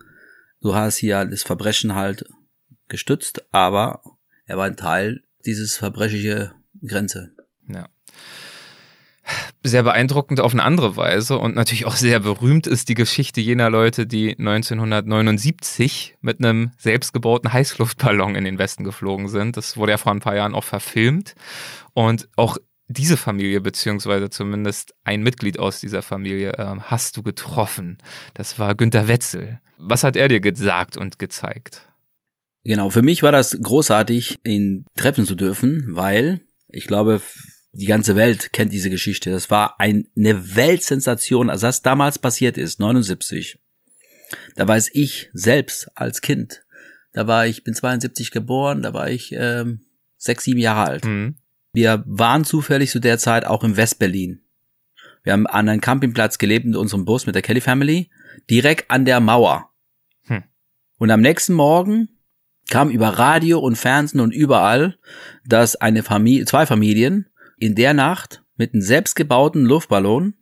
du 0.62 0.76
hast 0.76 0.96
hier 0.96 1.26
das 1.26 1.44
Verbrechen 1.44 1.94
halt 1.94 2.24
gestützt, 2.88 3.44
aber 3.54 4.02
er 4.46 4.56
war 4.56 4.66
ein 4.66 4.78
Teil 4.78 5.24
dieses 5.46 5.76
verbrecherische 5.76 6.54
Grenze. 6.82 7.36
Ja. 7.68 7.90
Sehr 9.62 9.84
beeindruckend 9.84 10.40
auf 10.40 10.54
eine 10.54 10.64
andere 10.64 10.96
Weise 10.96 11.38
und 11.38 11.54
natürlich 11.54 11.86
auch 11.86 11.98
sehr 11.98 12.22
berühmt 12.22 12.66
ist 12.66 12.88
die 12.88 12.96
Geschichte 12.96 13.42
jener 13.42 13.70
Leute, 13.70 14.08
die 14.08 14.40
1979 14.40 16.16
mit 16.22 16.40
einem 16.40 16.72
selbstgebauten 16.78 17.52
Heißluftballon 17.52 18.36
in 18.36 18.46
den 18.46 18.58
Westen 18.58 18.86
geflogen 18.86 19.28
sind. 19.28 19.58
Das 19.58 19.76
wurde 19.76 19.92
ja 19.92 19.98
vor 19.98 20.14
ein 20.14 20.22
paar 20.22 20.38
Jahren 20.38 20.56
auch 20.56 20.64
verfilmt. 20.64 21.36
Und 21.94 22.30
auch 22.38 22.58
diese 22.90 23.18
Familie, 23.18 23.62
beziehungsweise 23.62 24.30
zumindest 24.30 24.96
ein 25.04 25.22
Mitglied 25.22 25.60
aus 25.60 25.80
dieser 25.80 26.02
Familie, 26.02 26.54
äh, 26.54 26.76
hast 26.82 27.16
du 27.16 27.24
getroffen. 27.24 28.00
Das 28.34 28.58
war 28.58 28.76
Günter 28.76 29.08
Wetzel. 29.08 29.62
Was 29.78 30.04
hat 30.04 30.16
er 30.16 30.28
dir 30.28 30.42
gesagt 30.42 30.98
und 30.98 31.20
gezeigt? 31.20 31.88
Genau, 32.64 32.90
für 32.90 33.04
mich 33.04 33.24
war 33.24 33.32
das 33.32 33.58
großartig, 33.62 34.40
ihn 34.44 34.86
treffen 34.98 35.26
zu 35.26 35.36
dürfen, 35.36 35.96
weil 35.96 36.42
ich 36.68 36.88
glaube, 36.88 37.22
die 37.72 37.86
ganze 37.86 38.16
Welt 38.16 38.52
kennt 38.52 38.74
diese 38.74 38.90
Geschichte. 38.90 39.30
Das 39.30 39.50
war 39.50 39.80
eine 39.80 40.04
Weltsensation, 40.56 41.50
als 41.50 41.62
das 41.62 41.84
damals 41.84 42.18
passiert 42.18 42.58
ist, 42.58 42.80
79. 42.80 43.60
Da 44.56 44.68
weiß 44.68 44.90
ich 44.94 45.30
selbst 45.34 45.90
als 45.96 46.22
Kind, 46.22 46.64
da 47.14 47.28
war 47.28 47.48
ich, 47.48 47.64
bin 47.64 47.74
72 47.74 48.32
geboren, 48.32 48.82
da 48.82 48.94
war 48.94 49.10
ich 49.10 49.32
ähm, 49.32 49.82
sechs, 50.18 50.44
sieben 50.44 50.60
Jahre 50.60 50.90
alt. 50.90 51.06
Mhm. 51.06 51.36
Wir 51.72 52.04
waren 52.06 52.46
zufällig 52.46 52.90
zu 52.92 53.00
der 53.00 53.18
Zeit 53.18 53.46
auch 53.46 53.64
in 53.64 53.78
Westberlin. 53.78 54.42
Wir 55.24 55.34
haben 55.34 55.48
an 55.48 55.70
einem 55.70 55.82
Campingplatz 55.82 56.38
gelebt 56.38 56.66
mit 56.66 56.76
unserem 56.76 57.06
Bus, 57.06 57.26
mit 57.26 57.36
der 57.36 57.42
Kelly 57.42 57.62
Family, 57.62 58.10
direkt 58.50 58.90
an 58.90 59.06
der 59.06 59.20
Mauer. 59.20 59.70
Hm. 60.24 60.44
Und 60.98 61.12
am 61.12 61.22
nächsten 61.22 61.54
Morgen 61.54 62.10
kam 62.70 62.90
über 62.90 63.10
Radio 63.10 63.60
und 63.60 63.76
Fernsehen 63.76 64.20
und 64.20 64.34
überall, 64.34 64.98
dass 65.46 65.76
eine 65.76 66.04
Familie, 66.04 66.46
zwei 66.46 66.66
Familien 66.66 67.28
in 67.58 67.76
der 67.76 67.94
Nacht 67.94 68.44
mit 68.56 68.74
einem 68.74 68.82
selbstgebauten 68.82 69.66
Luftballon 69.66 70.36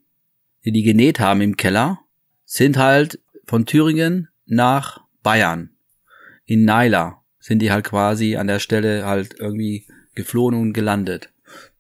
die 0.68 0.74
die 0.74 0.84
genäht 0.84 1.22
haben 1.22 1.40
im 1.40 1.56
Keller, 1.56 2.00
sind 2.44 2.76
halt 2.76 3.22
von 3.46 3.66
Thüringen 3.66 4.28
nach 4.46 5.00
Bayern. 5.24 5.70
In 6.46 6.66
Naila 6.66 7.24
sind 7.40 7.60
die 7.60 7.72
halt 7.72 7.86
quasi 7.86 8.36
an 8.36 8.48
der 8.48 8.60
Stelle 8.60 9.06
halt 9.06 9.36
irgendwie 9.40 9.88
geflohen 10.18 10.56
und 10.56 10.74
gelandet. 10.74 11.30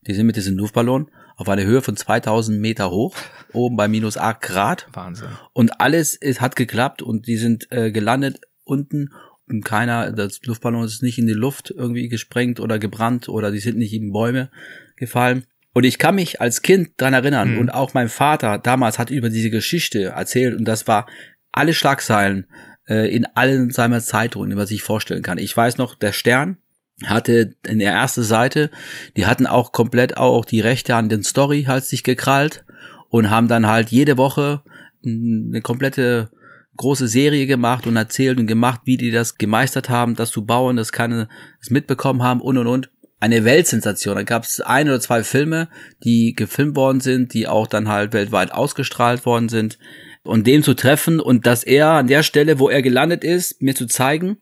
Die 0.07 0.13
sind 0.13 0.25
mit 0.25 0.38
diesem 0.38 0.57
Luftballon 0.57 1.11
auf 1.35 1.49
einer 1.49 1.65
Höhe 1.65 1.81
von 1.81 1.97
2000 1.97 2.59
Meter 2.59 2.89
hoch, 2.89 3.15
oben 3.51 3.75
bei 3.75 3.88
minus 3.89 4.17
8 4.17 4.41
Grad. 4.41 4.88
Wahnsinn. 4.93 5.27
Und 5.53 5.81
alles 5.81 6.15
ist, 6.15 6.39
hat 6.39 6.55
geklappt 6.55 7.01
und 7.01 7.27
die 7.27 7.35
sind 7.38 7.69
äh, 7.71 7.91
gelandet 7.91 8.39
unten 8.63 9.09
und 9.49 9.63
keiner, 9.63 10.11
das 10.11 10.39
Luftballon 10.45 10.85
ist 10.85 11.03
nicht 11.03 11.17
in 11.19 11.27
die 11.27 11.33
Luft 11.33 11.71
irgendwie 11.75 12.07
gesprengt 12.09 12.59
oder 12.59 12.79
gebrannt 12.79 13.27
oder 13.29 13.51
die 13.51 13.59
sind 13.59 13.77
nicht 13.77 13.93
in 13.93 14.11
Bäume 14.13 14.49
gefallen. 14.95 15.43
Und 15.73 15.83
ich 15.83 15.99
kann 15.99 16.15
mich 16.15 16.41
als 16.41 16.61
Kind 16.63 16.91
dran 16.97 17.13
erinnern 17.13 17.53
Mhm. 17.53 17.59
und 17.59 17.69
auch 17.69 17.93
mein 17.93 18.09
Vater 18.09 18.57
damals 18.57 18.97
hat 18.97 19.09
über 19.09 19.29
diese 19.29 19.49
Geschichte 19.49 20.03
erzählt 20.05 20.55
und 20.57 20.65
das 20.65 20.88
war 20.88 21.07
alle 21.51 21.73
Schlagzeilen 21.73 22.47
äh, 22.89 23.13
in 23.13 23.25
allen 23.25 23.69
seiner 23.71 24.01
Zeitungen, 24.01 24.49
die 24.49 24.55
man 24.55 24.65
sich 24.67 24.81
vorstellen 24.81 25.21
kann. 25.21 25.38
Ich 25.38 25.55
weiß 25.55 25.77
noch, 25.77 25.95
der 25.95 26.13
Stern 26.13 26.57
hatte 27.06 27.54
in 27.68 27.80
der 27.80 27.91
ersten 27.91 28.24
Seite, 28.24 28.72
die 29.16 29.26
hatten 29.26 29.45
auch 29.45 29.72
komplett 29.72 30.18
auch 30.18 30.45
die 30.45 30.62
Rechte 30.62 30.95
an 30.95 31.10
den 31.10 31.24
Story 31.24 31.66
halt 31.68 31.86
sich 31.86 32.04
gekrallt 32.04 32.66
und 33.10 33.30
haben 33.30 33.48
dann 33.48 33.68
halt 33.68 33.89
jede 33.89 34.18
Woche 34.18 34.64
eine 35.06 35.62
komplette 35.62 36.32
große 36.76 37.08
Serie 37.08 37.48
gemacht 37.48 37.88
und 37.88 37.95
erzählt 37.95 38.39
und 38.39 38.48
gemacht, 38.48 38.82
wie 38.86 38.98
die 38.98 39.12
das 39.12 39.38
gemeistert 39.38 39.89
haben, 39.89 40.16
das 40.16 40.32
zu 40.32 40.45
bauen, 40.45 40.78
dass 40.78 40.91
keine 40.91 41.28
es 41.60 41.70
mitbekommen 41.70 42.24
haben 42.24 42.41
und 42.41 42.58
und 42.58 42.68
und. 42.68 42.89
Eine 43.20 43.45
Weltsensation. 43.45 44.16
Da 44.16 44.24
gab 44.24 44.43
es 44.43 44.62
ein 44.62 44.88
oder 44.88 45.00
zwei 45.00 45.24
Filme, 45.24 45.70
die 46.04 46.34
gefilmt 46.36 46.76
worden 46.76 47.00
sind, 47.00 47.34
die 47.34 47.48
auch 47.48 47.66
dann 47.66 47.88
halt 47.88 48.14
weltweit 48.14 48.52
ausgestrahlt 48.52 49.26
worden 49.26 49.50
sind. 49.50 49.80
Und 50.22 50.45
dem 50.45 50.62
zu 50.62 50.76
treffen 50.76 51.20
und 51.20 51.48
dass 51.48 51.64
er 51.64 51.89
an 51.89 52.08
der 52.08 52.22
Stelle, 52.22 52.60
wo 52.60 52.70
er 52.70 52.84
gelandet 52.84 53.24
ist, 53.24 53.60
mir 53.62 53.74
zu 53.74 53.88
zeigen, 53.88 54.38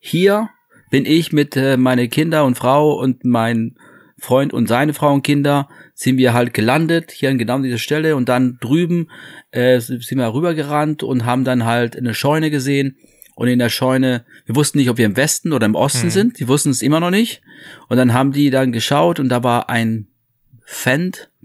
hier 0.00 0.50
bin 0.90 1.06
ich 1.06 1.32
mit 1.32 1.56
äh, 1.56 1.76
meine 1.76 2.08
Kinder 2.08 2.44
und 2.44 2.56
Frau 2.56 2.92
und 2.92 3.24
mein 3.24 3.76
Freund 4.18 4.52
und 4.52 4.66
seine 4.68 4.92
Frau 4.92 5.14
und 5.14 5.22
Kinder 5.22 5.68
sind 5.94 6.18
wir 6.18 6.34
halt 6.34 6.52
gelandet 6.52 7.10
hier 7.10 7.30
an 7.30 7.38
genau 7.38 7.58
dieser 7.60 7.78
Stelle 7.78 8.16
und 8.16 8.28
dann 8.28 8.58
drüben 8.60 9.08
äh, 9.50 9.80
sind 9.80 10.18
wir 10.18 10.34
rübergerannt 10.34 11.02
und 11.02 11.24
haben 11.24 11.44
dann 11.44 11.64
halt 11.64 11.96
eine 11.96 12.12
Scheune 12.14 12.50
gesehen. 12.50 12.96
Und 13.34 13.48
in 13.48 13.58
der 13.58 13.70
Scheune, 13.70 14.26
wir 14.44 14.54
wussten 14.56 14.76
nicht, 14.76 14.90
ob 14.90 14.98
wir 14.98 15.06
im 15.06 15.16
Westen 15.16 15.54
oder 15.54 15.64
im 15.64 15.74
Osten 15.74 16.08
Mhm. 16.08 16.10
sind, 16.10 16.40
die 16.40 16.48
wussten 16.48 16.68
es 16.68 16.82
immer 16.82 17.00
noch 17.00 17.10
nicht. 17.10 17.40
Und 17.88 17.96
dann 17.96 18.12
haben 18.12 18.32
die 18.32 18.50
dann 18.50 18.70
geschaut 18.72 19.18
und 19.18 19.30
da 19.30 19.42
war 19.42 19.70
ein 19.70 20.08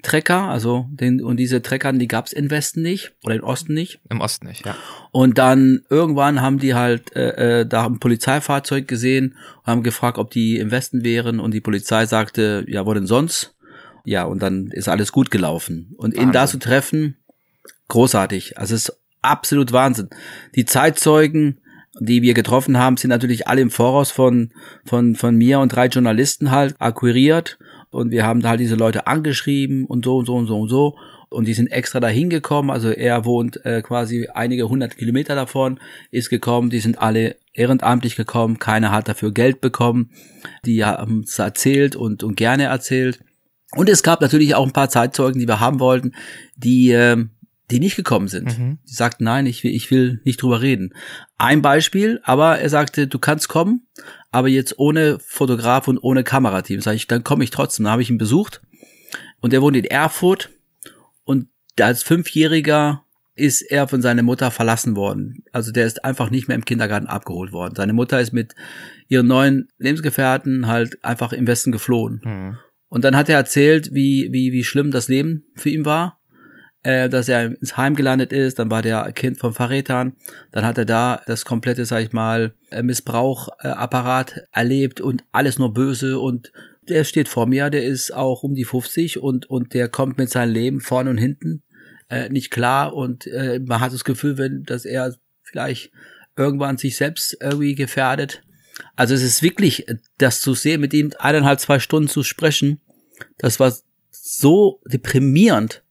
Fendt-Trecker, 0.05 0.41
also 0.43 0.85
den, 0.89 1.21
und 1.23 1.37
diese 1.37 1.61
Trecker, 1.61 1.91
die 1.93 2.07
gab's 2.07 2.31
im 2.31 2.49
Westen 2.49 2.81
nicht 2.81 3.13
oder 3.23 3.35
im 3.35 3.43
Osten 3.43 3.73
nicht. 3.73 3.99
Im 4.09 4.21
Osten 4.21 4.47
nicht, 4.47 4.65
ja. 4.65 4.75
Und 5.11 5.37
dann 5.37 5.81
irgendwann 5.89 6.41
haben 6.41 6.59
die 6.59 6.75
halt 6.75 7.15
äh, 7.15 7.61
äh, 7.61 7.65
da 7.65 7.85
ein 7.85 7.99
Polizeifahrzeug 7.99 8.87
gesehen 8.87 9.35
und 9.63 9.67
haben 9.67 9.83
gefragt, 9.83 10.17
ob 10.17 10.31
die 10.31 10.57
im 10.57 10.71
Westen 10.71 11.03
wären 11.03 11.39
und 11.39 11.53
die 11.53 11.61
Polizei 11.61 12.05
sagte, 12.05 12.65
ja, 12.67 12.85
wo 12.85 12.93
denn 12.93 13.07
sonst? 13.07 13.55
Ja, 14.05 14.23
und 14.23 14.41
dann 14.41 14.67
ist 14.67 14.87
alles 14.87 15.11
gut 15.11 15.31
gelaufen. 15.31 15.95
Und 15.97 16.15
ihn 16.15 16.31
da 16.31 16.45
zu 16.45 16.59
treffen, 16.59 17.17
großartig. 17.87 18.57
Also 18.59 18.75
es 18.75 18.89
ist 18.89 18.99
absolut 19.21 19.71
Wahnsinn. 19.71 20.09
Die 20.53 20.65
Zeitzeugen, 20.65 21.59
die 21.99 22.21
wir 22.21 22.35
getroffen 22.35 22.77
haben, 22.77 22.97
sind 22.97 23.09
natürlich 23.09 23.47
alle 23.47 23.61
im 23.61 23.71
Voraus 23.71 24.11
von, 24.11 24.51
von, 24.85 25.15
von 25.15 25.35
mir 25.35 25.59
und 25.59 25.69
drei 25.69 25.87
Journalisten 25.87 26.51
halt 26.51 26.75
akquiriert. 26.77 27.57
Und 27.95 28.11
wir 28.11 28.25
haben 28.25 28.43
halt 28.43 28.59
diese 28.59 28.75
Leute 28.75 29.07
angeschrieben 29.07 29.85
und 29.85 30.03
so 30.03 30.17
und 30.17 30.25
so 30.25 30.35
und 30.35 30.47
so 30.47 30.59
und 30.59 30.67
so. 30.67 30.97
Und 31.29 31.47
die 31.47 31.53
sind 31.53 31.67
extra 31.67 32.01
dahin 32.01 32.29
gekommen. 32.29 32.69
Also 32.69 32.89
er 32.89 33.23
wohnt 33.23 33.65
äh, 33.65 33.81
quasi 33.81 34.27
einige 34.33 34.67
hundert 34.67 34.97
Kilometer 34.97 35.33
davon, 35.33 35.79
ist 36.11 36.29
gekommen. 36.29 36.69
Die 36.69 36.81
sind 36.81 37.01
alle 37.01 37.37
ehrenamtlich 37.53 38.17
gekommen. 38.17 38.59
Keiner 38.59 38.91
hat 38.91 39.07
dafür 39.07 39.31
Geld 39.31 39.61
bekommen. 39.61 40.11
Die 40.65 40.83
haben 40.83 41.21
es 41.21 41.39
erzählt 41.39 41.95
und, 41.95 42.21
und 42.21 42.35
gerne 42.35 42.63
erzählt. 42.63 43.21
Und 43.71 43.87
es 43.87 44.03
gab 44.03 44.19
natürlich 44.19 44.55
auch 44.55 44.65
ein 44.65 44.73
paar 44.73 44.89
Zeitzeugen, 44.89 45.39
die 45.39 45.47
wir 45.47 45.61
haben 45.61 45.79
wollten, 45.79 46.11
die, 46.57 46.91
ähm, 46.91 47.29
die 47.71 47.79
nicht 47.79 47.95
gekommen 47.95 48.27
sind. 48.27 48.57
Mhm. 48.57 48.77
Die 48.87 48.93
sagten, 48.93 49.23
nein, 49.23 49.45
ich 49.45 49.63
will, 49.63 49.71
ich 49.71 49.89
will 49.91 50.21
nicht 50.23 50.41
drüber 50.41 50.61
reden. 50.61 50.93
Ein 51.37 51.61
Beispiel, 51.61 52.19
aber 52.23 52.59
er 52.59 52.69
sagte, 52.69 53.07
du 53.07 53.19
kannst 53.19 53.49
kommen, 53.49 53.87
aber 54.31 54.47
jetzt 54.47 54.77
ohne 54.77 55.17
Fotograf 55.19 55.87
und 55.87 55.97
ohne 55.97 56.23
Kamerateam. 56.23 56.81
Sag 56.81 56.95
ich, 56.95 57.07
dann 57.07 57.23
komme 57.23 57.43
ich 57.43 57.49
trotzdem. 57.49 57.85
Dann 57.85 57.93
habe 57.93 58.01
ich 58.01 58.09
ihn 58.09 58.17
besucht 58.17 58.61
und 59.41 59.53
er 59.53 59.61
wohnt 59.61 59.77
in 59.77 59.85
Erfurt 59.85 60.49
und 61.23 61.47
als 61.79 62.03
Fünfjähriger 62.03 63.03
ist 63.35 63.61
er 63.61 63.87
von 63.87 64.01
seiner 64.01 64.23
Mutter 64.23 64.49
verlassen 64.49 64.95
worden. 64.95 65.43
Also 65.51 65.71
der 65.71 65.85
ist 65.85 66.05
einfach 66.05 66.29
nicht 66.29 66.47
mehr 66.47 66.55
im 66.55 66.63
Kindergarten 66.63 67.07
abgeholt 67.07 67.51
worden. 67.51 67.75
Seine 67.75 67.91
Mutter 67.91 68.21
ist 68.21 68.31
mit 68.31 68.55
ihren 69.09 69.27
neuen 69.27 69.67
Lebensgefährten 69.77 70.67
halt 70.67 71.03
einfach 71.03 71.33
im 71.33 71.45
Westen 71.45 71.71
geflohen. 71.73 72.21
Mhm. 72.23 72.57
Und 72.87 73.03
dann 73.03 73.15
hat 73.15 73.27
er 73.27 73.35
erzählt, 73.35 73.93
wie, 73.93 74.29
wie, 74.31 74.53
wie 74.53 74.63
schlimm 74.63 74.91
das 74.91 75.09
Leben 75.09 75.43
für 75.55 75.69
ihn 75.69 75.83
war, 75.83 76.14
äh, 76.85 77.09
dass 77.09 77.27
er 77.27 77.45
ins 77.45 77.77
Heim 77.77 77.95
gelandet 77.95 78.31
ist, 78.31 78.59
dann 78.59 78.69
war 78.69 78.83
der 78.83 79.11
Kind 79.11 79.39
von 79.39 79.53
Verrätern, 79.53 80.13
dann 80.51 80.63
hat 80.65 80.77
er 80.77 80.85
da 80.85 81.19
das 81.25 81.43
komplette, 81.43 81.83
sag 81.85 82.03
ich 82.03 82.13
mal, 82.13 82.53
äh, 82.69 82.83
Missbrauchapparat 82.83 84.43
erlebt 84.51 85.01
und 85.01 85.23
alles 85.31 85.57
nur 85.57 85.73
böse 85.73 86.19
und 86.19 86.51
der 86.87 87.03
steht 87.03 87.27
vor 87.27 87.47
mir, 87.47 87.71
der 87.71 87.83
ist 87.83 88.13
auch 88.13 88.43
um 88.43 88.53
die 88.53 88.65
50 88.65 89.17
und, 89.17 89.49
und 89.49 89.73
der 89.73 89.89
kommt 89.89 90.19
mit 90.19 90.29
seinem 90.29 90.53
Leben 90.53 90.79
vorne 90.79 91.09
und 91.09 91.17
hinten 91.17 91.63
äh, 92.09 92.29
nicht 92.29 92.51
klar 92.51 92.93
und 92.93 93.25
äh, 93.25 93.59
man 93.59 93.79
hat 93.79 93.91
das 93.91 94.03
Gefühl, 94.03 94.37
wenn, 94.37 94.61
dass 94.61 94.85
er 94.85 95.15
vielleicht 95.41 95.91
irgendwann 96.37 96.77
sich 96.77 96.97
selbst 96.97 97.35
irgendwie 97.41 97.73
gefährdet. 97.73 98.43
Also 98.95 99.15
es 99.15 99.23
ist 99.23 99.41
wirklich, 99.41 99.87
äh, 99.87 99.95
das 100.19 100.39
zu 100.39 100.53
sehen, 100.53 100.81
mit 100.81 100.93
ihm 100.93 101.11
eineinhalb, 101.17 101.59
zwei 101.59 101.79
Stunden 101.79 102.09
zu 102.09 102.21
sprechen, 102.21 102.79
das 103.39 103.59
war 103.59 103.73
so 104.11 104.81
deprimierend. 104.85 105.81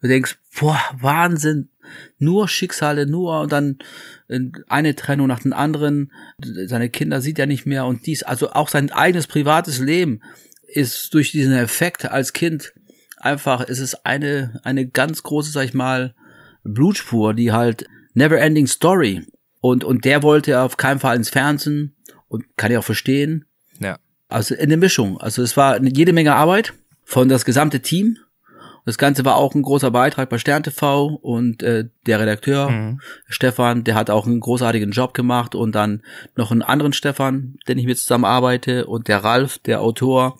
Du 0.00 0.08
denkst, 0.08 0.38
boah, 0.58 0.80
Wahnsinn, 0.98 1.68
nur 2.18 2.48
Schicksale, 2.48 3.06
nur 3.06 3.40
und 3.40 3.52
dann 3.52 3.78
äh, 4.28 4.40
eine 4.68 4.94
Trennung 4.94 5.26
nach 5.26 5.40
den 5.40 5.52
anderen, 5.52 6.12
seine 6.42 6.88
Kinder 6.88 7.20
sieht 7.20 7.38
er 7.38 7.46
nicht 7.46 7.66
mehr 7.66 7.86
und 7.86 8.06
dies, 8.06 8.22
also 8.22 8.50
auch 8.50 8.68
sein 8.68 8.90
eigenes 8.90 9.26
privates 9.26 9.78
Leben 9.78 10.20
ist 10.66 11.14
durch 11.14 11.30
diesen 11.30 11.52
Effekt 11.52 12.10
als 12.10 12.32
Kind 12.32 12.72
einfach, 13.16 13.64
es 13.68 13.78
ist 13.78 14.06
eine, 14.06 14.60
eine 14.64 14.86
ganz 14.86 15.22
große, 15.22 15.50
sag 15.50 15.64
ich 15.64 15.74
mal, 15.74 16.14
Blutspur, 16.62 17.34
die 17.34 17.52
halt 17.52 17.86
never 18.14 18.38
ending 18.38 18.66
story. 18.66 19.22
Und, 19.60 19.84
und 19.84 20.04
der 20.04 20.22
wollte 20.22 20.60
auf 20.60 20.76
keinen 20.76 21.00
Fall 21.00 21.16
ins 21.16 21.30
Fernsehen 21.30 21.96
und 22.28 22.44
kann 22.56 22.70
ich 22.70 22.78
auch 22.78 22.84
verstehen. 22.84 23.46
Ja. 23.80 23.98
Also 24.28 24.54
in 24.54 24.68
der 24.68 24.78
Mischung. 24.78 25.18
Also 25.18 25.42
es 25.42 25.56
war 25.56 25.82
jede 25.82 26.12
Menge 26.12 26.34
Arbeit 26.34 26.74
von 27.02 27.28
das 27.28 27.44
gesamte 27.44 27.80
Team. 27.80 28.18
Das 28.84 28.98
Ganze 28.98 29.24
war 29.24 29.36
auch 29.36 29.54
ein 29.54 29.62
großer 29.62 29.90
Beitrag 29.90 30.28
bei 30.28 30.38
Stern 30.38 30.62
TV 30.62 31.06
und 31.06 31.62
äh, 31.62 31.86
der 32.06 32.20
Redakteur 32.20 32.70
Mhm. 32.70 33.00
Stefan, 33.28 33.84
der 33.84 33.94
hat 33.94 34.10
auch 34.10 34.26
einen 34.26 34.40
großartigen 34.40 34.90
Job 34.90 35.14
gemacht 35.14 35.54
und 35.54 35.74
dann 35.74 36.02
noch 36.36 36.50
einen 36.50 36.62
anderen 36.62 36.92
Stefan, 36.92 37.56
den 37.68 37.78
ich 37.78 37.86
mit 37.86 37.98
zusammen 37.98 38.24
arbeite 38.24 38.86
und 38.86 39.08
der 39.08 39.24
Ralf, 39.24 39.58
der 39.58 39.80
Autor 39.80 40.38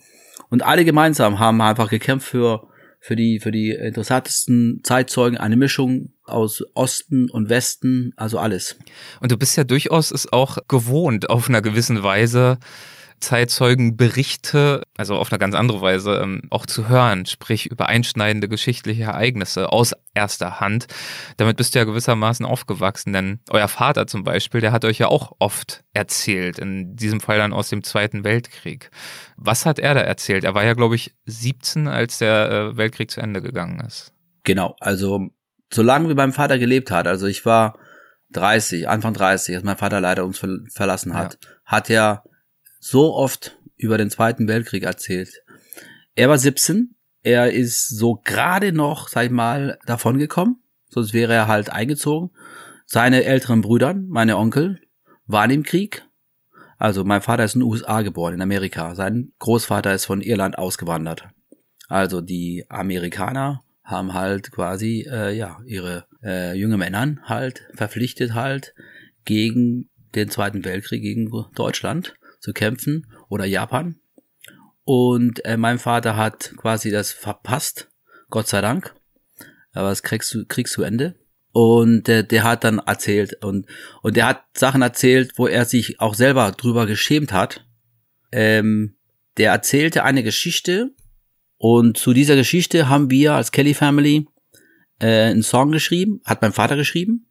und 0.51 0.63
alle 0.63 0.85
gemeinsam 0.85 1.39
haben 1.39 1.61
einfach 1.61 1.91
gekämpft 1.91 2.29
für 2.29 2.69
für 3.01 3.17
die 3.17 3.39
für 3.39 3.53
die 3.53 3.71
interessantesten 3.71 4.81
Zeitzeugen 4.83 5.37
eine 5.37 5.57
Mischung 5.57 6.13
aus 6.25 6.65
Osten 6.73 7.29
und 7.31 7.51
Westen, 7.51 8.15
also 8.17 8.39
alles. 8.39 8.77
Und 9.21 9.31
du 9.31 9.37
bist 9.37 9.57
ja 9.57 9.65
durchaus 9.65 10.11
es 10.11 10.33
auch 10.33 10.57
gewohnt, 10.69 11.29
auf 11.29 11.49
einer 11.49 11.61
gewissen 11.61 12.03
Weise 12.03 12.59
Zeitzeugenberichte, 13.25 14.83
also 14.97 15.17
auf 15.17 15.33
eine 15.33 15.39
ganz 15.39 15.55
andere 15.55 15.81
Weise, 15.81 16.21
ähm, 16.23 16.43
auch 16.51 16.67
zu 16.67 16.89
hören, 16.89 17.27
sprich 17.27 17.67
über 17.67 17.89
einschneidende 17.89 18.49
geschichtliche 18.49 19.05
Ereignisse 19.05 19.73
aus 19.73 19.95
erster 20.15 20.61
Hand. 20.61 20.87
Damit 21.37 21.57
bist 21.57 21.75
du 21.75 21.79
ja 21.79 21.85
gewissermaßen 21.85 22.45
aufgewachsen, 22.45 23.13
denn 23.13 23.41
euer 23.51 23.69
Vater 23.69 24.07
zum 24.07 24.25
Beispiel, 24.25 24.61
der 24.61 24.73
hat 24.73 24.85
euch 24.85 24.99
ja 24.99 25.09
auch 25.09 25.33
oft 25.39 25.85
erzählt, 25.95 26.59
in 26.59 26.97
diesem 26.97 27.21
Fall 27.21 27.39
dann 27.39 27.53
aus 27.53 27.69
dem 27.69 27.83
Zweiten 27.83 28.25
Weltkrieg. 28.25 28.91
Was 29.37 29.67
hat 29.67 29.79
er 29.79 29.95
da 29.95 30.01
erzählt? 30.01 30.45
Er 30.45 30.55
war 30.55 30.65
ja, 30.65 30.75
glaube 30.75 30.95
ich, 30.95 31.15
17, 31.25 31.89
als 31.89 32.19
der 32.19 32.51
äh, 32.51 32.77
Weltkrieg 32.77 33.11
zu 33.11 33.21
Ende 33.21 33.41
gegangen 33.41 33.81
ist. 33.81 34.13
Genau, 34.45 34.77
also 34.81 35.31
solange 35.73 36.09
wie 36.11 36.15
mein 36.15 36.33
Vater 36.33 36.59
gelebt 36.59 36.91
hat, 36.91 37.07
also 37.07 37.27
ich 37.27 37.47
war 37.47 37.79
30, 38.33 38.89
Anfang 38.89 39.15
30, 39.15 39.57
als 39.57 39.65
mein 39.65 39.77
Vater 39.77 40.01
leider 40.01 40.25
uns 40.25 40.39
ver 40.39 40.59
verlassen 40.73 41.15
hat, 41.15 41.39
hat 41.65 41.89
er 41.89 42.25
so 42.85 43.15
oft 43.15 43.57
über 43.77 43.97
den 43.97 44.11
Zweiten 44.11 44.47
Weltkrieg 44.47 44.83
erzählt. 44.83 45.43
Er 46.15 46.29
war 46.29 46.37
17, 46.37 46.95
er 47.23 47.51
ist 47.51 47.89
so 47.89 48.21
gerade 48.23 48.73
noch, 48.73 49.09
sag 49.09 49.25
ich 49.25 49.31
mal, 49.31 49.79
davongekommen, 49.87 50.63
sonst 50.91 51.15
wäre 51.15 51.33
er 51.33 51.49
halt 51.49 51.71
eingezogen. 51.71 52.31
Seine 52.85 53.25
älteren 53.25 53.63
Brüder, 53.63 53.95
meine 53.95 54.37
Onkel, 54.37 54.83
waren 55.27 55.51
im 55.51 55.63
Krieg. 55.63 56.05
Also 56.77 57.05
mein 57.05 57.23
Vater 57.23 57.45
ist 57.45 57.55
in 57.55 57.63
den 57.63 57.71
USA 57.71 58.03
geboren, 58.03 58.35
in 58.35 58.43
Amerika. 58.43 58.95
Sein 58.95 59.33
Großvater 59.39 59.95
ist 59.95 60.05
von 60.05 60.21
Irland 60.21 60.59
ausgewandert. 60.59 61.27
Also 61.89 62.21
die 62.21 62.67
Amerikaner 62.69 63.65
haben 63.83 64.13
halt 64.13 64.53
quasi 64.53 65.07
äh, 65.11 65.35
ja 65.35 65.59
ihre 65.65 66.05
äh, 66.23 66.55
junge 66.55 66.77
Männern 66.77 67.21
halt 67.25 67.67
verpflichtet 67.73 68.35
halt 68.35 68.75
gegen 69.25 69.89
den 70.15 70.29
Zweiten 70.29 70.67
Weltkrieg 70.67 71.01
gegen 71.01 71.31
Deutschland 71.55 72.15
zu 72.45 72.53
kämpfen 72.53 73.07
oder 73.31 73.47
Japan. 73.47 73.97
Und 74.85 75.43
äh, 75.47 75.57
mein 75.57 75.79
Vater 75.79 76.15
hat 76.15 76.53
quasi 76.59 76.91
das 76.91 77.11
verpasst, 77.11 77.89
Gott 78.29 78.49
sei 78.49 78.61
Dank. 78.61 78.95
Aber 79.73 79.89
das 79.89 80.03
kriegst 80.03 80.33
du, 80.35 80.45
kriegst 80.45 80.77
du 80.77 80.83
Ende. 80.83 81.15
Und 81.53 82.09
äh, 82.11 82.23
der 82.23 82.45
hat 82.45 82.65
dann 82.65 82.81
erzählt 82.81 83.43
und 83.43 83.67
und 84.03 84.17
der 84.17 84.27
hat 84.27 84.45
Sachen 84.55 84.83
erzählt, 84.83 85.33
wo 85.37 85.47
er 85.47 85.65
sich 85.65 86.01
auch 86.01 86.15
selber 86.15 86.53
drüber 86.53 86.87
geschämt 86.87 87.33
hat. 87.33 87.65
Ähm, 88.31 88.97
der 89.39 89.53
erzählte 89.53 90.05
eine 90.05 90.23
Geschichte 90.23 90.91
und 91.57 91.97
zu 91.97 92.13
dieser 92.13 92.37
Geschichte 92.37 92.89
haben 92.89 93.11
wir 93.11 93.33
als 93.33 93.53
Kelly 93.53 93.73
Family 93.73 94.27
äh, 94.99 95.31
einen 95.31 95.43
Song 95.43 95.71
geschrieben, 95.71 96.21
hat 96.25 96.43
mein 96.43 96.53
Vater 96.53 96.77
geschrieben. 96.77 97.27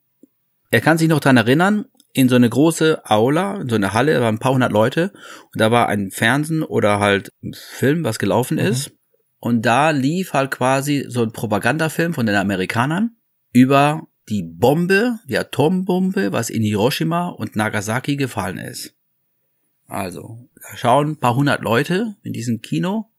Er 0.71 0.81
kann 0.81 0.97
sich 0.97 1.09
noch 1.09 1.19
dran 1.19 1.37
erinnern, 1.37 1.85
in 2.13 2.29
so 2.29 2.35
eine 2.35 2.49
große 2.49 3.01
Aula, 3.09 3.61
in 3.61 3.69
so 3.69 3.75
eine 3.75 3.93
Halle, 3.93 4.13
da 4.13 4.21
waren 4.21 4.35
ein 4.35 4.39
paar 4.39 4.53
hundert 4.53 4.71
Leute 4.71 5.11
und 5.51 5.59
da 5.59 5.71
war 5.71 5.89
ein 5.89 6.11
Fernsehen 6.11 6.63
oder 6.63 6.99
halt 6.99 7.29
ein 7.43 7.53
Film, 7.53 8.03
was 8.03 8.19
gelaufen 8.19 8.57
mhm. 8.57 8.65
ist. 8.65 8.91
Und 9.39 9.63
da 9.63 9.89
lief 9.89 10.33
halt 10.33 10.51
quasi 10.51 11.05
so 11.09 11.23
ein 11.23 11.33
Propagandafilm 11.33 12.13
von 12.13 12.25
den 12.25 12.35
Amerikanern 12.35 13.17
über 13.51 14.07
die 14.29 14.43
Bombe, 14.43 15.19
die 15.27 15.37
Atombombe, 15.37 16.31
was 16.31 16.49
in 16.49 16.61
Hiroshima 16.61 17.27
und 17.27 17.55
Nagasaki 17.55 18.15
gefallen 18.15 18.57
ist. 18.57 18.93
Also, 19.87 20.47
da 20.55 20.77
schauen 20.77 21.09
ein 21.09 21.17
paar 21.17 21.35
hundert 21.35 21.61
Leute 21.61 22.15
in 22.23 22.31
diesem 22.31 22.61
Kino 22.61 23.09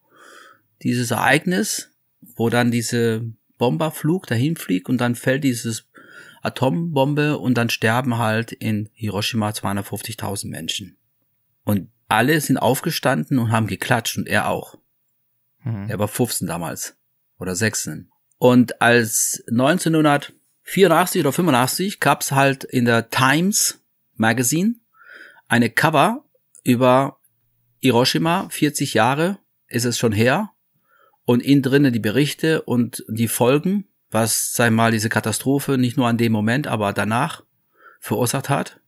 dieses 0.81 1.11
Ereignis, 1.11 1.91
wo 2.35 2.49
dann 2.49 2.71
diese 2.71 3.23
Bomberflug 3.57 4.25
dahin 4.27 4.55
fliegt 4.55 4.89
und 4.89 4.99
dann 4.99 5.15
fällt 5.15 5.43
dieses 5.43 5.85
Atombombe 6.45 7.37
und 7.37 7.57
dann 7.57 7.69
sterben 7.69 8.17
halt 8.17 8.51
in 8.51 8.89
Hiroshima 8.93 9.49
250.000 9.49 10.49
Menschen. 10.49 10.97
Und 11.63 11.89
alle 12.07 12.39
sind 12.39 12.57
aufgestanden 12.57 13.39
und 13.39 13.51
haben 13.51 13.67
geklatscht 13.67 14.17
und 14.17 14.27
er 14.27 14.49
auch. 14.49 14.77
Mhm. 15.63 15.89
Er 15.89 15.99
war 15.99 16.07
15 16.07 16.47
damals 16.47 16.97
oder 17.39 17.55
16. 17.55 18.09
Und 18.37 18.81
als 18.81 19.43
1900 19.49 20.33
84 20.65 21.21
oder 21.21 21.31
85 21.31 21.99
gab's 21.99 22.31
halt 22.31 22.63
in 22.63 22.85
der 22.85 23.09
Times 23.09 23.81
Magazine 24.15 24.75
eine 25.47 25.69
Cover 25.69 26.25
über 26.63 27.19
Hiroshima, 27.79 28.49
40 28.49 28.95
Jahre 28.95 29.37
ist 29.67 29.85
es 29.85 29.97
schon 29.97 30.11
her, 30.11 30.51
und 31.23 31.43
innen 31.43 31.61
drinnen 31.61 31.93
die 31.93 31.99
Berichte 31.99 32.63
und 32.63 33.05
die 33.07 33.27
Folgen, 33.27 33.87
was, 34.15 34.53
sei 34.53 34.71
mal, 34.71 34.91
diese 34.91 35.09
Katastrophe 35.09 35.77
nicht 35.77 35.97
nur 35.97 36.07
an 36.07 36.17
dem 36.17 36.31
Moment, 36.31 36.65
aber 36.65 36.93
danach 36.93 37.43
verursacht 37.99 38.49
hat. 38.49 38.79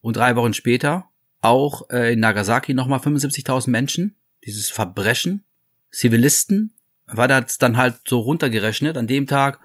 Und 0.00 0.16
drei 0.16 0.36
Wochen 0.36 0.54
später 0.54 1.10
auch 1.42 1.90
äh, 1.90 2.14
in 2.14 2.20
Nagasaki 2.20 2.72
nochmal 2.72 3.00
75.000 3.00 3.68
Menschen, 3.68 4.16
dieses 4.46 4.70
Verbrechen, 4.70 5.44
Zivilisten, 5.90 6.72
war 7.06 7.28
das 7.28 7.58
dann 7.58 7.76
halt 7.76 7.96
so 8.06 8.20
runtergerechnet. 8.20 8.96
An 8.96 9.06
dem 9.06 9.26
Tag 9.26 9.60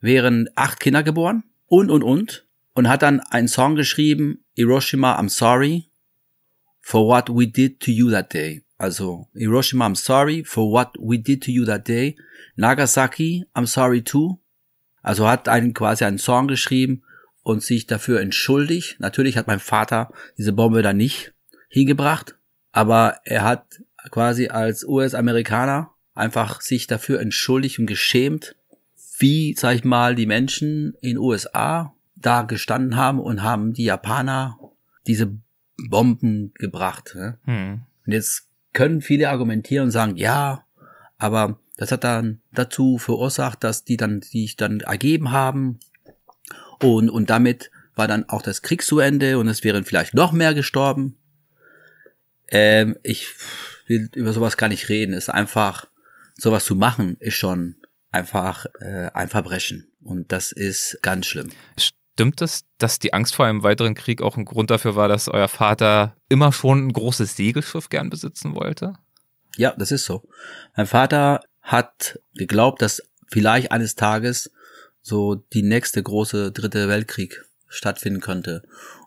wären 0.00 0.48
acht 0.54 0.80
Kinder 0.80 1.02
geboren 1.02 1.44
und, 1.66 1.90
und, 1.90 2.02
und. 2.02 2.46
Und 2.74 2.88
hat 2.88 3.02
dann 3.02 3.20
einen 3.20 3.48
Song 3.48 3.74
geschrieben, 3.74 4.44
Hiroshima, 4.54 5.18
I'm 5.18 5.30
sorry 5.30 5.90
for 6.80 7.06
what 7.06 7.28
we 7.30 7.46
did 7.46 7.80
to 7.80 7.90
you 7.90 8.10
that 8.10 8.32
day. 8.32 8.64
Also, 8.78 9.28
Hiroshima, 9.34 9.86
I'm 9.86 9.96
sorry 9.96 10.44
for 10.44 10.70
what 10.70 10.94
we 10.98 11.18
did 11.18 11.42
to 11.44 11.50
you 11.50 11.64
that 11.64 11.88
day. 11.88 12.16
Nagasaki, 12.56 13.46
I'm 13.54 13.66
sorry 13.66 14.02
too. 14.02 14.38
Also 15.06 15.28
hat 15.28 15.48
einen 15.48 15.72
quasi 15.72 16.04
einen 16.04 16.18
Song 16.18 16.48
geschrieben 16.48 17.04
und 17.44 17.62
sich 17.62 17.86
dafür 17.86 18.20
entschuldigt. 18.20 18.98
Natürlich 18.98 19.36
hat 19.36 19.46
mein 19.46 19.60
Vater 19.60 20.12
diese 20.36 20.52
Bombe 20.52 20.82
da 20.82 20.92
nicht 20.92 21.32
hingebracht, 21.68 22.34
aber 22.72 23.20
er 23.22 23.44
hat 23.44 23.82
quasi 24.10 24.48
als 24.48 24.82
US-Amerikaner 24.84 25.92
einfach 26.12 26.60
sich 26.60 26.88
dafür 26.88 27.20
entschuldigt 27.20 27.78
und 27.78 27.86
geschämt, 27.86 28.56
wie, 29.16 29.54
sag 29.56 29.76
ich 29.76 29.84
mal, 29.84 30.16
die 30.16 30.26
Menschen 30.26 30.94
in 31.00 31.18
USA 31.18 31.94
da 32.16 32.42
gestanden 32.42 32.96
haben 32.96 33.20
und 33.20 33.44
haben 33.44 33.74
die 33.74 33.84
Japaner 33.84 34.58
diese 35.06 35.38
Bomben 35.88 36.52
gebracht. 36.54 37.14
Ne? 37.14 37.38
Hm. 37.44 37.82
Und 38.04 38.12
jetzt 38.12 38.48
können 38.72 39.02
viele 39.02 39.30
argumentieren 39.30 39.84
und 39.84 39.90
sagen, 39.92 40.16
ja, 40.16 40.64
aber 41.16 41.60
das 41.76 41.92
hat 41.92 42.04
dann 42.04 42.40
dazu 42.52 42.98
verursacht, 42.98 43.62
dass 43.62 43.84
die 43.84 43.96
dann 43.96 44.22
sich 44.22 44.56
dann 44.56 44.80
ergeben 44.80 45.30
haben 45.30 45.78
und, 46.80 47.10
und 47.10 47.30
damit 47.30 47.70
war 47.94 48.06
dann 48.06 48.28
auch 48.28 48.42
das 48.42 48.62
Krieg 48.62 48.82
zu 48.82 48.98
Ende 48.98 49.38
und 49.38 49.48
es 49.48 49.64
wären 49.64 49.84
vielleicht 49.84 50.14
noch 50.14 50.32
mehr 50.32 50.54
gestorben. 50.54 51.16
Ähm, 52.48 52.96
ich 53.02 53.28
will 53.86 54.10
über 54.14 54.32
sowas 54.32 54.56
gar 54.56 54.68
nicht 54.68 54.88
reden. 54.88 55.14
Es 55.14 55.24
ist 55.24 55.30
einfach, 55.30 55.86
sowas 56.36 56.64
zu 56.64 56.76
machen, 56.76 57.16
ist 57.18 57.34
schon 57.34 57.76
einfach 58.10 58.66
äh, 58.80 59.10
ein 59.14 59.28
Verbrechen. 59.28 59.90
Und 60.02 60.30
das 60.30 60.52
ist 60.52 60.98
ganz 61.02 61.26
schlimm. 61.26 61.50
Stimmt 61.78 62.42
es, 62.42 62.64
dass 62.78 62.98
die 62.98 63.12
Angst 63.14 63.34
vor 63.34 63.46
einem 63.46 63.62
weiteren 63.62 63.94
Krieg 63.94 64.22
auch 64.22 64.36
ein 64.36 64.44
Grund 64.44 64.70
dafür 64.70 64.94
war, 64.94 65.08
dass 65.08 65.28
euer 65.28 65.48
Vater 65.48 66.16
immer 66.28 66.52
schon 66.52 66.86
ein 66.86 66.92
großes 66.92 67.36
Segelschiff 67.36 67.88
gern 67.88 68.10
besitzen 68.10 68.54
wollte? 68.54 68.94
Ja, 69.56 69.74
das 69.76 69.90
ist 69.90 70.04
so. 70.04 70.22
Mein 70.76 70.86
Vater 70.86 71.40
hat 71.66 72.20
geglaubt, 72.34 72.80
dass 72.80 73.02
vielleicht 73.28 73.72
eines 73.72 73.96
Tages 73.96 74.52
so 75.02 75.34
die 75.34 75.62
nächste 75.62 76.02
große 76.02 76.52
dritte 76.52 76.88
Weltkrieg 76.88 77.44
stattfinden 77.68 78.20
könnte. 78.20 78.62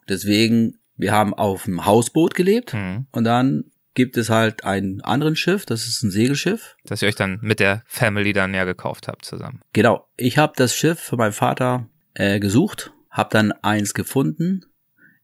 deswegen, 0.10 0.78
wir 0.98 1.14
haben 1.14 1.34
auf 1.34 1.66
einem 1.66 1.86
Hausboot 1.86 2.36
gelebt 2.36 2.74
mhm. 2.74 3.08
und 3.12 3.24
dann 3.24 3.72
gibt 3.94 4.18
es 4.18 4.30
halt 4.30 4.66
ein 4.66 5.02
anderen 5.02 5.36
Schiff, 5.36 5.66
das 5.66 5.88
ist 5.88 6.04
ein 6.04 6.12
Segelschiff. 6.12 6.76
Das 6.84 7.02
ihr 7.02 7.08
euch 7.08 7.16
dann 7.16 7.40
mit 7.42 7.60
der 7.60 7.84
Family 7.88 8.34
dann 8.34 8.54
ja 8.54 8.66
gekauft 8.66 9.08
habt 9.08 9.26
zusammen. 9.26 9.62
Genau. 9.74 10.08
Ich 10.18 10.38
habe 10.38 10.54
das 10.56 10.76
Schiff 10.76 11.00
für 11.00 11.16
meinen 11.16 11.32
Vater 11.32 11.88
äh, 12.14 12.40
gesucht, 12.40 12.92
habe 13.10 13.30
dann 13.32 13.52
eins 13.52 13.94
gefunden 13.94 14.66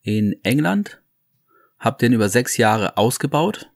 in 0.02 0.36
England, 0.44 1.02
habe 1.80 1.98
den 2.00 2.14
über 2.14 2.30
sechs 2.30 2.58
Jahre 2.58 2.98
ausgebaut. 2.98 3.70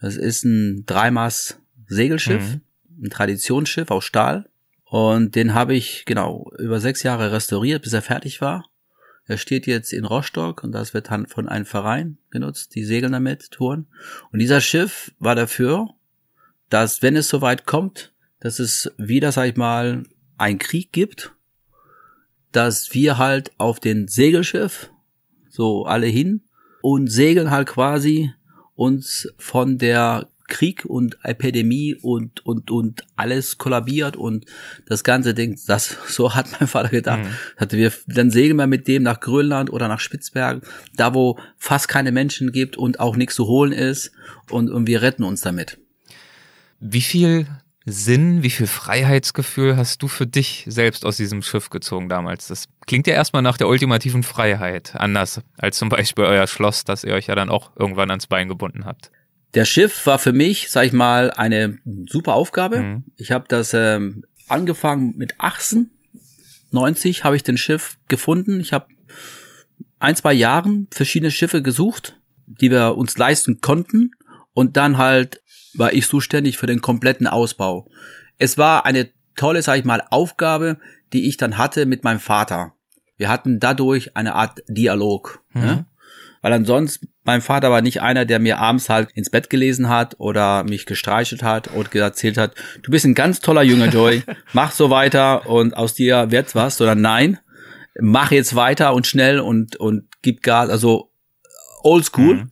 Das 0.00 0.16
ist 0.16 0.44
ein 0.44 0.84
Dreimaß 0.86 1.58
Segelschiff, 1.86 2.54
mhm. 2.54 2.60
Ein 3.02 3.10
Traditionsschiff 3.10 3.90
aus 3.90 4.04
Stahl. 4.04 4.48
Und 4.84 5.34
den 5.34 5.54
habe 5.54 5.74
ich 5.74 6.04
genau 6.04 6.50
über 6.58 6.80
sechs 6.80 7.02
Jahre 7.02 7.32
restauriert, 7.32 7.82
bis 7.82 7.92
er 7.92 8.02
fertig 8.02 8.40
war. 8.40 8.64
Er 9.26 9.38
steht 9.38 9.66
jetzt 9.66 9.92
in 9.92 10.04
Rostock 10.04 10.62
und 10.62 10.72
das 10.72 10.92
wird 10.92 11.08
von 11.28 11.48
einem 11.48 11.64
Verein 11.64 12.18
genutzt, 12.30 12.74
die 12.74 12.84
segeln 12.84 13.12
damit, 13.12 13.50
touren. 13.50 13.86
Und 14.30 14.38
dieser 14.38 14.60
Schiff 14.60 15.12
war 15.18 15.34
dafür, 15.34 15.88
dass 16.68 17.02
wenn 17.02 17.16
es 17.16 17.28
soweit 17.28 17.64
kommt, 17.64 18.12
dass 18.40 18.58
es 18.58 18.92
wieder, 18.98 19.32
sag 19.32 19.48
ich 19.48 19.56
mal, 19.56 20.04
ein 20.36 20.58
Krieg 20.58 20.92
gibt, 20.92 21.32
dass 22.52 22.92
wir 22.92 23.16
halt 23.16 23.52
auf 23.56 23.80
den 23.80 24.08
Segelschiff 24.08 24.90
so 25.48 25.86
alle 25.86 26.06
hin 26.06 26.42
und 26.82 27.08
segeln 27.10 27.50
halt 27.50 27.68
quasi 27.68 28.32
uns 28.74 29.32
von 29.38 29.78
der 29.78 30.28
Krieg 30.48 30.84
und 30.84 31.18
Epidemie 31.22 31.94
und, 31.94 32.44
und, 32.44 32.70
und 32.70 33.04
alles 33.16 33.58
kollabiert 33.58 34.16
und 34.16 34.44
das 34.86 35.04
ganze 35.04 35.34
Ding, 35.34 35.58
das, 35.66 35.96
so 36.08 36.34
hat 36.34 36.48
mein 36.58 36.68
Vater 36.68 36.90
gedacht. 36.90 37.20
Mhm. 37.20 37.56
Hatte 37.56 37.76
wir, 37.76 37.92
dann 38.06 38.30
segeln 38.30 38.56
wir 38.56 38.66
mit 38.66 38.88
dem 38.88 39.02
nach 39.02 39.20
Grönland 39.20 39.70
oder 39.70 39.88
nach 39.88 40.00
Spitzbergen, 40.00 40.62
da 40.94 41.14
wo 41.14 41.38
fast 41.56 41.88
keine 41.88 42.12
Menschen 42.12 42.52
gibt 42.52 42.76
und 42.76 43.00
auch 43.00 43.16
nichts 43.16 43.34
zu 43.34 43.46
holen 43.46 43.72
ist 43.72 44.12
und, 44.50 44.70
und 44.70 44.86
wir 44.86 45.02
retten 45.02 45.24
uns 45.24 45.40
damit. 45.40 45.78
Wie 46.80 47.00
viel 47.00 47.46
Sinn, 47.86 48.42
wie 48.42 48.50
viel 48.50 48.66
Freiheitsgefühl 48.66 49.76
hast 49.76 50.02
du 50.02 50.08
für 50.08 50.26
dich 50.26 50.64
selbst 50.66 51.04
aus 51.04 51.18
diesem 51.18 51.42
Schiff 51.42 51.68
gezogen 51.68 52.08
damals? 52.08 52.48
Das 52.48 52.66
klingt 52.86 53.06
ja 53.06 53.12
erstmal 53.12 53.42
nach 53.42 53.58
der 53.58 53.68
ultimativen 53.68 54.22
Freiheit, 54.22 54.94
anders 54.96 55.42
als 55.58 55.76
zum 55.76 55.90
Beispiel 55.90 56.24
euer 56.24 56.46
Schloss, 56.46 56.84
das 56.84 57.04
ihr 57.04 57.12
euch 57.12 57.26
ja 57.26 57.34
dann 57.34 57.50
auch 57.50 57.72
irgendwann 57.76 58.10
ans 58.10 58.26
Bein 58.26 58.48
gebunden 58.48 58.86
habt. 58.86 59.10
Der 59.54 59.64
Schiff 59.64 60.06
war 60.06 60.18
für 60.18 60.32
mich, 60.32 60.70
sag 60.70 60.86
ich 60.86 60.92
mal, 60.92 61.30
eine 61.30 61.78
super 62.08 62.34
Aufgabe. 62.34 62.80
Mhm. 62.80 63.04
Ich 63.16 63.30
habe 63.30 63.44
das 63.48 63.72
ähm, 63.74 64.24
angefangen 64.48 65.14
mit 65.16 65.34
18, 65.38 65.90
90 66.72 67.24
habe 67.24 67.36
ich 67.36 67.42
den 67.42 67.56
Schiff 67.56 67.98
gefunden. 68.08 68.60
Ich 68.60 68.72
habe 68.72 68.88
ein, 69.98 70.16
zwei 70.16 70.32
Jahren 70.32 70.88
verschiedene 70.90 71.30
Schiffe 71.30 71.62
gesucht, 71.62 72.20
die 72.46 72.70
wir 72.70 72.96
uns 72.96 73.16
leisten 73.16 73.60
konnten. 73.60 74.10
Und 74.52 74.76
dann 74.76 74.98
halt 74.98 75.40
war 75.74 75.92
ich 75.92 76.06
zuständig 76.08 76.58
für 76.58 76.66
den 76.66 76.80
kompletten 76.80 77.26
Ausbau. 77.26 77.88
Es 78.38 78.58
war 78.58 78.84
eine 78.84 79.10
tolle, 79.36 79.62
sag 79.62 79.78
ich 79.78 79.84
mal, 79.84 80.02
Aufgabe, 80.10 80.78
die 81.12 81.28
ich 81.28 81.36
dann 81.36 81.58
hatte 81.58 81.86
mit 81.86 82.04
meinem 82.04 82.20
Vater. 82.20 82.74
Wir 83.16 83.28
hatten 83.28 83.60
dadurch 83.60 84.16
eine 84.16 84.34
Art 84.34 84.62
Dialog. 84.68 85.42
Mhm. 85.52 85.60
Ne? 85.60 85.86
Weil 86.42 86.52
ansonsten, 86.52 87.08
mein 87.24 87.40
Vater 87.40 87.70
war 87.70 87.80
nicht 87.80 88.02
einer, 88.02 88.26
der 88.26 88.38
mir 88.38 88.58
abends 88.58 88.88
halt 88.88 89.10
ins 89.12 89.30
Bett 89.30 89.50
gelesen 89.50 89.88
hat 89.88 90.16
oder 90.18 90.62
mich 90.64 90.86
gestreichelt 90.86 91.42
hat 91.42 91.68
und 91.68 91.94
erzählt 91.94 92.36
hat, 92.36 92.54
du 92.82 92.90
bist 92.90 93.06
ein 93.06 93.14
ganz 93.14 93.40
toller 93.40 93.62
Junge, 93.62 93.86
Joy, 93.86 94.22
mach 94.52 94.72
so 94.72 94.90
weiter 94.90 95.48
und 95.48 95.76
aus 95.76 95.94
dir 95.94 96.30
wird's 96.30 96.54
was, 96.54 96.76
sondern 96.76 97.00
nein, 97.00 97.38
mach 97.98 98.30
jetzt 98.30 98.54
weiter 98.54 98.94
und 98.94 99.06
schnell 99.06 99.40
und, 99.40 99.76
und 99.76 100.04
gib 100.22 100.42
Gas, 100.42 100.68
also 100.68 101.10
oldschool. 101.82 102.34
Mhm. 102.34 102.50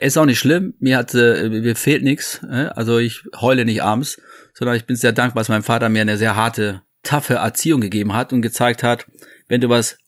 Ist 0.00 0.16
auch 0.16 0.26
nicht 0.26 0.38
schlimm, 0.38 0.74
mir 0.78 0.96
hat, 0.96 1.14
äh, 1.14 1.48
mir 1.48 1.76
fehlt 1.76 2.04
nichts, 2.04 2.40
äh? 2.48 2.68
also 2.74 2.98
ich 2.98 3.24
heule 3.40 3.64
nicht 3.64 3.82
abends, 3.82 4.20
sondern 4.54 4.76
ich 4.76 4.86
bin 4.86 4.96
sehr 4.96 5.12
dankbar, 5.12 5.40
dass 5.40 5.48
mein 5.48 5.62
Vater 5.62 5.88
mir 5.88 6.02
eine 6.02 6.16
sehr 6.16 6.36
harte, 6.36 6.82
taffe 7.02 7.34
Erziehung 7.34 7.80
gegeben 7.80 8.14
hat 8.14 8.32
und 8.32 8.42
gezeigt 8.42 8.82
hat, 8.82 9.06
wenn 9.48 9.60
du 9.60 9.68
was 9.68 9.98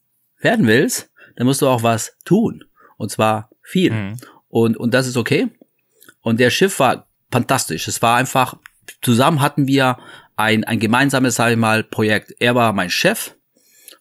werden 0.41 0.67
willst, 0.67 1.11
dann 1.37 1.47
musst 1.47 1.63
du 1.63 1.69
auch 1.69 1.83
was 1.83 2.17
tun. 2.25 2.65
Und 2.97 3.11
zwar 3.11 3.50
viel. 3.71 3.93
Mhm. 3.93 4.17
Und, 4.49 4.77
und 4.77 4.93
das 4.93 5.07
ist 5.07 5.17
okay. 5.17 5.49
Und 6.21 6.41
der 6.41 6.51
Schiff 6.51 6.79
war 6.81 7.07
fantastisch. 7.31 7.89
Es 7.89 8.03
war 8.03 8.17
einfach, 8.17 8.57
zusammen 9.01 9.41
hatten 9.41 9.67
wir 9.67 9.99
ein, 10.37 10.65
ein 10.65 10.81
gemeinsames, 10.81 11.37
sag 11.37 11.53
ich 11.53 11.57
mal, 11.57 11.85
Projekt. 11.85 12.35
Er 12.41 12.55
war 12.55 12.73
mein 12.73 12.91
Chef 12.91 13.37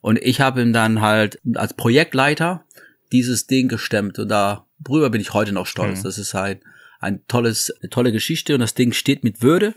und 0.02 0.20
ich 0.20 0.42
habe 0.42 0.62
ihm 0.62 0.74
dann 0.74 1.02
halt 1.02 1.40
als 1.56 1.74
Projektleiter 1.74 2.66
dieses 3.12 3.48
Ding 3.48 3.68
gestemmt. 3.68 4.18
Und 4.20 4.30
darüber 4.30 5.10
bin 5.10 5.22
ich 5.22 5.34
heute 5.34 5.52
noch 5.52 5.68
stolz. 5.68 6.00
Mhm. 6.00 6.04
Das 6.04 6.18
ist 6.18 6.34
halt 6.34 6.62
ein 7.00 7.26
tolles, 7.28 7.72
eine 7.82 7.90
tolle 7.90 8.12
Geschichte 8.12 8.54
und 8.54 8.60
das 8.60 8.74
Ding 8.74 8.92
steht 8.92 9.24
mit 9.24 9.42
Würde. 9.42 9.74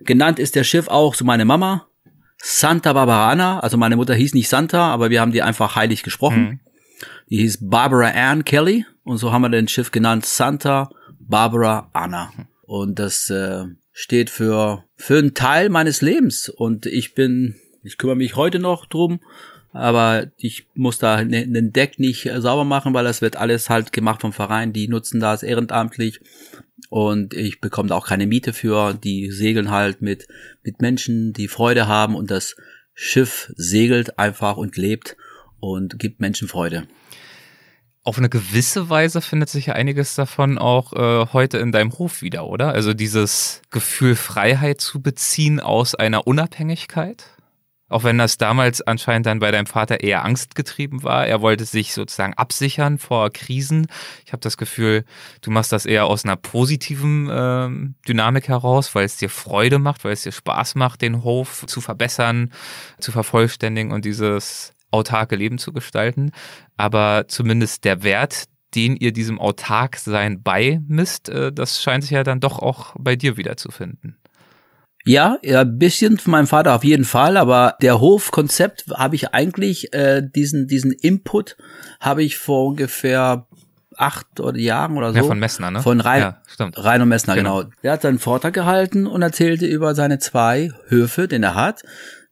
Genannt 0.00 0.38
ist 0.38 0.54
der 0.54 0.64
Schiff 0.64 0.88
auch 0.88 1.14
so 1.14 1.24
meine 1.24 1.44
Mama. 1.44 1.86
Santa 2.38 2.92
Barbarana, 2.92 3.60
also 3.60 3.76
meine 3.76 3.96
Mutter 3.96 4.14
hieß 4.14 4.34
nicht 4.34 4.48
Santa, 4.48 4.92
aber 4.92 5.10
wir 5.10 5.20
haben 5.20 5.32
die 5.32 5.42
einfach 5.42 5.74
heilig 5.74 6.02
gesprochen. 6.02 6.42
Mhm. 6.42 6.60
Die 7.30 7.38
hieß 7.38 7.58
Barbara 7.62 8.08
Ann 8.08 8.44
Kelly 8.44 8.84
und 9.06 9.18
so 9.18 9.32
haben 9.32 9.42
wir 9.42 9.48
den 9.48 9.68
Schiff 9.68 9.92
genannt 9.92 10.26
Santa 10.26 10.90
Barbara 11.20 11.90
Anna. 11.92 12.32
Und 12.62 12.98
das 12.98 13.30
äh, 13.30 13.64
steht 13.92 14.30
für 14.30 14.84
für 14.96 15.18
einen 15.18 15.32
Teil 15.32 15.68
meines 15.68 16.02
Lebens. 16.02 16.48
Und 16.48 16.86
ich 16.86 17.14
bin 17.14 17.54
ich 17.84 17.98
kümmere 17.98 18.16
mich 18.16 18.34
heute 18.34 18.58
noch 18.58 18.84
drum, 18.86 19.20
aber 19.72 20.26
ich 20.36 20.66
muss 20.74 20.98
da 20.98 21.22
ne, 21.22 21.46
den 21.46 21.72
Deck 21.72 22.00
nicht 22.00 22.28
sauber 22.38 22.64
machen, 22.64 22.94
weil 22.94 23.04
das 23.04 23.22
wird 23.22 23.36
alles 23.36 23.70
halt 23.70 23.92
gemacht 23.92 24.22
vom 24.22 24.32
Verein, 24.32 24.72
die 24.72 24.88
nutzen 24.88 25.20
das 25.20 25.44
ehrenamtlich. 25.44 26.20
Und 26.90 27.32
ich 27.32 27.60
bekomme 27.60 27.90
da 27.90 27.94
auch 27.94 28.08
keine 28.08 28.26
Miete 28.26 28.52
für, 28.52 28.92
die 28.92 29.30
segeln 29.30 29.70
halt 29.70 30.02
mit 30.02 30.26
mit 30.64 30.80
Menschen, 30.82 31.32
die 31.32 31.46
Freude 31.46 31.86
haben. 31.86 32.16
Und 32.16 32.32
das 32.32 32.56
Schiff 32.92 33.52
segelt 33.54 34.18
einfach 34.18 34.56
und 34.56 34.76
lebt 34.76 35.16
und 35.60 35.96
gibt 36.00 36.18
Menschen 36.18 36.48
Freude 36.48 36.88
auf 38.06 38.18
eine 38.18 38.28
gewisse 38.28 38.88
Weise 38.88 39.20
findet 39.20 39.48
sich 39.48 39.66
ja 39.66 39.74
einiges 39.74 40.14
davon 40.14 40.58
auch 40.58 40.92
äh, 40.92 41.26
heute 41.32 41.58
in 41.58 41.72
deinem 41.72 41.92
Hof 41.98 42.22
wieder, 42.22 42.46
oder? 42.46 42.68
Also 42.68 42.94
dieses 42.94 43.62
Gefühl 43.70 44.14
Freiheit 44.14 44.80
zu 44.80 45.02
beziehen 45.02 45.58
aus 45.58 45.96
einer 45.96 46.24
Unabhängigkeit. 46.24 47.24
Auch 47.88 48.04
wenn 48.04 48.18
das 48.18 48.38
damals 48.38 48.80
anscheinend 48.80 49.26
dann 49.26 49.40
bei 49.40 49.50
deinem 49.50 49.66
Vater 49.66 50.00
eher 50.00 50.24
angstgetrieben 50.24 51.02
war. 51.02 51.26
Er 51.26 51.40
wollte 51.40 51.64
sich 51.64 51.94
sozusagen 51.94 52.34
absichern 52.34 52.98
vor 52.98 53.30
Krisen. 53.30 53.88
Ich 54.24 54.32
habe 54.32 54.40
das 54.40 54.56
Gefühl, 54.56 55.04
du 55.40 55.50
machst 55.50 55.72
das 55.72 55.84
eher 55.84 56.06
aus 56.06 56.24
einer 56.24 56.36
positiven 56.36 57.28
äh, 57.28 57.68
Dynamik 58.06 58.46
heraus, 58.48 58.94
weil 58.94 59.04
es 59.04 59.16
dir 59.16 59.30
Freude 59.30 59.80
macht, 59.80 60.04
weil 60.04 60.12
es 60.12 60.22
dir 60.22 60.32
Spaß 60.32 60.76
macht, 60.76 61.02
den 61.02 61.24
Hof 61.24 61.64
zu 61.66 61.80
verbessern, 61.80 62.52
zu 63.00 63.10
vervollständigen 63.10 63.90
und 63.92 64.04
dieses 64.04 64.75
autarke 64.90 65.36
Leben 65.36 65.58
zu 65.58 65.72
gestalten. 65.72 66.32
Aber 66.76 67.26
zumindest 67.28 67.84
der 67.84 68.02
Wert, 68.02 68.44
den 68.74 68.96
ihr 68.96 69.12
diesem 69.12 69.38
Autarksein 69.38 70.42
beimisst, 70.42 71.28
äh, 71.28 71.52
das 71.52 71.82
scheint 71.82 72.04
sich 72.04 72.12
ja 72.12 72.22
dann 72.22 72.40
doch 72.40 72.58
auch 72.58 72.94
bei 72.98 73.16
dir 73.16 73.36
wiederzufinden. 73.36 74.18
Ja, 75.08 75.38
ja, 75.42 75.60
ein 75.60 75.78
bisschen 75.78 76.18
von 76.18 76.32
meinem 76.32 76.48
Vater 76.48 76.74
auf 76.74 76.82
jeden 76.82 77.04
Fall, 77.04 77.36
aber 77.36 77.76
der 77.80 78.00
Hofkonzept 78.00 78.86
habe 78.96 79.14
ich 79.14 79.32
eigentlich 79.32 79.94
äh, 79.94 80.20
diesen 80.20 80.66
diesen 80.66 80.90
Input 80.90 81.56
habe 82.00 82.24
ich 82.24 82.38
vor 82.38 82.66
ungefähr 82.66 83.46
acht 83.96 84.40
oder 84.40 84.58
Jahren 84.58 84.96
oder 84.96 85.12
so. 85.12 85.18
Ja, 85.18 85.22
von 85.22 85.38
Messner, 85.38 85.70
ne? 85.70 85.80
Von 85.80 86.00
Rein, 86.00 86.20
ja, 86.20 86.42
stimmt. 86.46 86.82
Rainer 86.82 87.06
Messner, 87.06 87.36
genau. 87.36 87.60
genau. 87.60 87.70
Der 87.84 87.92
hat 87.92 88.02
seinen 88.02 88.18
Vortrag 88.18 88.52
gehalten 88.52 89.06
und 89.06 89.22
erzählte 89.22 89.66
über 89.66 89.94
seine 89.94 90.18
zwei 90.18 90.70
Höfe, 90.88 91.28
den 91.28 91.44
er 91.44 91.54
hat, 91.54 91.82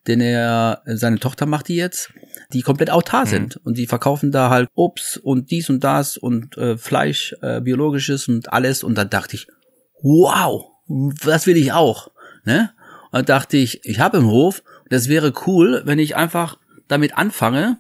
den 0.08 0.20
er, 0.20 0.82
seine 0.84 1.20
Tochter 1.20 1.46
macht 1.46 1.68
die 1.68 1.76
jetzt 1.76 2.12
die 2.54 2.62
komplett 2.62 2.90
autar 2.90 3.24
mhm. 3.24 3.28
sind 3.28 3.56
und 3.58 3.76
die 3.76 3.86
verkaufen 3.86 4.30
da 4.30 4.48
halt 4.48 4.68
Obst 4.74 5.18
und 5.18 5.50
dies 5.50 5.68
und 5.68 5.82
das 5.82 6.16
und 6.16 6.56
äh, 6.56 6.78
Fleisch, 6.78 7.34
äh, 7.42 7.60
biologisches 7.60 8.28
und 8.28 8.52
alles 8.52 8.82
und 8.82 8.96
dann 8.96 9.10
dachte 9.10 9.36
ich, 9.36 9.48
wow, 10.02 10.70
das 11.24 11.46
will 11.46 11.56
ich 11.56 11.72
auch, 11.72 12.10
ne? 12.44 12.70
Und 13.10 13.18
dann 13.18 13.24
dachte 13.26 13.56
ich, 13.56 13.84
ich 13.84 14.00
habe 14.00 14.18
im 14.18 14.26
Hof, 14.26 14.62
das 14.88 15.08
wäre 15.08 15.32
cool, 15.46 15.82
wenn 15.84 15.98
ich 15.98 16.16
einfach 16.16 16.58
damit 16.88 17.16
anfange. 17.16 17.78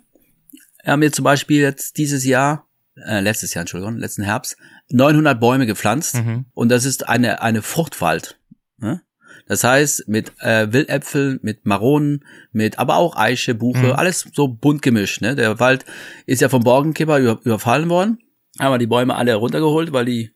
Hat 0.84 0.98
mir 0.98 1.12
zum 1.12 1.24
Beispiel 1.24 1.60
jetzt 1.60 1.98
dieses 1.98 2.24
Jahr, 2.24 2.66
äh, 2.96 3.20
letztes 3.20 3.54
Jahr, 3.54 3.62
Entschuldigung, 3.62 3.96
letzten 3.96 4.22
Herbst, 4.22 4.56
900 4.90 5.38
Bäume 5.40 5.66
gepflanzt 5.66 6.16
mhm. 6.16 6.46
und 6.52 6.68
das 6.68 6.84
ist 6.84 7.08
eine 7.08 7.42
eine 7.42 7.62
Fruchtwald. 7.62 8.38
Ne? 8.78 9.02
Das 9.46 9.62
heißt, 9.62 10.08
mit 10.08 10.32
äh, 10.40 10.72
Wildäpfeln, 10.72 11.38
mit 11.42 11.66
Maronen, 11.66 12.24
mit 12.52 12.78
aber 12.78 12.96
auch 12.96 13.16
Eiche, 13.16 13.54
Buche, 13.54 13.86
mhm. 13.86 13.92
alles 13.92 14.26
so 14.32 14.48
bunt 14.48 14.80
gemischt. 14.80 15.20
Ne? 15.20 15.34
Der 15.34 15.60
Wald 15.60 15.84
ist 16.26 16.40
ja 16.40 16.48
vom 16.48 16.62
Borkenkipper 16.62 17.18
über, 17.18 17.40
überfallen 17.44 17.88
worden. 17.90 18.18
Haben 18.58 18.72
wir 18.72 18.78
die 18.78 18.86
Bäume 18.86 19.16
alle 19.16 19.34
runtergeholt, 19.34 19.92
weil 19.92 20.06
die 20.06 20.30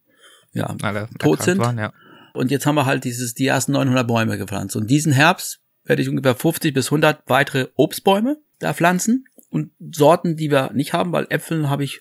ja 0.52 0.74
alle 0.82 1.08
tot 1.18 1.42
sind. 1.42 1.58
Waren, 1.58 1.78
ja. 1.78 1.92
Und 2.34 2.50
jetzt 2.50 2.66
haben 2.66 2.74
wir 2.74 2.86
halt 2.86 3.04
dieses 3.04 3.34
die 3.34 3.46
ersten 3.46 3.72
900 3.72 4.06
Bäume 4.06 4.36
gepflanzt. 4.36 4.76
Und 4.76 4.90
diesen 4.90 5.12
Herbst 5.12 5.60
werde 5.84 6.02
ich 6.02 6.08
ungefähr 6.08 6.34
50 6.34 6.74
bis 6.74 6.86
100 6.86 7.22
weitere 7.26 7.68
Obstbäume 7.74 8.36
da 8.58 8.74
pflanzen 8.74 9.24
und 9.50 9.70
Sorten, 9.92 10.36
die 10.36 10.50
wir 10.50 10.72
nicht 10.74 10.92
haben, 10.92 11.12
weil 11.12 11.26
Äpfeln 11.30 11.70
habe 11.70 11.84
ich 11.84 12.00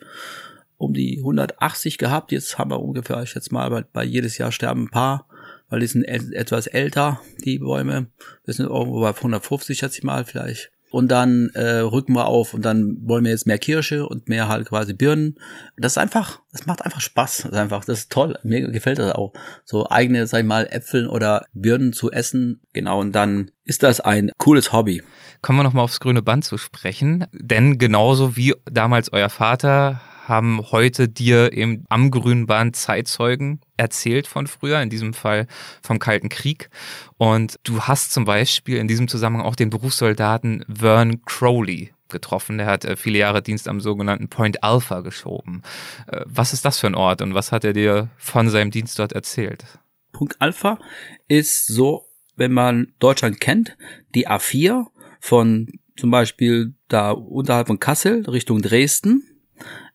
um 0.77 0.93
die 0.93 1.19
180 1.19 1.97
gehabt. 1.97 2.31
Jetzt 2.31 2.57
haben 2.57 2.71
wir 2.71 2.81
ungefähr, 2.81 3.21
ich 3.23 3.29
schätze 3.29 3.53
mal, 3.53 3.69
bei, 3.69 3.81
bei 3.81 4.03
jedes 4.03 4.37
Jahr 4.37 4.51
sterben 4.51 4.83
ein 4.83 4.89
paar 4.89 5.26
weil 5.69 5.79
die 5.79 5.87
sind 5.87 6.03
etwas 6.03 6.67
älter, 6.67 7.21
die 7.43 7.59
Bäume. 7.59 8.07
Wir 8.45 8.53
sind 8.53 8.67
irgendwo 8.67 9.01
bei 9.01 9.09
150, 9.09 9.77
schätze 9.77 9.97
ich 9.97 10.03
mal, 10.03 10.25
vielleicht. 10.25 10.71
Und 10.89 11.09
dann 11.09 11.49
äh, 11.53 11.79
rücken 11.79 12.13
wir 12.13 12.27
auf 12.27 12.53
und 12.53 12.63
dann 12.63 12.97
wollen 13.01 13.25
wir 13.25 13.31
jetzt 13.31 13.45
mehr 13.45 13.57
Kirsche 13.57 14.07
und 14.07 14.29
mehr 14.29 14.47
halt 14.47 14.69
quasi 14.69 14.93
Birnen. 14.93 15.37
Das 15.75 15.93
ist 15.93 15.97
einfach, 15.97 16.39
das 16.53 16.65
macht 16.65 16.81
einfach 16.81 17.01
Spaß. 17.01 17.37
Das 17.43 17.51
ist 17.51 17.57
einfach, 17.57 17.83
das 17.83 17.99
ist 17.99 18.11
toll. 18.11 18.39
Mir 18.43 18.71
gefällt 18.71 18.99
das 18.99 19.11
auch. 19.11 19.33
So 19.65 19.89
eigene, 19.89 20.25
sag 20.27 20.39
ich 20.39 20.45
mal, 20.45 20.65
Äpfel 20.71 21.07
oder 21.07 21.45
Birnen 21.53 21.91
zu 21.91 22.11
essen. 22.11 22.61
Genau, 22.71 23.01
und 23.01 23.11
dann 23.11 23.51
ist 23.65 23.83
das 23.83 23.99
ein 23.99 24.31
cooles 24.37 24.71
Hobby. 24.71 25.03
Kommen 25.41 25.59
wir 25.59 25.63
nochmal 25.63 25.83
aufs 25.83 25.99
grüne 25.99 26.21
Band 26.21 26.45
zu 26.45 26.57
sprechen. 26.57 27.25
Denn 27.33 27.77
genauso 27.77 28.37
wie 28.37 28.55
damals 28.65 29.11
euer 29.11 29.29
Vater 29.29 30.01
haben 30.27 30.61
heute 30.71 31.07
dir 31.07 31.53
eben 31.53 31.85
am 31.89 32.11
grünen 32.11 32.47
Band 32.47 32.75
Zeitzeugen 32.75 33.61
erzählt 33.77 34.27
von 34.27 34.47
früher, 34.47 34.81
in 34.81 34.89
diesem 34.89 35.13
Fall 35.13 35.47
vom 35.81 35.99
Kalten 35.99 36.29
Krieg. 36.29 36.69
Und 37.17 37.59
du 37.63 37.81
hast 37.81 38.11
zum 38.11 38.25
Beispiel 38.25 38.77
in 38.77 38.87
diesem 38.87 39.07
Zusammenhang 39.07 39.45
auch 39.45 39.55
den 39.55 39.69
Berufssoldaten 39.69 40.65
Vern 40.67 41.21
Crowley 41.25 41.93
getroffen. 42.09 42.57
Der 42.57 42.67
hat 42.67 42.85
äh, 42.85 42.95
viele 42.95 43.19
Jahre 43.19 43.41
Dienst 43.41 43.67
am 43.67 43.81
sogenannten 43.81 44.29
Point 44.29 44.63
Alpha 44.63 45.01
geschoben. 45.01 45.61
Äh, 46.07 46.21
was 46.25 46.53
ist 46.53 46.65
das 46.65 46.79
für 46.79 46.87
ein 46.87 46.95
Ort 46.95 47.21
und 47.21 47.33
was 47.33 47.51
hat 47.51 47.63
er 47.63 47.73
dir 47.73 48.09
von 48.17 48.49
seinem 48.49 48.71
Dienst 48.71 48.97
dort 48.99 49.13
erzählt? 49.13 49.65
Punkt 50.11 50.35
Alpha 50.39 50.79
ist 51.27 51.67
so, 51.67 52.05
wenn 52.35 52.51
man 52.51 52.93
Deutschland 52.99 53.39
kennt, 53.39 53.77
die 54.15 54.27
A4 54.27 54.85
von 55.19 55.67
zum 55.97 56.11
Beispiel 56.11 56.73
da 56.87 57.11
unterhalb 57.11 57.67
von 57.67 57.79
Kassel 57.79 58.23
Richtung 58.29 58.61
Dresden 58.61 59.36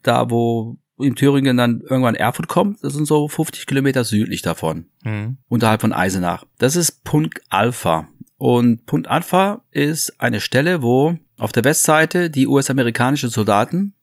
da 0.02 0.30
wo 0.30 0.78
in 0.98 1.16
Thüringen 1.16 1.56
dann 1.56 1.80
irgendwann 1.80 2.14
Erfurt 2.14 2.48
kommt, 2.48 2.82
das 2.84 2.94
sind 2.94 3.06
so 3.06 3.28
50 3.28 3.66
Kilometer 3.66 4.04
südlich 4.04 4.42
davon, 4.42 4.86
mhm. 5.04 5.38
unterhalb 5.48 5.80
von 5.80 5.92
Eisenach. 5.92 6.44
Das 6.58 6.76
ist 6.76 7.04
Punkt 7.04 7.40
Alpha. 7.48 8.08
Und 8.36 8.86
Punkt 8.86 9.08
Alpha 9.08 9.64
ist 9.70 10.20
eine 10.20 10.40
Stelle, 10.40 10.82
wo 10.82 11.16
auf 11.38 11.52
der 11.52 11.64
Westseite 11.64 12.30
die 12.30 12.46
US-amerikanischen 12.46 13.30
Soldaten 13.30 13.94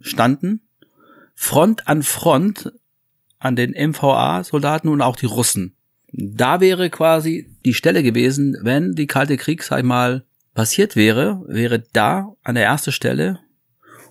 standen, 0.00 0.62
Front 1.34 1.86
an 1.86 2.02
Front 2.02 2.72
an 3.38 3.54
den 3.54 3.70
MVA-Soldaten 3.70 4.88
und 4.88 5.02
auch 5.02 5.16
die 5.16 5.26
Russen. 5.26 5.76
Da 6.12 6.60
wäre 6.60 6.90
quasi 6.90 7.54
die 7.64 7.74
Stelle 7.74 8.02
gewesen, 8.02 8.56
wenn 8.62 8.92
die 8.92 9.06
Kalte 9.06 9.36
Krieg, 9.36 9.62
sag 9.62 9.78
ich 9.78 9.84
mal, 9.84 10.24
passiert 10.54 10.96
wäre, 10.96 11.44
wäre 11.46 11.84
da 11.92 12.34
an 12.42 12.56
der 12.56 12.64
ersten 12.64 12.90
Stelle, 12.90 13.38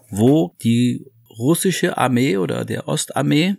wo 0.10 0.56
die 0.64 1.06
russische 1.38 1.98
Armee 1.98 2.38
oder 2.38 2.66
der 2.66 2.88
Ostarmee. 2.88 3.56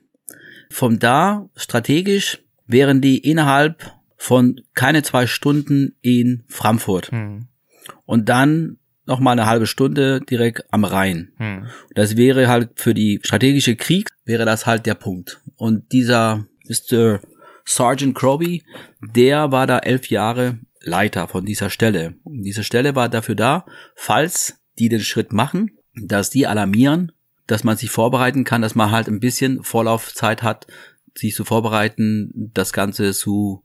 Von 0.70 0.98
da 0.98 1.48
strategisch 1.56 2.42
wären 2.66 3.00
die 3.00 3.18
innerhalb 3.18 3.92
von 4.16 4.60
keine 4.74 5.02
zwei 5.02 5.26
Stunden 5.26 5.96
in 6.02 6.44
Frankfurt. 6.48 7.12
Mhm. 7.12 7.48
Und 8.04 8.28
dann 8.28 8.78
noch 9.08 9.20
mal 9.20 9.32
eine 9.32 9.46
halbe 9.46 9.66
Stunde 9.66 10.20
direkt 10.20 10.64
am 10.70 10.84
Rhein. 10.84 11.32
Hm. 11.38 11.66
Das 11.94 12.16
wäre 12.16 12.46
halt 12.46 12.72
für 12.76 12.92
die 12.92 13.20
strategische 13.22 13.74
Krieg 13.74 14.10
wäre 14.26 14.44
das 14.44 14.66
halt 14.66 14.84
der 14.84 14.94
Punkt. 14.94 15.40
Und 15.56 15.92
dieser 15.92 16.46
Mr. 16.68 17.20
Sergeant 17.64 18.14
Croby, 18.14 18.62
der 19.00 19.50
war 19.50 19.66
da 19.66 19.78
elf 19.78 20.10
Jahre 20.10 20.58
Leiter 20.82 21.26
von 21.26 21.46
dieser 21.46 21.70
Stelle. 21.70 22.14
Und 22.22 22.42
diese 22.42 22.62
Stelle 22.62 22.94
war 22.94 23.08
dafür 23.08 23.34
da, 23.34 23.64
falls 23.96 24.60
die 24.78 24.90
den 24.90 25.00
Schritt 25.00 25.32
machen, 25.32 25.70
dass 25.94 26.30
die 26.30 26.46
alarmieren, 26.46 27.12
dass 27.48 27.64
man 27.64 27.76
sich 27.76 27.90
vorbereiten 27.90 28.44
kann, 28.44 28.62
dass 28.62 28.76
man 28.76 28.92
halt 28.92 29.08
ein 29.08 29.18
bisschen 29.18 29.64
Vorlaufzeit 29.64 30.44
hat, 30.44 30.68
sich 31.16 31.34
zu 31.34 31.44
vorbereiten, 31.44 32.30
das 32.54 32.72
Ganze 32.72 33.12
zu 33.12 33.64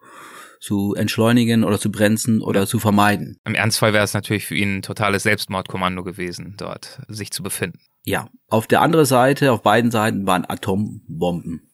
zu 0.63 0.95
entschleunigen 0.95 1.65
oder 1.65 1.77
zu 1.77 1.91
bremsen 1.91 2.41
oder 2.41 2.65
zu 2.65 2.79
vermeiden. 2.79 3.37
Im 3.43 3.53
Ernstfall 3.53 3.91
wäre 3.91 4.05
es 4.05 4.13
natürlich 4.13 4.45
für 4.45 4.55
ihn 4.55 4.77
ein 4.77 4.81
totales 4.81 5.23
Selbstmordkommando 5.23 6.03
gewesen, 6.03 6.55
dort 6.57 7.01
sich 7.09 7.31
zu 7.31 7.43
befinden. 7.43 7.79
Ja, 8.05 8.29
auf 8.47 8.65
der 8.65 8.79
anderen 8.79 9.03
Seite, 9.05 9.51
auf 9.51 9.61
beiden 9.61 9.91
Seiten 9.91 10.25
waren 10.25 10.45
Atombomben. 10.47 11.69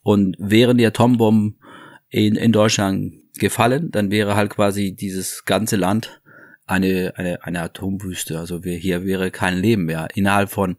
Und 0.00 0.36
wären 0.38 0.78
die 0.78 0.86
Atombomben 0.86 1.58
in, 2.08 2.34
in 2.36 2.52
Deutschland 2.52 3.12
gefallen, 3.38 3.90
dann 3.90 4.10
wäre 4.10 4.34
halt 4.34 4.48
quasi 4.48 4.96
dieses 4.96 5.44
ganze 5.44 5.76
Land 5.76 6.22
eine, 6.64 7.12
eine, 7.16 7.44
eine 7.44 7.60
Atomwüste. 7.60 8.38
Also 8.38 8.64
wir, 8.64 8.78
hier 8.78 9.04
wäre 9.04 9.30
kein 9.30 9.58
Leben 9.58 9.84
mehr. 9.84 10.08
Innerhalb 10.14 10.48
von 10.48 10.78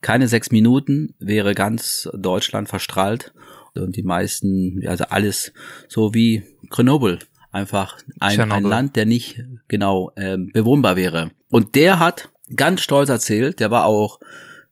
keine 0.00 0.28
sechs 0.28 0.50
Minuten 0.50 1.14
wäre 1.18 1.54
ganz 1.54 2.08
Deutschland 2.14 2.68
verstrahlt 2.68 3.32
und 3.74 3.96
die 3.96 4.02
meisten, 4.02 4.86
also 4.86 5.04
alles 5.04 5.52
so 5.88 6.14
wie 6.14 6.44
Grenoble, 6.70 7.18
einfach 7.50 7.98
ein, 8.20 8.52
ein 8.52 8.64
Land, 8.64 8.96
der 8.96 9.06
nicht 9.06 9.44
genau 9.68 10.12
ähm, 10.16 10.50
bewohnbar 10.52 10.96
wäre. 10.96 11.30
Und 11.50 11.74
der 11.74 11.98
hat 11.98 12.30
ganz 12.54 12.82
stolz 12.82 13.08
erzählt, 13.08 13.60
der 13.60 13.70
war 13.70 13.86
auch 13.86 14.20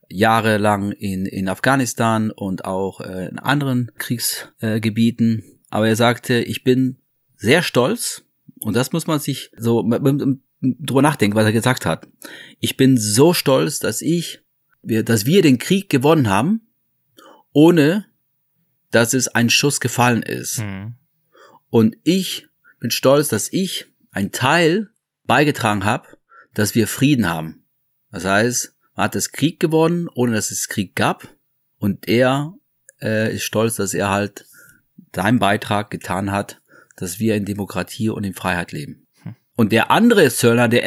jahrelang 0.08 0.92
in, 0.92 1.26
in 1.26 1.48
Afghanistan 1.48 2.30
und 2.30 2.64
auch 2.64 3.00
äh, 3.00 3.28
in 3.28 3.38
anderen 3.38 3.90
Kriegsgebieten, 3.98 5.40
äh, 5.40 5.42
aber 5.70 5.88
er 5.88 5.96
sagte, 5.96 6.40
ich 6.40 6.62
bin 6.62 6.98
sehr 7.34 7.62
stolz 7.62 8.24
und 8.60 8.76
das 8.76 8.92
muss 8.92 9.06
man 9.06 9.18
sich 9.18 9.50
so 9.56 9.82
drüber 10.62 11.02
nachdenken, 11.02 11.36
was 11.36 11.44
er 11.44 11.52
gesagt 11.52 11.86
hat. 11.86 12.08
Ich 12.60 12.76
bin 12.76 12.96
so 12.96 13.34
stolz, 13.34 13.78
dass 13.78 14.00
ich, 14.00 14.42
wir, 14.86 15.02
dass 15.02 15.26
wir 15.26 15.42
den 15.42 15.58
Krieg 15.58 15.90
gewonnen 15.90 16.28
haben, 16.28 16.68
ohne 17.52 18.06
dass 18.90 19.14
es 19.14 19.28
ein 19.28 19.50
Schuss 19.50 19.80
gefallen 19.80 20.22
ist. 20.22 20.60
Mhm. 20.60 20.94
Und 21.70 21.96
ich 22.04 22.46
bin 22.78 22.90
stolz, 22.90 23.28
dass 23.28 23.52
ich 23.52 23.86
ein 24.12 24.32
Teil 24.32 24.90
beigetragen 25.24 25.84
habe, 25.84 26.06
dass 26.54 26.74
wir 26.74 26.86
Frieden 26.86 27.28
haben. 27.28 27.64
Das 28.10 28.24
heißt, 28.24 28.74
man 28.94 29.04
hat 29.04 29.14
das 29.14 29.32
Krieg 29.32 29.60
gewonnen, 29.60 30.08
ohne 30.14 30.32
dass 30.34 30.50
es 30.50 30.68
Krieg 30.68 30.94
gab. 30.94 31.28
Und 31.78 32.08
er 32.08 32.54
äh, 33.02 33.34
ist 33.34 33.42
stolz, 33.42 33.76
dass 33.76 33.92
er 33.92 34.08
halt 34.10 34.46
seinen 35.14 35.38
Beitrag 35.38 35.90
getan 35.90 36.30
hat, 36.30 36.62
dass 36.94 37.18
wir 37.18 37.34
in 37.34 37.44
Demokratie 37.44 38.08
und 38.08 38.24
in 38.24 38.34
Freiheit 38.34 38.72
leben. 38.72 39.06
Hm. 39.22 39.34
Und 39.54 39.72
der 39.72 39.90
andere 39.90 40.30
Zöllner, 40.30 40.68
der 40.68 40.86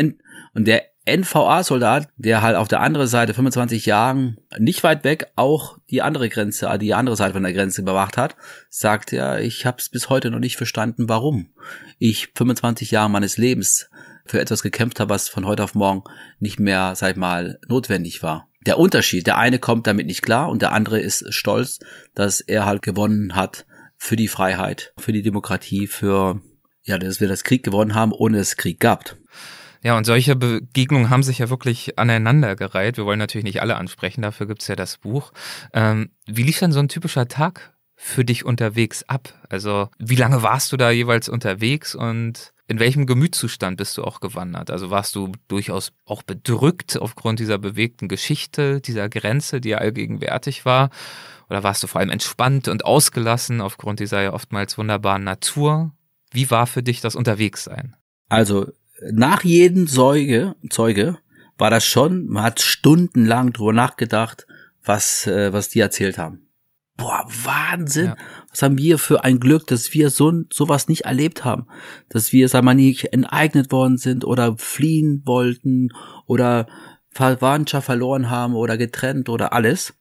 und 0.53 0.65
der 0.65 0.88
NVA-Soldat, 1.18 2.10
der 2.18 2.41
halt 2.41 2.55
auf 2.55 2.68
der 2.68 2.82
anderen 2.82 3.07
Seite 3.07 3.34
25 3.34 3.86
Jahren 3.86 4.38
nicht 4.57 4.84
weit 4.84 5.03
weg 5.03 5.32
auch 5.36 5.78
die 5.89 6.01
andere 6.01 6.30
Grenze, 6.30 6.78
die 6.80 6.93
andere 6.93 7.16
Seite 7.16 7.34
von 7.34 7.43
der 7.43 7.53
Grenze 7.53 7.84
bewacht 7.84 8.18
hat, 8.18 8.36
sagt 8.70 9.12
ja, 9.12 9.38
ich 9.38 9.66
habe 9.66 9.78
es 9.80 9.89
bis 9.89 10.10
heute 10.10 10.32
noch 10.32 10.39
nicht 10.39 10.57
verstanden, 10.57 11.10
warum 11.10 11.49
ich 11.97 12.30
25 12.36 12.91
Jahre 12.91 13.10
meines 13.10 13.38
Lebens 13.38 13.89
für 14.26 14.39
etwas 14.39 14.62
gekämpft 14.62 14.99
habe, 14.99 15.10
was 15.10 15.28
von 15.28 15.45
heute 15.45 15.64
auf 15.64 15.76
morgen 15.76 16.03
nicht 16.39 16.60
mehr, 16.60 16.93
sag 16.95 17.12
ich 17.12 17.18
mal, 17.18 17.60
notwendig 17.68 18.22
war. 18.22 18.47
Der 18.66 18.78
Unterschied, 18.78 19.26
der 19.26 19.38
eine 19.38 19.57
kommt 19.57 19.88
damit 19.88 20.05
nicht 20.05 20.22
klar 20.22 20.49
und 20.49 20.62
der 20.62 20.74
andere 20.74 20.99
ist 20.99 21.34
stolz, 21.34 21.80
dass 22.14 22.41
er 22.41 22.66
halt 22.66 22.82
gewonnen 22.82 23.36
hat 23.36 23.66
für 23.97 24.16
die 24.16 24.28
Freiheit, 24.28 24.93
für 24.97 25.14
die 25.14 25.22
Demokratie, 25.24 25.88
für 25.88 26.41
ja, 26.84 26.97
dass 26.97 27.20
wir 27.20 27.28
das 27.28 27.43
Krieg 27.43 27.64
gewonnen 27.64 27.95
haben, 27.95 28.12
ohne 28.12 28.39
es 28.39 28.57
Krieg 28.57 28.80
gab. 28.80 29.16
Ja, 29.82 29.97
und 29.97 30.05
solche 30.05 30.36
Begegnungen 30.36 31.09
haben 31.09 31.23
sich 31.23 31.39
ja 31.39 31.49
wirklich 31.49 31.97
aneinandergereiht. 31.97 32.97
Wir 32.97 33.05
wollen 33.05 33.19
natürlich 33.19 33.45
nicht 33.45 33.61
alle 33.61 33.77
ansprechen, 33.77 34.21
dafür 34.21 34.47
gibt's 34.47 34.67
ja 34.67 34.75
das 34.75 34.97
Buch. 34.97 35.32
Ähm, 35.73 36.09
wie 36.25 36.43
lief 36.43 36.59
denn 36.59 36.71
so 36.71 36.80
ein 36.80 36.89
typischer 36.89 37.27
Tag 37.27 37.73
für 37.95 38.25
dich 38.25 38.45
unterwegs 38.45 39.03
ab? 39.07 39.34
Also 39.49 39.89
wie 39.97 40.15
lange 40.15 40.43
warst 40.43 40.71
du 40.71 40.77
da 40.77 40.91
jeweils 40.91 41.30
unterwegs 41.30 41.95
und 41.95 42.53
in 42.67 42.80
welchem 42.80 43.07
Gemütszustand 43.07 43.77
bist 43.77 43.97
du 43.97 44.03
auch 44.03 44.19
gewandert? 44.19 44.69
Also 44.69 44.91
warst 44.91 45.15
du 45.15 45.32
durchaus 45.47 45.91
auch 46.05 46.23
bedrückt 46.23 46.97
aufgrund 46.97 47.39
dieser 47.39 47.57
bewegten 47.57 48.07
Geschichte, 48.07 48.80
dieser 48.80 49.09
Grenze, 49.09 49.59
die 49.59 49.69
ja 49.69 49.80
allgegenwärtig 49.80 50.65
war? 50.65 50.89
Oder 51.49 51.63
warst 51.63 51.82
du 51.82 51.88
vor 51.88 51.99
allem 51.99 52.11
entspannt 52.11 52.67
und 52.67 52.86
ausgelassen 52.86 53.59
aufgrund 53.59 53.99
dieser 53.99 54.21
ja 54.21 54.34
oftmals 54.34 54.77
wunderbaren 54.77 55.23
Natur? 55.23 55.91
Wie 56.32 56.51
war 56.51 56.67
für 56.67 56.84
dich 56.84 57.01
das 57.01 57.15
Unterwegssein? 57.15 57.95
Also 58.30 58.67
nach 59.11 59.43
jedem 59.43 59.87
Zeuge, 59.87 60.55
Zeuge 60.69 61.17
war 61.57 61.69
das 61.69 61.85
schon, 61.85 62.27
man 62.27 62.43
hat 62.43 62.61
stundenlang 62.61 63.53
drüber 63.53 63.73
nachgedacht, 63.73 64.47
was, 64.83 65.27
äh, 65.27 65.51
was 65.53 65.69
die 65.69 65.79
erzählt 65.79 66.17
haben. 66.17 66.47
Boah, 66.97 67.25
Wahnsinn! 67.43 68.07
Ja. 68.07 68.17
Was 68.49 68.61
haben 68.61 68.77
wir 68.77 68.97
für 68.97 69.23
ein 69.23 69.39
Glück, 69.39 69.67
dass 69.67 69.93
wir 69.93 70.09
so 70.09 70.43
sowas 70.51 70.89
nicht 70.89 71.05
erlebt 71.05 71.45
haben, 71.45 71.67
dass 72.09 72.33
wir, 72.33 72.49
sag 72.49 72.63
mal, 72.63 72.73
nicht 72.73 73.13
enteignet 73.13 73.71
worden 73.71 73.97
sind 73.97 74.25
oder 74.25 74.57
fliehen 74.57 75.21
wollten 75.25 75.93
oder 76.25 76.67
Verwandtschaft 77.09 77.85
verloren 77.85 78.29
haben 78.29 78.53
oder 78.55 78.77
getrennt 78.77 79.29
oder 79.29 79.53
alles. 79.53 79.93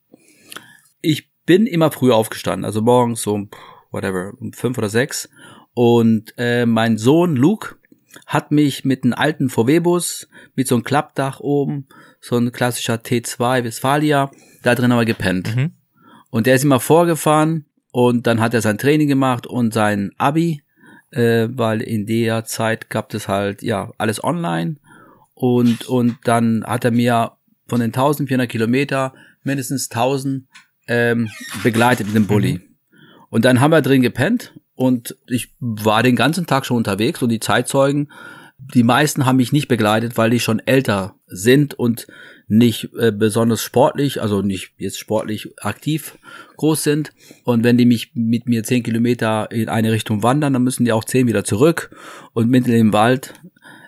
Ich 1.01 1.31
bin 1.47 1.67
immer 1.67 1.93
früh 1.93 2.13
aufgestanden, 2.13 2.65
also 2.65 2.83
morgens 2.83 3.23
so, 3.23 3.47
whatever, 3.91 4.33
um 4.41 4.53
fünf 4.53 4.77
oder 4.77 4.89
sechs. 4.89 5.29
Und 5.75 6.35
äh, 6.37 6.67
mein 6.67 6.99
Sohn 6.99 7.37
Luke, 7.37 7.77
hat 8.27 8.51
mich 8.51 8.85
mit 8.85 9.05
einem 9.05 9.15
alten 9.15 9.49
VW-Bus 9.49 10.29
mit 10.55 10.69
so 10.69 10.75
einem 10.75 10.85
Klappdach 10.85 11.41
oben, 11.41 11.87
so 12.21 12.37
ein 12.37 12.53
klassischer 12.53 12.97
T2 12.97 13.65
Westfalia, 13.65 14.31
da 14.63 14.75
drin 14.75 14.93
aber 14.93 15.05
gepennt. 15.05 15.55
Mhm. 15.55 15.73
Und 16.31 16.47
der 16.47 16.55
ist 16.55 16.65
immer 16.65 16.81
vorgefahren 16.81 17.67
und 17.91 18.27
dann 18.27 18.41
hat 18.41 18.55
er 18.55 18.61
sein 18.61 18.79
Training 18.79 19.09
gemacht 19.09 19.47
und 19.47 19.73
sein 19.73 20.13
Abi, 20.19 20.63
äh, 21.11 21.49
weil 21.51 21.81
in 21.81 22.07
der 22.07 22.45
Zeit 22.45 22.91
gab 22.91 23.13
es 23.15 23.29
halt 23.29 23.63
ja 23.63 23.93
alles 23.99 24.23
online 24.23 24.77
und 25.35 25.87
und 25.87 26.19
dann 26.25 26.65
hat 26.67 26.85
er 26.85 26.91
mir 26.91 27.33
von 27.67 27.81
den 27.81 27.89
1400 27.89 28.49
Kilometer 28.49 29.15
mindestens 29.43 29.91
1000 29.91 30.47
ähm, 30.87 31.31
begleitet 31.63 32.07
mit 32.07 32.17
dem 32.17 32.27
Bulli. 32.27 32.55
Mhm. 32.55 32.63
Und 33.31 33.45
dann 33.45 33.61
haben 33.61 33.73
wir 33.73 33.83
drin 33.83 34.03
gepennt 34.03 34.58
und 34.79 35.17
ich 35.27 35.51
war 35.59 36.05
den 36.05 36.15
ganzen 36.15 36.47
Tag 36.47 36.65
schon 36.65 36.77
unterwegs 36.77 37.21
und 37.21 37.31
die 37.31 37.41
Zeitzeugen, 37.41 38.13
die 38.75 38.85
meisten 38.85 39.27
haben 39.27 39.39
mich 39.39 39.51
nicht 39.51 39.67
begleitet, 39.67 40.17
weil 40.17 40.31
die 40.31 40.39
schon 40.39 40.61
älter 40.61 41.17
sind 41.27 41.75
und 41.75 42.07
nicht 42.47 42.91
äh, 42.97 43.11
besonders 43.11 43.61
sportlich, 43.61 44.23
also 44.23 44.41
nicht 44.41 44.75
jetzt 44.79 45.01
sportlich 45.01 45.49
aktiv 45.59 46.17
groß 46.59 46.85
sind. 46.85 47.11
Und 47.43 47.65
wenn 47.65 47.77
die 47.77 47.87
mich 47.87 48.13
mit 48.15 48.47
mir 48.47 48.63
zehn 48.63 48.85
Kilometer 48.85 49.51
in 49.51 49.69
eine 49.69 49.91
Richtung 49.91 50.23
wandern, 50.23 50.53
dann 50.53 50.63
müssen 50.63 50.85
die 50.85 50.93
auch 50.93 51.05
zehn 51.05 51.27
wieder 51.27 51.43
zurück. 51.43 51.91
Und 52.33 52.49
mitten 52.49 52.71
im 52.71 52.93
Wald 52.93 53.35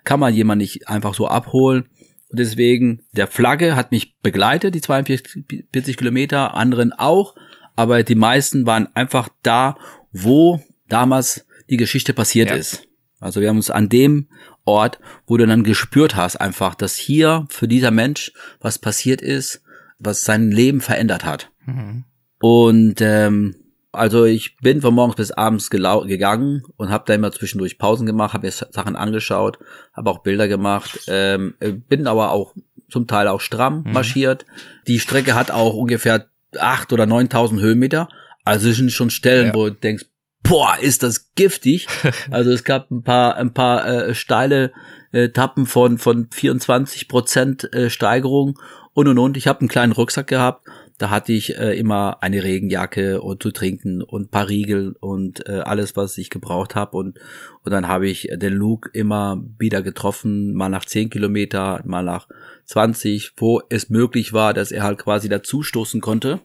kann 0.02 0.18
man 0.18 0.34
jemanden 0.34 0.62
nicht 0.62 0.88
einfach 0.88 1.14
so 1.14 1.28
abholen. 1.28 1.84
Und 2.30 2.40
deswegen, 2.40 3.02
der 3.12 3.28
Flagge 3.28 3.76
hat 3.76 3.92
mich 3.92 4.16
begleitet, 4.22 4.74
die 4.74 4.80
42 4.80 5.96
Kilometer, 5.96 6.54
anderen 6.54 6.92
auch. 6.92 7.36
Aber 7.76 8.02
die 8.02 8.16
meisten 8.16 8.66
waren 8.66 8.88
einfach 8.96 9.28
da, 9.44 9.76
wo 10.10 10.60
damals 10.92 11.46
die 11.68 11.76
Geschichte 11.76 12.12
passiert 12.12 12.50
ja. 12.50 12.56
ist. 12.56 12.86
Also 13.20 13.40
wir 13.40 13.48
haben 13.48 13.56
uns 13.56 13.70
an 13.70 13.88
dem 13.88 14.28
Ort, 14.64 14.98
wo 15.26 15.36
du 15.36 15.46
dann 15.46 15.62
gespürt 15.62 16.16
hast, 16.16 16.36
einfach, 16.36 16.74
dass 16.74 16.96
hier 16.96 17.46
für 17.50 17.68
dieser 17.68 17.90
Mensch 17.90 18.32
was 18.60 18.78
passiert 18.78 19.20
ist, 19.20 19.62
was 19.98 20.24
sein 20.24 20.50
Leben 20.50 20.80
verändert 20.80 21.24
hat. 21.24 21.50
Mhm. 21.66 22.04
Und 22.40 23.00
ähm, 23.00 23.54
also 23.92 24.24
ich 24.24 24.56
bin 24.58 24.80
von 24.80 24.94
morgens 24.94 25.16
bis 25.16 25.32
abends 25.32 25.68
gegangen 25.68 26.62
und 26.76 26.90
habe 26.90 27.04
da 27.06 27.14
immer 27.14 27.32
zwischendurch 27.32 27.76
Pausen 27.76 28.06
gemacht, 28.06 28.32
habe 28.32 28.46
mir 28.46 28.52
Sachen 28.52 28.96
angeschaut, 28.96 29.58
habe 29.92 30.10
auch 30.10 30.22
Bilder 30.22 30.48
gemacht, 30.48 31.00
ähm, 31.08 31.54
bin 31.88 32.06
aber 32.06 32.30
auch 32.30 32.54
zum 32.88 33.06
Teil 33.06 33.28
auch 33.28 33.40
stramm 33.40 33.82
mhm. 33.84 33.92
marschiert. 33.92 34.46
Die 34.86 35.00
Strecke 35.00 35.34
hat 35.34 35.50
auch 35.50 35.74
ungefähr 35.74 36.26
acht 36.58 36.92
oder 36.92 37.06
neuntausend 37.06 37.60
Höhenmeter. 37.60 38.08
Also 38.44 38.70
es 38.70 38.76
sind 38.76 38.92
schon 38.92 39.10
Stellen, 39.10 39.48
ja. 39.48 39.54
wo 39.54 39.68
du 39.68 39.74
denkst, 39.74 40.06
boah, 40.50 40.76
ist 40.80 41.02
das 41.02 41.32
giftig. 41.34 41.86
Also 42.30 42.50
es 42.50 42.64
gab 42.64 42.90
ein 42.90 43.02
paar, 43.02 43.36
ein 43.36 43.54
paar 43.54 43.86
äh, 43.86 44.14
steile 44.14 44.72
äh, 45.12 45.28
Tappen 45.30 45.66
von, 45.66 45.98
von 45.98 46.28
24 46.30 47.08
Prozent 47.08 47.72
äh, 47.72 47.88
Steigerung 47.88 48.58
und 48.92 49.08
und 49.08 49.18
und. 49.18 49.36
Ich 49.36 49.46
habe 49.46 49.60
einen 49.60 49.68
kleinen 49.68 49.92
Rucksack 49.92 50.26
gehabt. 50.26 50.66
Da 50.98 51.08
hatte 51.08 51.32
ich 51.32 51.56
äh, 51.56 51.78
immer 51.78 52.22
eine 52.22 52.42
Regenjacke 52.42 53.22
und 53.22 53.42
zu 53.42 53.52
trinken 53.52 54.02
und 54.02 54.30
paar 54.30 54.48
Riegel 54.48 54.96
und 55.00 55.48
äh, 55.48 55.60
alles, 55.60 55.96
was 55.96 56.18
ich 56.18 56.30
gebraucht 56.30 56.74
habe. 56.74 56.96
Und, 56.96 57.18
und 57.64 57.72
dann 57.72 57.88
habe 57.88 58.08
ich 58.08 58.28
den 58.32 58.52
Luke 58.52 58.90
immer 58.92 59.42
wieder 59.58 59.82
getroffen, 59.82 60.52
mal 60.52 60.68
nach 60.68 60.84
10 60.84 61.10
Kilometer, 61.10 61.80
mal 61.84 62.02
nach 62.02 62.28
20, 62.66 63.32
wo 63.36 63.62
es 63.68 63.88
möglich 63.88 64.32
war, 64.32 64.52
dass 64.52 64.72
er 64.72 64.82
halt 64.82 64.98
quasi 64.98 65.28
dazustoßen 65.28 66.00
konnte. 66.00 66.40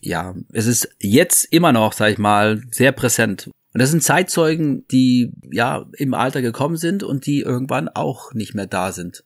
Ja, 0.00 0.34
es 0.52 0.66
ist 0.66 0.88
jetzt 0.98 1.44
immer 1.44 1.72
noch, 1.72 1.92
sag 1.92 2.12
ich 2.12 2.18
mal, 2.18 2.62
sehr 2.70 2.92
präsent. 2.92 3.50
Und 3.72 3.80
das 3.80 3.90
sind 3.90 4.02
Zeitzeugen, 4.02 4.86
die 4.88 5.32
ja 5.50 5.86
im 5.96 6.14
Alter 6.14 6.42
gekommen 6.42 6.76
sind 6.76 7.02
und 7.02 7.26
die 7.26 7.40
irgendwann 7.40 7.88
auch 7.88 8.32
nicht 8.34 8.54
mehr 8.54 8.66
da 8.66 8.92
sind. 8.92 9.24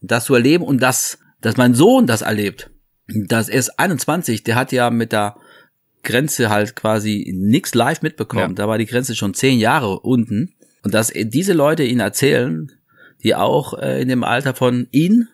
das 0.00 0.24
zu 0.24 0.34
erleben 0.34 0.64
und 0.64 0.82
das, 0.82 1.18
dass 1.40 1.56
mein 1.56 1.74
Sohn 1.74 2.06
das 2.06 2.22
erlebt, 2.22 2.70
das 3.06 3.48
ist 3.48 3.78
21, 3.78 4.44
der 4.44 4.56
hat 4.56 4.72
ja 4.72 4.90
mit 4.90 5.12
der 5.12 5.36
Grenze 6.02 6.50
halt 6.50 6.76
quasi 6.76 7.32
nix 7.34 7.74
live 7.74 8.02
mitbekommen. 8.02 8.50
Ja. 8.50 8.54
Da 8.54 8.68
war 8.68 8.78
die 8.78 8.86
Grenze 8.86 9.14
schon 9.14 9.34
zehn 9.34 9.58
Jahre 9.58 10.00
unten. 10.00 10.54
Und 10.82 10.92
dass 10.92 11.12
diese 11.14 11.54
Leute 11.54 11.82
ihn 11.82 12.00
erzählen, 12.00 12.70
die 13.22 13.34
auch 13.34 13.78
äh, 13.78 14.02
in 14.02 14.08
dem 14.08 14.22
Alter 14.22 14.54
von 14.54 14.86
ihn 14.90 15.28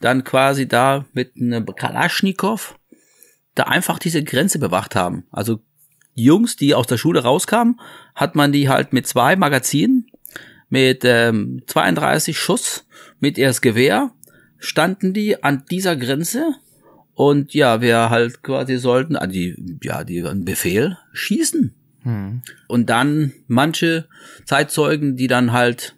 dann 0.00 0.24
quasi 0.24 0.66
da 0.66 1.06
mit 1.12 1.36
einem 1.36 1.64
Kalaschnikow 1.64 2.76
da 3.54 3.64
einfach 3.64 3.98
diese 3.98 4.22
Grenze 4.22 4.58
bewacht 4.58 4.94
haben. 4.94 5.24
Also 5.30 5.60
Jungs, 6.14 6.56
die 6.56 6.74
aus 6.74 6.86
der 6.86 6.98
Schule 6.98 7.22
rauskamen, 7.22 7.80
hat 8.14 8.34
man 8.34 8.52
die 8.52 8.68
halt 8.68 8.92
mit 8.92 9.06
zwei 9.06 9.36
Magazinen, 9.36 10.06
mit 10.68 11.04
ähm, 11.04 11.62
32 11.66 12.38
Schuss, 12.38 12.86
mit 13.18 13.38
erst 13.38 13.62
Gewehr, 13.62 14.12
standen 14.58 15.12
die 15.12 15.42
an 15.42 15.64
dieser 15.70 15.96
Grenze 15.96 16.54
und 17.14 17.54
ja, 17.54 17.80
wir 17.80 18.10
halt 18.10 18.42
quasi 18.42 18.78
sollten, 18.78 19.16
an 19.16 19.30
die, 19.30 19.78
ja, 19.82 20.04
die 20.04 20.24
einen 20.24 20.44
Befehl 20.44 20.96
schießen. 21.12 21.74
Hm. 22.02 22.42
Und 22.66 22.88
dann 22.88 23.32
manche 23.46 24.08
Zeitzeugen, 24.46 25.16
die 25.16 25.26
dann 25.26 25.52
halt 25.52 25.96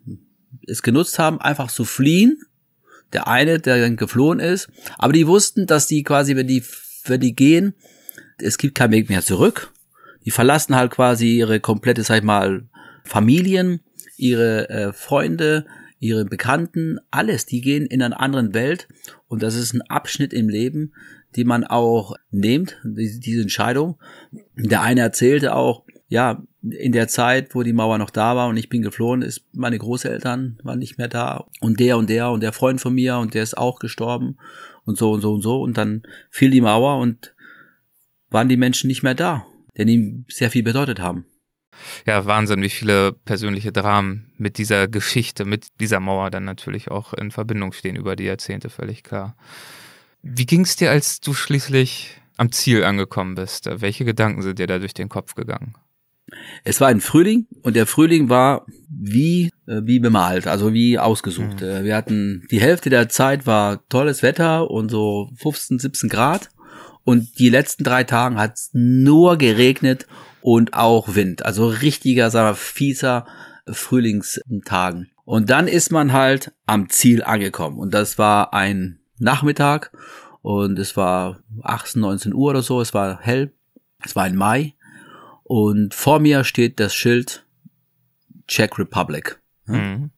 es 0.67 0.83
genutzt 0.83 1.19
haben, 1.19 1.41
einfach 1.41 1.71
zu 1.71 1.85
fliehen. 1.85 2.41
Der 3.13 3.29
eine, 3.29 3.61
der 3.61 3.79
dann 3.79 3.97
geflohen 3.97 4.41
ist. 4.41 4.69
Aber 4.97 5.13
die 5.13 5.27
wussten, 5.27 5.67
dass 5.67 5.87
die 5.87 6.03
quasi, 6.03 6.35
wenn 6.35 6.47
die, 6.47 6.65
wenn 7.05 7.21
die 7.21 7.35
gehen, 7.35 7.75
es 8.39 8.59
gibt 8.59 8.75
keinen 8.75 8.93
Weg 8.93 9.09
mehr 9.09 9.23
zurück. 9.23 9.73
Die 10.25 10.31
verlassen 10.31 10.77
halt 10.77 10.93
quasi 10.93 11.37
ihre 11.37 11.61
komplette, 11.61 12.03
sag 12.03 12.19
ich 12.19 12.23
mal, 12.23 12.65
Familien, 13.05 13.81
ihre 14.17 14.69
äh, 14.69 14.93
Freunde, 14.93 15.67
ihre 15.99 16.25
Bekannten, 16.25 16.99
alles, 17.11 17.47
die 17.47 17.61
gehen 17.61 17.87
in 17.87 18.03
einer 18.03 18.21
anderen 18.21 18.55
Welt. 18.55 18.89
Und 19.29 19.43
das 19.43 19.55
ist 19.55 19.73
ein 19.73 19.83
Abschnitt 19.83 20.33
im 20.33 20.49
Leben, 20.49 20.93
die 21.37 21.45
man 21.45 21.65
auch 21.65 22.17
nimmt, 22.31 22.79
diese 22.85 23.43
Entscheidung. 23.43 23.99
Der 24.57 24.83
eine 24.83 25.01
erzählte 25.01 25.55
auch, 25.55 25.85
ja, 26.09 26.43
in 26.63 26.93
der 26.93 27.09
Zeit, 27.09 27.55
wo 27.55 27.63
die 27.63 27.73
Mauer 27.73 27.99
noch 27.99 28.11
da 28.11 28.37
war 28.37 28.49
und 28.49 28.57
ich 28.57 28.69
bin 28.69 28.83
geflohen, 28.83 29.23
ist 29.23 29.45
meine 29.53 29.79
Großeltern 29.79 30.59
waren 30.63 30.79
nicht 30.79 30.99
mehr 30.99 31.09
da. 31.09 31.47
Und 31.61 31.81
der 31.81 31.97
und 31.97 32.11
der 32.11 32.31
und 32.31 32.43
der 32.43 32.53
Freund 32.53 32.81
von 32.81 32.95
mir 32.95 33.17
und 33.17 33.35
der 33.35 33.43
ist 33.43 33.57
auch 33.57 33.79
gestorben 33.79 34.37
und 34.85 34.99
so 34.99 35.13
und 35.13 35.21
so 35.21 35.35
und 35.35 35.43
so 35.43 35.61
und 35.61 35.77
dann 35.77 36.03
fiel 36.31 36.51
die 36.51 36.61
Mauer 36.61 36.99
und 36.99 37.35
waren 38.31 38.49
die 38.49 38.57
Menschen 38.57 38.89
nicht 38.89 39.03
mehr 39.03 39.15
da, 39.15 39.47
denn 39.77 39.89
ihm 39.89 40.25
sehr 40.29 40.51
viel 40.51 40.63
bedeutet 40.63 41.01
haben. 41.01 41.27
Ja, 42.07 42.27
Wahnsinn, 42.27 42.63
wie 42.63 42.69
viele 42.69 43.13
persönliche 43.13 43.73
Dramen 43.73 44.33
mit 44.37 44.59
dieser 44.59 44.89
Geschichte, 44.89 45.45
mit 45.45 45.69
dieser 45.81 46.01
Mauer 46.01 46.31
dann 46.31 46.45
natürlich 46.45 46.91
auch 46.91 47.15
in 47.15 47.31
Verbindung 47.31 47.73
stehen 47.73 47.97
über 47.97 48.17
die 48.17 48.25
Jahrzehnte, 48.25 48.71
völlig 48.71 49.03
klar. 49.03 49.37
Wie 50.23 50.47
ging 50.47 50.63
es 50.63 50.77
dir, 50.77 50.91
als 50.91 51.21
du 51.21 51.35
schließlich 51.35 52.21
am 52.37 52.53
Ziel 52.53 52.85
angekommen 52.85 53.35
bist? 53.35 53.69
Welche 53.71 54.05
Gedanken 54.05 54.43
sind 54.43 54.59
dir 54.59 54.67
da 54.67 54.79
durch 54.79 54.95
den 54.95 55.09
Kopf 55.09 55.35
gegangen? 55.35 55.75
Es 56.65 56.81
war 56.81 56.89
ein 56.89 57.01
Frühling 57.01 57.47
und 57.63 57.77
der 57.77 57.87
Frühling 57.87 58.29
war 58.29 58.67
wie 58.89 59.51
äh, 59.67 59.83
wie 59.85 59.99
bemalt, 59.99 60.47
also 60.47 60.73
wie 60.73 60.99
ausgesucht. 60.99 61.61
Mhm. 61.61 61.85
Wir 61.85 61.97
hatten 61.97 62.47
die 62.51 62.61
Hälfte 62.61 62.91
der 62.91 63.09
Zeit 63.09 63.47
war 63.47 63.87
tolles 63.89 64.23
Wetter 64.23 64.71
und 64.71 64.91
so 64.91 65.31
15, 65.37 65.79
17 65.79 66.09
Grad 66.09 66.51
und 67.05 67.39
die 67.39 67.49
letzten 67.49 67.85
drei 67.85 68.05
Tagen 68.05 68.39
hat 68.39 68.55
es 68.55 68.71
nur 68.73 69.37
geregnet 69.37 70.07
und 70.41 70.75
auch 70.75 71.15
Wind. 71.15 71.45
Also 71.45 71.67
richtiger, 71.69 72.31
sagen 72.31 72.51
wir, 72.51 72.55
fieser 72.55 73.27
Frühlingstagen. 73.67 75.11
Und 75.25 75.51
dann 75.51 75.69
ist 75.69 75.91
man 75.91 76.13
halt 76.13 76.53
am 76.67 76.89
Ziel 76.91 77.23
angekommen. 77.23 77.79
Und 77.79 77.95
das 77.95 78.19
war 78.19 78.53
ein 78.53 79.01
Nachmittag 79.19 79.93
und 80.43 80.79
es 80.79 80.97
war 80.97 81.41
18, 81.63 82.01
19 82.01 82.35
Uhr 82.35 82.51
oder 82.51 82.63
so. 82.63 82.81
Es 82.81 82.93
war 82.93 83.21
hell. 83.21 83.53
Es 84.05 84.17
war 84.17 84.27
im 84.27 84.37
Mai. 84.37 84.75
Und 85.55 85.93
vor 85.93 86.19
mir 86.19 86.45
steht 86.45 86.81
das 86.81 86.95
Schild 86.95 87.45
Czech 88.47 88.79
Republic. 88.79 89.39
Mhm. 89.67 90.11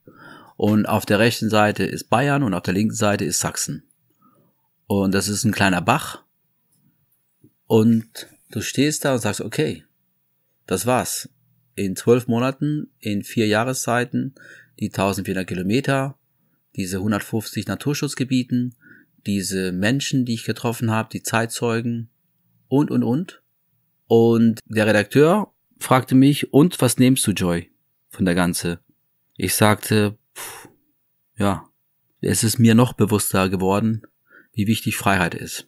Und 0.57 0.87
auf 0.87 1.07
der 1.07 1.18
rechten 1.18 1.51
Seite 1.51 1.82
ist 1.82 2.09
Bayern 2.09 2.45
und 2.45 2.55
auf 2.55 2.62
der 2.62 2.74
linken 2.74 2.95
Seite 2.95 3.24
ist 3.24 3.41
Sachsen. 3.41 3.82
Und 4.87 5.12
das 5.12 5.26
ist 5.26 5.43
ein 5.43 5.51
kleiner 5.51 5.82
Bach. 5.82 6.22
Und 7.66 8.28
du 8.53 8.61
stehst 8.61 9.05
da 9.05 9.14
und 9.14 9.22
sagst, 9.22 9.41
okay, 9.41 9.82
das 10.66 10.87
war's. 10.87 11.28
In 11.74 11.97
zwölf 11.97 12.28
Monaten, 12.28 12.93
in 13.01 13.24
vier 13.24 13.49
Jahreszeiten, 13.49 14.37
die 14.78 14.87
1400 14.87 15.49
Kilometer, 15.49 16.16
diese 16.76 16.99
150 16.99 17.66
Naturschutzgebieten, 17.66 18.76
diese 19.26 19.72
Menschen, 19.72 20.26
die 20.26 20.35
ich 20.35 20.45
getroffen 20.45 20.93
habe, 20.93 21.09
die 21.12 21.24
Zeitzeugen 21.24 22.09
und, 22.68 22.93
und, 22.93 23.03
und. 23.03 23.43
Und 24.07 24.61
der 24.67 24.87
Redakteur 24.87 25.53
fragte 25.79 26.15
mich, 26.15 26.53
und 26.53 26.81
was 26.81 26.99
nimmst 26.99 27.27
du, 27.27 27.33
Joy, 27.33 27.71
von 28.11 28.25
der 28.25 28.35
Ganze? 28.35 28.81
Ich 29.37 29.55
sagte, 29.55 30.17
pff, 30.35 30.69
ja, 31.37 31.69
es 32.21 32.45
ist 32.45 32.59
mir 32.59 32.75
noch 32.75 32.93
bewusster 32.93 33.49
geworden, 33.49 34.03
wie 34.53 34.67
wichtig 34.67 34.97
Freiheit 34.97 35.35
ist. 35.35 35.67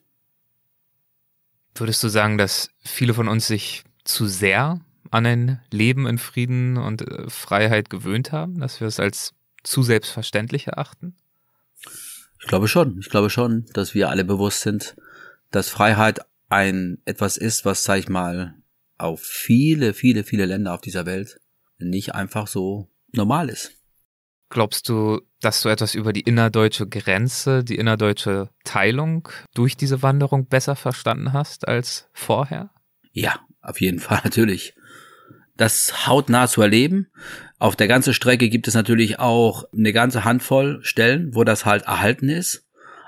Würdest 1.74 2.02
du 2.02 2.08
sagen, 2.08 2.38
dass 2.38 2.70
viele 2.80 3.14
von 3.14 3.28
uns 3.28 3.46
sich 3.46 3.84
zu 4.04 4.26
sehr 4.26 4.80
an 5.10 5.26
ein 5.26 5.60
Leben 5.70 6.06
in 6.06 6.18
Frieden 6.18 6.76
und 6.76 7.02
äh, 7.02 7.28
Freiheit 7.28 7.90
gewöhnt 7.90 8.32
haben, 8.32 8.60
dass 8.60 8.80
wir 8.80 8.88
es 8.88 9.00
als 9.00 9.34
zu 9.62 9.82
selbstverständlich 9.82 10.68
erachten? 10.68 11.14
Ich 12.40 12.46
glaube 12.46 12.68
schon. 12.68 12.98
Ich 13.00 13.10
glaube 13.10 13.30
schon, 13.30 13.66
dass 13.72 13.94
wir 13.94 14.08
alle 14.08 14.24
bewusst 14.24 14.60
sind, 14.60 14.96
dass 15.50 15.68
Freiheit 15.68 16.20
ein 16.48 16.98
etwas 17.04 17.36
ist, 17.36 17.64
was, 17.64 17.84
sag 17.84 17.98
ich 17.98 18.08
mal, 18.08 18.54
auf 18.98 19.22
viele, 19.22 19.94
viele, 19.94 20.24
viele 20.24 20.46
Länder 20.46 20.72
auf 20.72 20.80
dieser 20.80 21.06
Welt 21.06 21.40
nicht 21.78 22.14
einfach 22.14 22.46
so 22.46 22.88
normal 23.12 23.48
ist. 23.48 23.72
Glaubst 24.48 24.88
du, 24.88 25.20
dass 25.40 25.62
du 25.62 25.68
etwas 25.68 25.94
über 25.94 26.12
die 26.12 26.20
innerdeutsche 26.20 26.88
Grenze, 26.88 27.64
die 27.64 27.76
innerdeutsche 27.76 28.48
Teilung 28.64 29.28
durch 29.54 29.76
diese 29.76 30.02
Wanderung 30.02 30.46
besser 30.46 30.76
verstanden 30.76 31.32
hast 31.32 31.66
als 31.66 32.08
vorher? 32.12 32.70
Ja, 33.12 33.40
auf 33.60 33.80
jeden 33.80 33.98
Fall, 34.00 34.20
natürlich. 34.22 34.74
Das 35.56 36.06
hautnah 36.06 36.48
zu 36.48 36.62
erleben. 36.62 37.08
Auf 37.58 37.76
der 37.76 37.88
ganzen 37.88 38.12
Strecke 38.12 38.48
gibt 38.48 38.68
es 38.68 38.74
natürlich 38.74 39.18
auch 39.18 39.64
eine 39.72 39.92
ganze 39.92 40.24
Handvoll 40.24 40.80
Stellen, 40.82 41.34
wo 41.34 41.42
das 41.42 41.64
halt 41.64 41.84
erhalten 41.84 42.28
ist. 42.28 42.65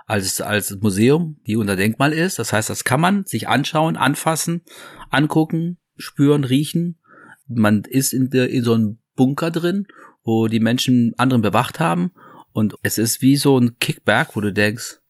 Als, 0.09 0.41
als 0.41 0.77
Museum, 0.81 1.37
die 1.47 1.57
unter 1.57 1.77
Denkmal 1.77 2.13
ist. 2.13 2.39
Das 2.39 2.53
heißt, 2.53 2.71
das 2.71 2.83
kann 2.83 3.01
man 3.01 3.25
sich 3.27 3.47
anschauen, 3.47 3.97
anfassen, 3.97 4.63
angucken, 5.11 5.79
spüren, 5.97 6.45
riechen. 6.45 6.99
Man 7.47 7.83
ist 7.85 8.13
in, 8.13 8.31
der, 8.31 8.49
in 8.51 8.65
so 8.65 8.73
einem 8.73 8.99
Bunker 9.15 9.51
drin, 9.51 9.87
wo 10.25 10.49
die 10.49 10.61
Menschen 10.61 11.13
anderen 11.19 11.43
bewacht 11.43 11.79
haben. 11.79 12.13
Und 12.53 12.75
es 12.83 12.99
ist 12.99 13.23
wie 13.23 13.37
so 13.37 13.59
ein 13.59 13.79
Kickback, 13.79 14.35
wo 14.35 14.41
du 14.41 14.53
denkst, 14.53 15.01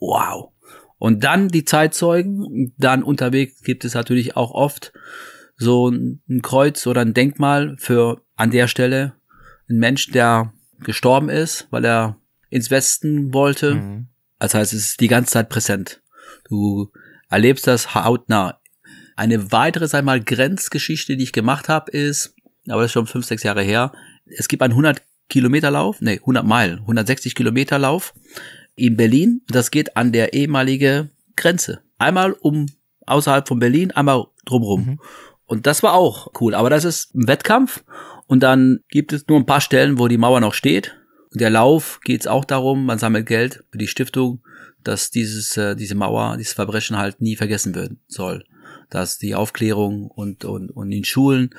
wow, 0.00 0.50
und 0.98 1.24
dann 1.24 1.48
die 1.48 1.64
Zeitzeugen, 1.64 2.72
dann 2.78 3.02
unterwegs 3.02 3.62
gibt 3.62 3.84
es 3.84 3.94
natürlich 3.94 4.36
auch 4.36 4.50
oft 4.52 4.92
so 5.56 5.88
ein 5.88 6.42
Kreuz 6.42 6.86
oder 6.86 7.02
ein 7.02 7.14
Denkmal 7.14 7.76
für 7.78 8.22
an 8.34 8.50
der 8.50 8.68
Stelle 8.68 9.14
ein 9.68 9.78
Mensch, 9.78 10.10
der 10.10 10.52
gestorben 10.80 11.28
ist, 11.28 11.66
weil 11.70 11.84
er 11.84 12.16
ins 12.50 12.70
Westen 12.70 13.32
wollte. 13.34 13.74
Mhm. 13.74 14.08
Das 14.38 14.54
heißt, 14.54 14.72
es 14.72 14.86
ist 14.86 15.00
die 15.00 15.08
ganze 15.08 15.32
Zeit 15.32 15.48
präsent. 15.48 16.02
Du 16.48 16.90
erlebst 17.28 17.66
das 17.66 17.94
hautnah. 17.94 18.60
Eine 19.16 19.50
weitere, 19.50 19.88
sag 19.88 20.04
mal, 20.04 20.20
Grenzgeschichte, 20.20 21.16
die 21.16 21.24
ich 21.24 21.32
gemacht 21.32 21.68
habe, 21.68 21.90
ist, 21.90 22.34
aber 22.68 22.82
das 22.82 22.90
ist 22.90 22.92
schon 22.92 23.06
fünf, 23.06 23.24
sechs 23.24 23.42
Jahre 23.42 23.62
her. 23.62 23.92
Es 24.26 24.48
gibt 24.48 24.62
einen 24.62 24.72
100 24.72 25.02
Kilometer 25.28 25.70
Lauf, 25.70 26.00
nee, 26.00 26.18
100 26.18 26.44
Meilen, 26.44 26.80
160 26.80 27.34
Kilometer 27.34 27.78
Lauf 27.78 28.14
in 28.74 28.96
Berlin. 28.96 29.42
Das 29.48 29.70
geht 29.70 29.96
an 29.96 30.12
der 30.12 30.34
ehemalige 30.34 31.10
Grenze. 31.34 31.82
Einmal 31.98 32.32
um 32.32 32.66
außerhalb 33.06 33.48
von 33.48 33.58
Berlin, 33.58 33.90
einmal 33.92 34.26
drumrum. 34.44 34.84
Mhm. 34.84 35.00
Und 35.46 35.66
das 35.66 35.82
war 35.82 35.94
auch 35.94 36.28
cool. 36.40 36.54
Aber 36.54 36.70
das 36.70 36.84
ist 36.84 37.14
ein 37.14 37.28
Wettkampf. 37.28 37.84
Und 38.26 38.42
dann 38.42 38.80
gibt 38.88 39.12
es 39.12 39.26
nur 39.28 39.38
ein 39.38 39.46
paar 39.46 39.60
Stellen, 39.60 39.98
wo 39.98 40.08
die 40.08 40.18
Mauer 40.18 40.40
noch 40.40 40.54
steht. 40.54 40.96
Der 41.38 41.50
Lauf 41.50 42.00
geht 42.02 42.22
es 42.22 42.26
auch 42.26 42.46
darum, 42.46 42.86
man 42.86 42.98
sammelt 42.98 43.26
Geld 43.26 43.62
für 43.70 43.76
die 43.76 43.88
Stiftung, 43.88 44.42
dass 44.82 45.10
dieses, 45.10 45.54
äh, 45.58 45.76
diese 45.76 45.94
Mauer, 45.94 46.38
dieses 46.38 46.54
Verbrechen 46.54 46.96
halt 46.96 47.20
nie 47.20 47.36
vergessen 47.36 47.74
werden 47.74 48.00
soll. 48.08 48.42
Dass 48.88 49.18
die 49.18 49.34
Aufklärung 49.34 50.06
und, 50.06 50.46
und, 50.46 50.70
und 50.70 50.90
in 50.90 51.04
Schulen 51.04 51.50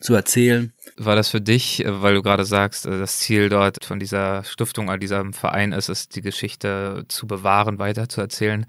zu 0.00 0.12
erzählen. 0.12 0.74
War 0.98 1.16
das 1.16 1.30
für 1.30 1.40
dich, 1.40 1.82
äh, 1.82 2.02
weil 2.02 2.12
du 2.12 2.20
gerade 2.20 2.44
sagst, 2.44 2.84
äh, 2.84 2.98
das 2.98 3.20
Ziel 3.20 3.48
dort 3.48 3.82
von 3.82 3.98
dieser 3.98 4.44
Stiftung, 4.44 4.90
all 4.90 4.98
diesem 4.98 5.32
Verein 5.32 5.72
ist 5.72 5.88
es, 5.88 6.10
die 6.10 6.20
Geschichte 6.20 7.06
zu 7.08 7.26
bewahren, 7.26 7.78
weiter 7.78 8.10
zu 8.10 8.20
erzählen, 8.20 8.66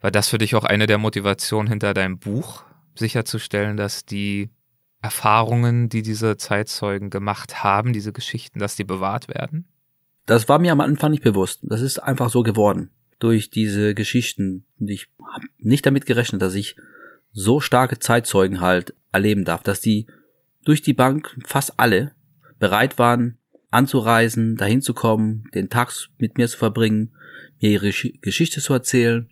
war 0.00 0.10
das 0.10 0.30
für 0.30 0.38
dich 0.38 0.54
auch 0.54 0.64
eine 0.64 0.86
der 0.86 0.96
Motivationen 0.96 1.68
hinter 1.68 1.92
deinem 1.92 2.18
Buch, 2.18 2.64
sicherzustellen, 2.94 3.76
dass 3.76 4.06
die 4.06 4.48
Erfahrungen, 5.02 5.90
die 5.90 6.00
diese 6.00 6.38
Zeitzeugen 6.38 7.10
gemacht 7.10 7.62
haben, 7.62 7.92
diese 7.92 8.14
Geschichten, 8.14 8.60
dass 8.60 8.76
die 8.76 8.84
bewahrt 8.84 9.28
werden? 9.28 9.68
Das 10.26 10.48
war 10.48 10.58
mir 10.58 10.72
am 10.72 10.80
Anfang 10.80 11.12
nicht 11.12 11.22
bewusst. 11.22 11.60
Das 11.62 11.80
ist 11.80 11.98
einfach 11.98 12.30
so 12.30 12.42
geworden 12.42 12.90
durch 13.18 13.50
diese 13.50 13.94
Geschichten. 13.94 14.66
Und 14.78 14.90
ich 14.90 15.08
habe 15.20 15.46
nicht 15.58 15.86
damit 15.86 16.04
gerechnet, 16.04 16.42
dass 16.42 16.54
ich 16.54 16.76
so 17.32 17.60
starke 17.60 17.98
Zeitzeugen 17.98 18.60
halt 18.60 18.94
erleben 19.12 19.44
darf, 19.44 19.62
dass 19.62 19.80
die 19.80 20.06
durch 20.64 20.82
die 20.82 20.94
Bank 20.94 21.36
fast 21.44 21.78
alle 21.78 22.12
bereit 22.58 22.98
waren, 22.98 23.38
anzureisen, 23.70 24.56
dahin 24.56 24.82
zu 24.82 24.94
kommen, 24.94 25.44
den 25.54 25.68
Tag 25.68 25.92
mit 26.18 26.38
mir 26.38 26.48
zu 26.48 26.58
verbringen, 26.58 27.12
mir 27.60 27.70
ihre 27.70 27.90
Geschichte 28.20 28.60
zu 28.60 28.72
erzählen. 28.72 29.28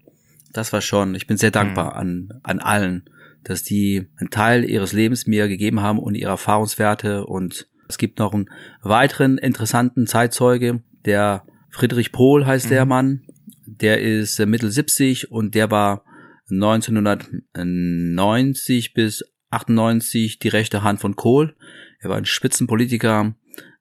Das 0.53 0.73
war 0.73 0.81
schon, 0.81 1.15
ich 1.15 1.27
bin 1.27 1.37
sehr 1.37 1.51
dankbar 1.51 1.95
mhm. 1.95 1.99
an, 1.99 2.41
an 2.43 2.59
allen, 2.61 3.11
dass 3.43 3.63
die 3.63 4.07
einen 4.17 4.31
Teil 4.31 4.65
ihres 4.65 4.93
Lebens 4.93 5.27
mir 5.27 5.49
gegeben 5.49 5.81
haben 5.81 5.99
und 5.99 6.15
ihre 6.15 6.31
Erfahrungswerte 6.31 7.27
und 7.27 7.69
es 7.89 7.99
gibt 7.99 8.19
noch 8.19 8.33
einen 8.33 8.51
weiteren 8.83 9.39
interessanten 9.39 10.07
Zeitzeuge, 10.07 10.83
der 11.05 11.45
Friedrich 11.71 12.13
Pohl 12.13 12.47
heißt 12.47 12.67
mhm. 12.67 12.71
der 12.71 12.87
Mann, 12.87 13.23
der 13.67 14.01
ist 14.01 14.39
äh, 14.39 14.47
Mittel 14.47 14.71
70 14.71 15.31
und 15.31 15.55
der 15.55 15.71
war 15.71 16.05
1990 16.51 18.95
bis 18.95 19.23
98 19.51 20.39
die 20.39 20.49
rechte 20.49 20.83
Hand 20.83 21.01
von 21.01 21.17
Kohl. 21.17 21.55
Er 22.01 22.11
war 22.11 22.17
ein 22.17 22.27
Spitzenpolitiker, 22.27 23.35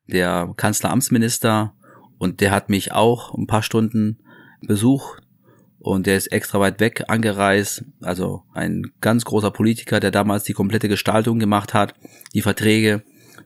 der 0.08 0.54
Kanzleramtsminister 0.56 1.76
und 2.18 2.42
der 2.42 2.52
hat 2.52 2.70
mich 2.70 2.92
auch 2.94 3.34
ein 3.34 3.48
paar 3.48 3.64
Stunden 3.64 4.20
besucht 4.62 5.22
und 5.80 6.08
der 6.08 6.16
ist 6.16 6.28
extra 6.28 6.62
weit 6.62 6.80
weg 6.80 7.04
angereist, 7.10 7.84
also 8.02 8.44
ein 8.54 8.94
ganz 9.02 9.26
großer 9.26 9.52
Politiker, 9.52 10.00
der 10.00 10.12
damals 10.12 10.46
die 10.46 10.54
komplette 10.54 10.88
Gestaltung 10.88 11.40
gemacht 11.40 11.74
hat, 11.74 11.96
die 12.34 12.42
Verträge, 12.42 13.04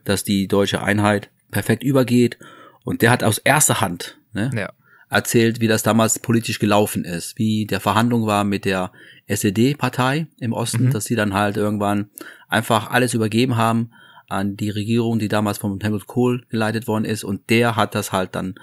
dass 0.08 0.24
die 0.24 0.48
deutsche 0.48 0.82
Einheit 0.82 1.30
perfekt 1.50 1.82
übergeht. 1.82 2.38
Und 2.84 3.02
der 3.02 3.10
hat 3.10 3.22
aus 3.22 3.38
erster 3.38 3.80
Hand 3.80 4.18
ne, 4.32 4.50
ja. 4.54 4.72
erzählt, 5.10 5.60
wie 5.60 5.68
das 5.68 5.82
damals 5.82 6.18
politisch 6.18 6.58
gelaufen 6.58 7.04
ist, 7.04 7.38
wie 7.38 7.66
der 7.66 7.80
Verhandlung 7.80 8.26
war 8.26 8.44
mit 8.44 8.64
der 8.64 8.92
SED-Partei 9.26 10.26
im 10.40 10.52
Osten, 10.52 10.86
mhm. 10.86 10.90
dass 10.92 11.04
sie 11.04 11.16
dann 11.16 11.34
halt 11.34 11.56
irgendwann 11.56 12.10
einfach 12.48 12.90
alles 12.90 13.14
übergeben 13.14 13.56
haben 13.56 13.90
an 14.28 14.56
die 14.56 14.70
Regierung, 14.70 15.18
die 15.18 15.28
damals 15.28 15.58
von 15.58 15.78
Helmut 15.80 16.06
Kohl 16.06 16.44
geleitet 16.48 16.86
worden 16.86 17.04
ist. 17.04 17.24
Und 17.24 17.50
der 17.50 17.76
hat 17.76 17.94
das 17.94 18.12
halt 18.12 18.34
dann 18.34 18.54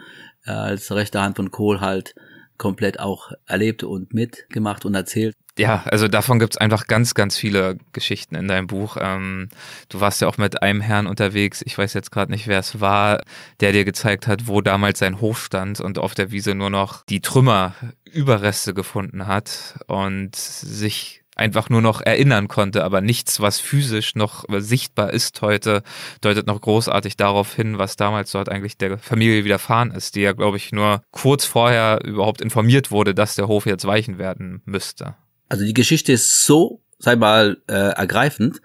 äh, 0.46 0.52
als 0.52 0.92
rechte 0.92 1.22
Hand 1.22 1.36
von 1.38 1.52
Kohl 1.52 1.82
halt 1.82 2.16
komplett 2.58 3.00
auch 3.00 3.32
erlebt 3.46 3.84
und 3.84 4.14
mitgemacht 4.14 4.86
und 4.86 4.96
erzählt 4.96 5.36
ja, 5.58 5.84
also 5.86 6.10
davon 6.10 6.40
gibt's 6.40 6.58
einfach 6.58 6.86
ganz, 6.88 7.14
ganz 7.14 7.38
viele 7.38 7.78
Geschichten 7.94 8.36
in 8.36 8.48
deinem 8.48 8.68
Buch. 8.68 8.98
Ähm, 9.00 9.48
du 9.88 10.02
warst 10.02 10.22
ja 10.22 10.28
auch 10.28 10.38
mit 10.38 10.62
einem 10.62 10.82
Herrn 10.82 11.08
unterwegs, 11.08 11.62
ich 11.66 11.78
weiß 11.78 11.94
jetzt 11.94 12.12
gerade 12.12 12.32
nicht, 12.32 12.48
wer 12.48 12.60
es 12.60 12.82
war, 12.82 13.22
der 13.62 13.72
dir 13.72 13.86
gezeigt 13.86 14.28
hat, 14.28 14.48
wo 14.48 14.60
damals 14.60 15.00
sein 15.00 15.22
Hof 15.22 15.40
stand 15.42 15.80
und 15.80 15.98
auf 15.98 16.14
der 16.14 16.32
Wiese 16.32 16.56
nur 16.56 16.70
noch 16.70 17.06
die 17.06 17.22
Trümmer, 17.22 17.74
Überreste 18.12 18.74
gefunden 18.74 19.28
hat 19.28 19.78
und 19.88 20.36
sich 20.36 21.25
einfach 21.36 21.70
nur 21.70 21.82
noch 21.82 22.02
erinnern 22.02 22.48
konnte, 22.48 22.84
aber 22.84 23.02
nichts, 23.02 23.40
was 23.42 23.60
physisch 23.60 24.16
noch 24.16 24.46
sichtbar 24.50 25.12
ist 25.14 25.42
heute, 25.42 25.84
deutet 26.22 26.48
noch 26.48 26.62
großartig 26.62 27.18
darauf 27.18 27.54
hin, 27.54 27.78
was 27.78 27.98
damals 27.98 28.32
dort 28.32 28.50
eigentlich 28.50 28.78
der 28.78 28.98
Familie 28.98 29.44
widerfahren 29.44 29.92
ist, 29.92 30.16
die 30.16 30.22
ja, 30.22 30.32
glaube 30.32 30.58
ich, 30.58 30.72
nur 30.72 31.04
kurz 31.12 31.46
vorher 31.46 32.00
überhaupt 32.04 32.42
informiert 32.42 32.90
wurde, 32.90 33.14
dass 33.14 33.36
der 33.36 33.48
Hof 33.48 33.66
jetzt 33.66 33.86
weichen 33.86 34.18
werden 34.18 34.62
müsste. 34.66 35.16
Also 35.50 35.66
die 35.66 35.74
Geschichte 35.74 36.14
ist 36.14 36.46
so, 36.46 36.82
sei 36.98 37.16
mal, 37.16 37.58
äh, 37.68 37.74
ergreifend. 37.74 38.62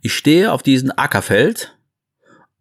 Ich 0.00 0.14
stehe 0.14 0.52
auf 0.52 0.62
diesem 0.62 0.92
Ackerfeld 0.96 1.76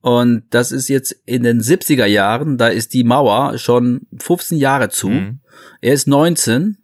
und 0.01 0.43
das 0.49 0.71
ist 0.71 0.89
jetzt 0.89 1.15
in 1.25 1.43
den 1.43 1.61
70er 1.61 2.05
Jahren, 2.05 2.57
da 2.57 2.67
ist 2.67 2.93
die 2.93 3.03
Mauer 3.03 3.57
schon 3.57 4.01
15 4.17 4.57
Jahre 4.57 4.89
zu. 4.89 5.09
Mhm. 5.09 5.39
Er 5.79 5.93
ist 5.93 6.07
19 6.07 6.77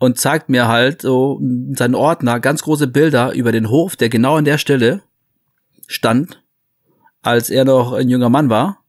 und 0.00 0.18
zeigt 0.18 0.48
mir 0.48 0.66
halt 0.66 1.02
so 1.02 1.38
seinen 1.74 1.94
Ordner 1.94 2.40
ganz 2.40 2.62
große 2.62 2.86
Bilder 2.86 3.34
über 3.34 3.52
den 3.52 3.68
Hof, 3.68 3.96
der 3.96 4.08
genau 4.08 4.36
an 4.36 4.46
der 4.46 4.56
Stelle 4.56 5.02
stand, 5.86 6.42
als 7.20 7.50
er 7.50 7.66
noch 7.66 7.92
ein 7.92 8.08
junger 8.08 8.30
Mann 8.30 8.48
war. 8.48 8.82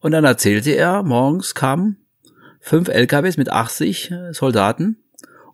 Und 0.00 0.12
dann 0.12 0.24
erzählte 0.24 0.72
er, 0.72 1.02
morgens 1.02 1.54
kamen 1.54 1.96
fünf 2.60 2.88
LKWs 2.88 3.38
mit 3.38 3.48
80 3.48 4.12
Soldaten 4.32 5.02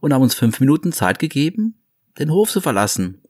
und 0.01 0.13
haben 0.13 0.23
uns 0.23 0.35
fünf 0.35 0.59
Minuten 0.59 0.91
Zeit 0.91 1.21
gegeben, 1.21 1.81
den 2.19 2.33
Hof 2.33 2.51
zu 2.51 2.61
verlassen. 2.61 3.23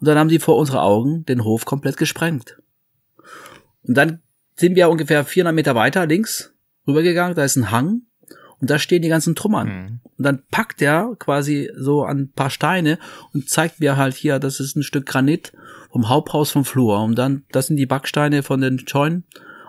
Und 0.00 0.08
dann 0.08 0.18
haben 0.18 0.28
sie 0.28 0.40
vor 0.40 0.56
unsere 0.56 0.82
Augen 0.82 1.24
den 1.26 1.44
Hof 1.44 1.64
komplett 1.64 1.96
gesprengt. 1.96 2.60
Und 3.84 3.96
dann 3.96 4.20
sind 4.56 4.74
wir 4.74 4.90
ungefähr 4.90 5.24
400 5.24 5.54
Meter 5.54 5.76
weiter 5.76 6.06
links 6.06 6.52
rübergegangen, 6.88 7.36
da 7.36 7.44
ist 7.44 7.54
ein 7.54 7.70
Hang 7.70 8.02
und 8.60 8.70
da 8.70 8.78
stehen 8.78 9.02
die 9.02 9.08
ganzen 9.08 9.34
Trümmern. 9.34 9.68
Mhm. 9.68 10.00
Und 10.16 10.24
dann 10.24 10.42
packt 10.50 10.80
er 10.82 11.14
quasi 11.18 11.70
so 11.76 12.04
an 12.04 12.18
ein 12.18 12.32
paar 12.32 12.50
Steine 12.50 12.98
und 13.32 13.48
zeigt 13.48 13.80
mir 13.80 13.96
halt 13.96 14.14
hier, 14.14 14.38
das 14.38 14.60
ist 14.60 14.76
ein 14.76 14.82
Stück 14.82 15.06
Granit 15.06 15.52
vom 15.90 16.08
Haupthaus 16.08 16.50
vom 16.50 16.64
Flur. 16.64 17.02
Und 17.02 17.16
dann, 17.16 17.44
das 17.52 17.66
sind 17.66 17.76
die 17.76 17.86
Backsteine 17.86 18.42
von 18.42 18.60
den 18.60 18.86
Scheunen 18.86 19.24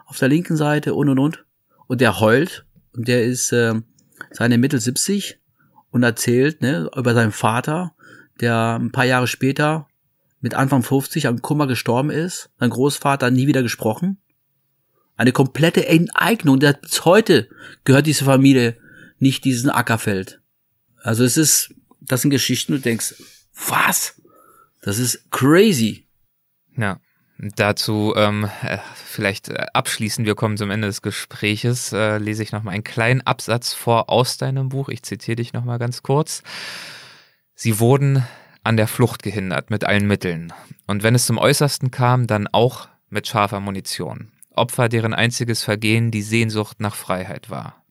auf 0.05 0.19
der 0.19 0.29
linken 0.29 0.55
Seite 0.55 0.93
und 0.93 1.09
und 1.09 1.19
und. 1.19 1.45
Und 1.88 2.01
der 2.01 2.19
heult 2.19 2.65
und 2.93 3.07
der 3.07 3.23
ist 3.23 3.51
äh, 3.51 3.75
seine 4.31 4.57
Mittel 4.57 4.79
70 4.79 5.39
und 5.91 6.03
erzählt 6.03 6.61
ne, 6.61 6.89
über 6.95 7.13
seinen 7.13 7.31
Vater, 7.31 7.93
der 8.41 8.77
ein 8.79 8.91
paar 8.91 9.05
Jahre 9.05 9.27
später 9.27 9.88
mit 10.41 10.53
Anfang 10.53 10.83
50 10.83 11.27
an 11.27 11.41
Kummer 11.41 11.67
gestorben 11.67 12.09
ist, 12.09 12.49
sein 12.59 12.69
Großvater 12.69 13.31
nie 13.31 13.47
wieder 13.47 13.63
gesprochen. 13.63 14.17
Eine 15.16 15.32
komplette 15.32 15.88
Enteignung, 15.88 16.59
bis 16.59 17.05
heute 17.05 17.49
gehört 17.84 18.07
diese 18.07 18.26
Familie 18.26 18.78
nicht 19.20 19.45
diesen 19.45 19.70
Ackerfeld. 19.70 20.41
Also 21.01 21.24
es 21.24 21.38
ist, 21.38 21.74
das 22.01 22.22
sind 22.22 22.32
Geschichten, 22.32 22.74
du 22.74 22.80
denkst, 22.80 23.16
was? 23.68 24.22
Das 24.82 24.99
ist 24.99 25.32
crazy. 25.32 26.07
Ja. 26.78 26.99
Dazu 27.38 28.13
ähm, 28.16 28.49
äh, 28.61 28.78
vielleicht 28.95 29.49
äh, 29.49 29.66
abschließend, 29.74 30.26
wir 30.26 30.36
kommen 30.36 30.55
zum 30.55 30.72
Ende 30.72 30.88
des 30.88 31.01
Gespräches, 31.01 31.91
äh, 31.91 32.18
lese 32.18 32.43
ich 32.43 32.53
nochmal 32.53 32.74
einen 32.74 32.86
kleinen 32.86 33.22
Absatz 33.22 33.74
vor 33.74 34.09
aus 34.09 34.38
deinem 34.38 34.70
Buch. 34.70 34.88
Ich 34.88 35.03
zitiere 35.03 35.36
dich 35.36 35.51
nochmal 35.51 35.78
ganz 35.78 36.01
kurz. 36.01 36.43
Sie 37.53 37.80
wurden 37.80 38.26
an 38.63 38.78
der 38.78 38.88
Flucht 38.88 39.22
gehindert 39.22 39.70
mit 39.70 39.84
allen 39.84 40.07
Mitteln. 40.07 40.53
Und 40.88 41.03
wenn 41.03 41.13
es 41.13 41.26
zum 41.26 41.38
Äußersten 41.38 41.91
kam, 41.91 42.26
dann 42.26 42.47
auch 42.47 42.88
mit 43.09 43.28
scharfer 43.28 43.59
Munition. 43.59 44.32
Opfer, 44.58 44.89
deren 44.89 45.14
einziges 45.14 45.64
Vergehen 45.64 46.12
die 46.12 46.22
Sehnsucht 46.22 46.80
nach 46.80 46.95
Freiheit 46.95 47.49
war. 47.49 47.84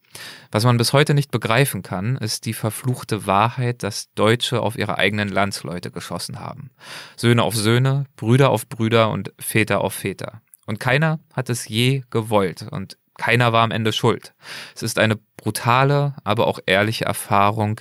Was 0.51 0.65
man 0.65 0.77
bis 0.77 0.93
heute 0.93 1.15
nicht 1.15 1.31
begreifen 1.31 1.83
kann, 1.83 2.17
ist 2.17 2.47
die 2.47 2.53
verfluchte 2.53 3.27
Wahrheit, 3.27 3.83
dass 3.83 4.13
Deutsche 4.15 4.61
auf 4.61 4.79
ihre 4.79 4.99
eigenen 4.99 5.29
Landsleute 5.29 5.91
geschossen 5.91 6.39
haben. 6.39 6.71
Söhne 7.17 7.43
auf 7.43 7.57
Söhne, 7.57 8.07
Brüder 8.17 8.51
auf 8.51 8.69
Brüder 8.69 9.11
und 9.11 9.33
Väter 9.39 9.81
auf 9.81 9.95
Väter. 9.95 10.43
Und 10.67 10.81
keiner 10.81 11.19
hat 11.33 11.51
es 11.51 11.69
je 11.69 12.03
gewollt 12.11 12.67
und 12.71 12.97
keiner 13.17 13.53
war 13.53 13.63
am 13.63 13.71
Ende 13.71 13.93
schuld. 13.93 14.35
Es 14.75 14.83
ist 14.83 14.99
eine 14.99 15.17
brutale, 15.37 16.15
aber 16.25 16.47
auch 16.47 16.59
ehrliche 16.67 17.05
Erfahrung, 17.05 17.81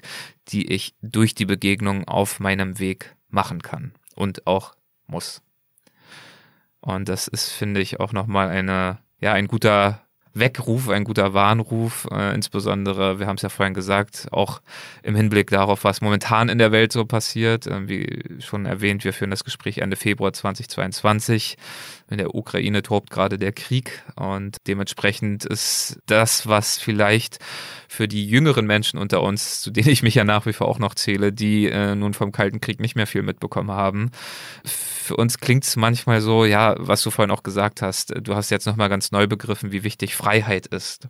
die 0.50 0.72
ich 0.72 0.96
durch 1.02 1.34
die 1.34 1.46
Begegnung 1.46 2.08
auf 2.08 2.40
meinem 2.40 2.80
Weg 2.80 3.16
machen 3.30 3.62
kann 3.62 3.94
und 4.16 4.46
auch 4.46 4.76
muss. 5.08 5.42
Und 6.84 7.08
das 7.08 7.30
ist, 7.30 7.50
finde 7.50 7.80
ich, 7.80 8.02
auch 8.02 8.12
nochmal 8.12 8.50
eine, 8.50 8.98
ja, 9.22 9.32
ein 9.32 9.48
guter 9.48 10.02
Weckruf, 10.34 10.90
ein 10.90 11.06
guter 11.06 11.34
Warnruf, 11.34 12.08
äh, 12.12 12.34
insbesondere, 12.34 13.20
wir 13.20 13.28
haben 13.28 13.38
es 13.38 13.44
ja 13.44 13.50
vorhin 13.50 13.74
gesagt, 13.74 14.28
auch 14.32 14.62
im 15.02 15.16
Hinblick 15.16 15.50
darauf, 15.52 15.84
was 15.84 16.02
momentan 16.02 16.50
in 16.50 16.58
der 16.58 16.72
Welt 16.72 16.92
so 16.92 17.06
passiert. 17.06 17.68
Äh, 17.68 17.88
wie 17.88 18.42
schon 18.42 18.66
erwähnt, 18.66 19.06
wir 19.06 19.14
führen 19.14 19.32
das 19.32 19.46
Gespräch 19.46 19.78
Ende 19.78 19.96
Februar 19.96 20.34
2022. 20.34 21.56
In 22.14 22.20
der 22.20 22.36
Ukraine 22.36 22.84
tobt 22.84 23.09
gerade 23.09 23.39
der 23.39 23.53
Krieg 23.53 24.03
und 24.16 24.57
dementsprechend 24.68 25.45
ist 25.45 25.97
das, 26.05 26.45
was 26.45 26.78
vielleicht 26.78 27.39
für 27.88 28.07
die 28.07 28.28
jüngeren 28.28 28.68
Menschen 28.68 28.99
unter 28.99 29.24
uns, 29.24 29.61
zu 29.61 29.72
denen 29.72 29.89
ich 29.89 30.03
mich 30.03 30.14
ja 30.14 30.24
nach 30.24 30.45
wie 30.45 30.53
vor 30.53 30.68
auch 30.68 30.78
noch 30.78 30.93
zähle, 30.93 31.34
die 31.34 31.66
äh, 31.66 31.95
nun 31.95 32.14
vom 32.14 32.32
Kalten 32.32 32.61
Krieg 32.61 32.80
nicht 32.80 32.95
mehr 32.95 33.07
viel 33.07 33.24
mitbekommen 33.24 33.72
haben, 33.72 34.11
für 34.64 35.16
uns 35.16 35.39
klingt 35.39 35.64
es 35.64 35.76
manchmal 35.76 36.22
so, 36.22 36.45
ja, 36.45 36.76
was 36.78 37.01
du 37.01 37.09
vorhin 37.09 37.32
auch 37.32 37.41
gesagt 37.41 37.82
hast, 37.82 38.14
du 38.22 38.36
hast 38.36 38.51
jetzt 38.51 38.68
nochmal 38.68 38.89
ganz 38.89 39.11
neu 39.11 39.26
begriffen, 39.26 39.72
wie 39.72 39.84
wichtig 39.84 40.16
Freiheit 40.16 40.68
ist. 40.68 41.07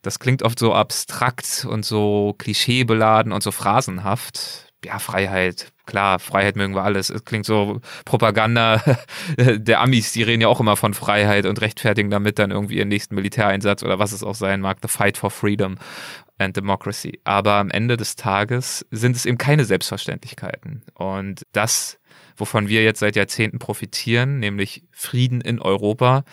Das 0.00 0.20
klingt 0.20 0.42
oft 0.42 0.58
so 0.58 0.72
abstrakt 0.72 1.66
und 1.68 1.84
so 1.84 2.34
klischeebeladen 2.38 3.30
und 3.30 3.42
so 3.42 3.50
phrasenhaft. 3.50 4.72
Ja, 4.86 5.00
Freiheit, 5.00 5.70
klar, 5.90 6.20
Freiheit 6.20 6.56
mögen 6.56 6.74
wir 6.74 6.84
alles. 6.84 7.10
Es 7.10 7.24
klingt 7.24 7.44
so 7.44 7.80
Propaganda 8.04 8.80
der 9.36 9.80
Amis, 9.80 10.12
die 10.12 10.22
reden 10.22 10.40
ja 10.40 10.48
auch 10.48 10.60
immer 10.60 10.76
von 10.76 10.94
Freiheit 10.94 11.46
und 11.46 11.60
rechtfertigen 11.60 12.10
damit 12.10 12.38
dann 12.38 12.52
irgendwie 12.52 12.76
ihren 12.78 12.88
nächsten 12.88 13.16
Militäreinsatz 13.16 13.82
oder 13.82 13.98
was 13.98 14.12
es 14.12 14.22
auch 14.22 14.36
sein 14.36 14.60
mag, 14.60 14.78
the 14.82 14.88
fight 14.88 15.18
for 15.18 15.30
freedom 15.30 15.76
and 16.38 16.56
democracy. 16.56 17.20
Aber 17.24 17.54
am 17.54 17.70
Ende 17.70 17.96
des 17.96 18.14
Tages 18.14 18.86
sind 18.90 19.16
es 19.16 19.26
eben 19.26 19.36
keine 19.36 19.64
Selbstverständlichkeiten. 19.64 20.82
Und 20.94 21.42
das, 21.52 21.98
wovon 22.36 22.68
wir 22.68 22.84
jetzt 22.84 23.00
seit 23.00 23.16
Jahrzehnten 23.16 23.58
profitieren, 23.58 24.38
nämlich 24.38 24.84
Frieden 24.92 25.40
in 25.40 25.60
Europa, 25.60 26.24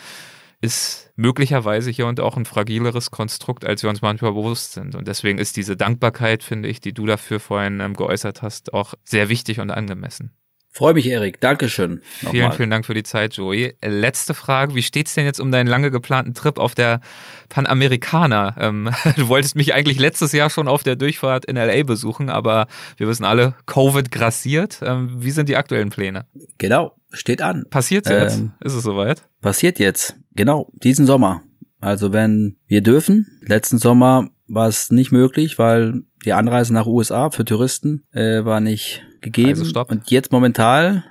ist 0.67 1.11
möglicherweise 1.15 1.89
hier 1.91 2.07
und 2.07 2.19
auch 2.19 2.35
ein 2.35 2.43
fragileres 2.43 3.09
Konstrukt, 3.09 3.63
als 3.63 3.83
wir 3.83 3.89
uns 3.89 4.01
manchmal 4.01 4.33
bewusst 4.33 4.73
sind. 4.73 4.95
Und 4.95 5.07
deswegen 5.07 5.39
ist 5.39 5.55
diese 5.55 5.77
Dankbarkeit, 5.77 6.43
finde 6.43 6.67
ich, 6.67 6.81
die 6.81 6.91
du 6.93 7.05
dafür 7.05 7.39
vorhin 7.39 7.79
ähm, 7.79 7.93
geäußert 7.93 8.41
hast, 8.41 8.73
auch 8.73 8.93
sehr 9.05 9.29
wichtig 9.29 9.61
und 9.61 9.71
angemessen. 9.71 10.33
Freue 10.73 10.93
mich, 10.93 11.07
Erik. 11.07 11.39
Dankeschön. 11.39 12.01
Nochmal. 12.21 12.31
Vielen, 12.31 12.51
vielen 12.51 12.69
Dank 12.69 12.85
für 12.85 12.93
die 12.93 13.03
Zeit, 13.03 13.35
Joey. 13.35 13.75
Letzte 13.81 14.33
Frage. 14.33 14.75
Wie 14.75 14.83
steht's 14.83 15.15
denn 15.15 15.23
jetzt 15.25 15.39
um 15.39 15.51
deinen 15.51 15.67
lange 15.67 15.89
geplanten 15.89 16.33
Trip 16.33 16.59
auf 16.59 16.75
der 16.75 16.99
Panamericana? 17.47 18.55
Ähm, 18.59 18.91
du 19.15 19.29
wolltest 19.29 19.55
mich 19.55 19.73
eigentlich 19.73 19.99
letztes 19.99 20.33
Jahr 20.33 20.49
schon 20.49 20.67
auf 20.67 20.83
der 20.83 20.97
Durchfahrt 20.97 21.45
in 21.45 21.55
L.A. 21.55 21.81
besuchen, 21.83 22.29
aber 22.29 22.67
wir 22.97 23.07
wissen 23.07 23.23
alle, 23.23 23.55
Covid 23.65 24.11
grassiert. 24.11 24.79
Ähm, 24.83 25.15
wie 25.15 25.31
sind 25.31 25.47
die 25.47 25.55
aktuellen 25.55 25.89
Pläne? 25.89 26.25
Genau, 26.57 26.96
steht 27.11 27.41
an. 27.41 27.65
Passiert's 27.69 28.09
jetzt? 28.09 28.37
Ähm, 28.37 28.53
Ist 28.61 28.73
es 28.73 28.83
soweit? 28.83 29.23
Passiert 29.41 29.79
jetzt. 29.79 30.17
Genau, 30.33 30.71
diesen 30.73 31.05
Sommer. 31.05 31.43
Also 31.79 32.13
wenn 32.13 32.57
wir 32.67 32.81
dürfen. 32.81 33.39
Letzten 33.41 33.77
Sommer 33.77 34.29
war 34.47 34.67
es 34.67 34.91
nicht 34.91 35.11
möglich, 35.11 35.59
weil 35.59 36.03
die 36.25 36.33
Anreise 36.33 36.73
nach 36.73 36.87
USA 36.87 37.29
für 37.29 37.45
Touristen 37.45 38.03
äh, 38.11 38.43
war 38.45 38.59
nicht 38.59 39.03
gegeben. 39.21 39.59
Also 39.59 39.85
und 39.87 40.09
jetzt 40.09 40.31
momentan 40.31 41.03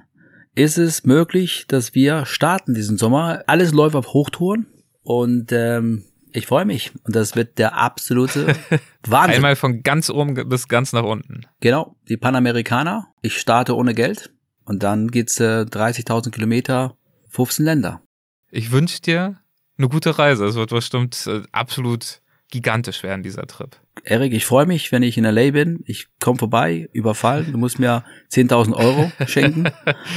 ist 0.55 0.79
es 0.79 1.05
möglich, 1.05 1.67
dass 1.69 1.95
wir 1.95 2.25
starten 2.27 2.75
diesen 2.75 2.99
Sommer. 2.99 3.43
Alles 3.47 3.73
läuft 3.73 3.95
auf 3.95 4.13
Hochtouren 4.13 4.67
und 5.03 5.53
ähm, 5.53 6.05
ich 6.33 6.47
freue 6.47 6.65
mich. 6.65 6.93
Und 7.05 7.17
das 7.17 7.37
wird 7.37 7.59
der 7.59 7.77
absolute 7.77 8.55
Wahnsinn. 9.07 9.37
Einmal 9.37 9.57
von 9.57 9.83
ganz 9.83 10.11
oben 10.11 10.35
bis 10.49 10.69
ganz 10.69 10.93
nach 10.93 11.05
unten. 11.05 11.43
Genau, 11.61 11.97
die 12.09 12.17
Panamerikaner. 12.17 13.09
Ich 13.23 13.39
starte 13.39 13.77
ohne 13.77 13.95
Geld 13.95 14.31
und 14.67 14.83
dann 14.83 15.11
geht's 15.11 15.41
äh, 15.41 15.63
30.000 15.63 16.31
Kilometer, 16.31 16.97
15 17.31 17.65
Länder. 17.65 18.03
Ich 18.51 18.71
wünsche 18.71 19.01
dir 19.01 19.41
eine 19.79 19.89
gute 19.89 20.19
Reise. 20.19 20.45
Es 20.47 20.55
wird 20.55 20.71
bestimmt 20.71 21.27
äh, 21.27 21.43
absolut 21.53 22.21
gigantisch 22.51 23.03
werden, 23.03 23.23
dieser 23.23 23.47
Trip. 23.47 23.77
Erik, 24.05 24.33
ich 24.33 24.45
freue 24.45 24.67
mich, 24.67 24.93
wenn 24.93 25.03
ich 25.03 25.19
in 25.19 25.25
LA 25.25 25.51
bin. 25.51 25.83
Ich 25.87 26.07
komme 26.21 26.39
vorbei, 26.39 26.89
überfallen. 26.93 27.51
Du 27.51 27.59
musst 27.59 27.79
mir 27.79 28.05
10.000 28.33 28.75
Euro 28.75 29.11
schenken. 29.27 29.65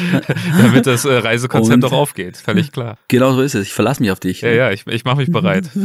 Damit 0.58 0.86
das 0.86 1.06
äh, 1.06 1.14
Reisekonzept 1.14 1.84
auch 1.86 1.92
aufgeht, 1.92 2.38
völlig 2.38 2.72
klar. 2.72 2.98
Genau 3.08 3.34
so 3.34 3.42
ist 3.42 3.56
es. 3.56 3.68
Ich 3.68 3.74
verlasse 3.74 4.02
mich 4.02 4.12
auf 4.12 4.20
dich. 4.20 4.42
Ja, 4.42 4.50
ja, 4.50 4.72
ich, 4.72 4.86
ich 4.88 5.06
mache 5.06 5.18
mich 5.18 5.32
bereit. 5.32 5.70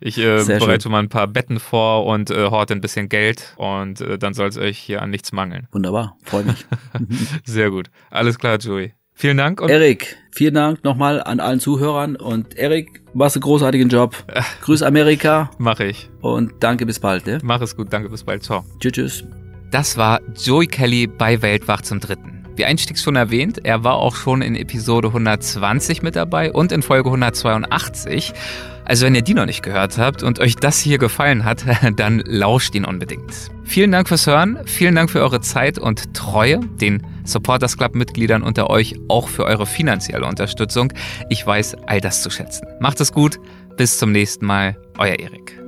Ich 0.00 0.18
äh, 0.18 0.44
bereite 0.44 0.84
schön. 0.84 0.92
mal 0.92 1.00
ein 1.00 1.08
paar 1.08 1.26
Betten 1.26 1.60
vor 1.60 2.06
und 2.06 2.30
äh, 2.30 2.46
horte 2.50 2.74
ein 2.74 2.80
bisschen 2.80 3.08
Geld 3.08 3.54
und 3.56 4.00
äh, 4.00 4.18
dann 4.18 4.32
soll 4.34 4.48
es 4.48 4.56
euch 4.56 4.78
hier 4.78 5.02
an 5.02 5.10
nichts 5.10 5.32
mangeln. 5.32 5.66
Wunderbar, 5.72 6.16
freue 6.24 6.44
mich. 6.44 6.66
Sehr 7.44 7.70
gut. 7.70 7.90
Alles 8.10 8.38
klar, 8.38 8.58
Joey. 8.58 8.92
Vielen 9.18 9.36
Dank. 9.36 9.60
Und 9.60 9.68
Erik, 9.68 10.16
vielen 10.30 10.54
Dank 10.54 10.84
nochmal 10.84 11.20
an 11.20 11.40
allen 11.40 11.58
Zuhörern. 11.58 12.14
Und 12.14 12.56
Erik, 12.56 13.02
machst 13.14 13.34
einen 13.34 13.42
großartigen 13.42 13.88
Job. 13.88 14.14
Grüß 14.62 14.84
Amerika. 14.84 15.50
Mach 15.58 15.80
ich. 15.80 16.08
Und 16.20 16.52
danke, 16.60 16.86
bis 16.86 17.00
bald. 17.00 17.26
Ne? 17.26 17.40
Mach 17.42 17.60
es 17.60 17.76
gut, 17.76 17.92
danke, 17.92 18.10
bis 18.10 18.22
bald. 18.22 18.44
Ciao. 18.44 18.64
Tschüss, 18.78 18.92
tschüss. 18.92 19.24
Das 19.72 19.96
war 19.96 20.20
Joey 20.40 20.68
Kelly 20.68 21.08
bei 21.08 21.42
Weltwach 21.42 21.82
zum 21.82 21.98
Dritten. 21.98 22.37
Wie 22.58 22.64
einstiegs 22.64 23.04
schon 23.04 23.14
erwähnt, 23.14 23.60
er 23.62 23.84
war 23.84 23.94
auch 23.94 24.16
schon 24.16 24.42
in 24.42 24.56
Episode 24.56 25.08
120 25.08 26.02
mit 26.02 26.16
dabei 26.16 26.52
und 26.52 26.72
in 26.72 26.82
Folge 26.82 27.08
182. 27.08 28.32
Also 28.84 29.06
wenn 29.06 29.14
ihr 29.14 29.22
die 29.22 29.34
noch 29.34 29.46
nicht 29.46 29.62
gehört 29.62 29.96
habt 29.96 30.24
und 30.24 30.40
euch 30.40 30.56
das 30.56 30.80
hier 30.80 30.98
gefallen 30.98 31.44
hat, 31.44 31.64
dann 31.96 32.18
lauscht 32.26 32.74
ihn 32.74 32.84
unbedingt. 32.84 33.32
Vielen 33.62 33.92
Dank 33.92 34.08
fürs 34.08 34.26
Hören, 34.26 34.58
vielen 34.64 34.96
Dank 34.96 35.08
für 35.08 35.20
eure 35.20 35.40
Zeit 35.40 35.78
und 35.78 36.14
Treue, 36.14 36.58
den 36.80 37.06
Supporters 37.22 37.76
Club 37.76 37.94
Mitgliedern 37.94 38.42
unter 38.42 38.70
euch 38.70 38.96
auch 39.06 39.28
für 39.28 39.44
eure 39.44 39.64
finanzielle 39.66 40.26
Unterstützung. 40.26 40.92
Ich 41.28 41.46
weiß 41.46 41.76
all 41.86 42.00
das 42.00 42.22
zu 42.22 42.30
schätzen. 42.30 42.66
Macht 42.80 43.00
es 43.00 43.12
gut, 43.12 43.38
bis 43.76 43.98
zum 43.98 44.10
nächsten 44.10 44.46
Mal, 44.46 44.76
euer 44.98 45.20
Erik. 45.20 45.67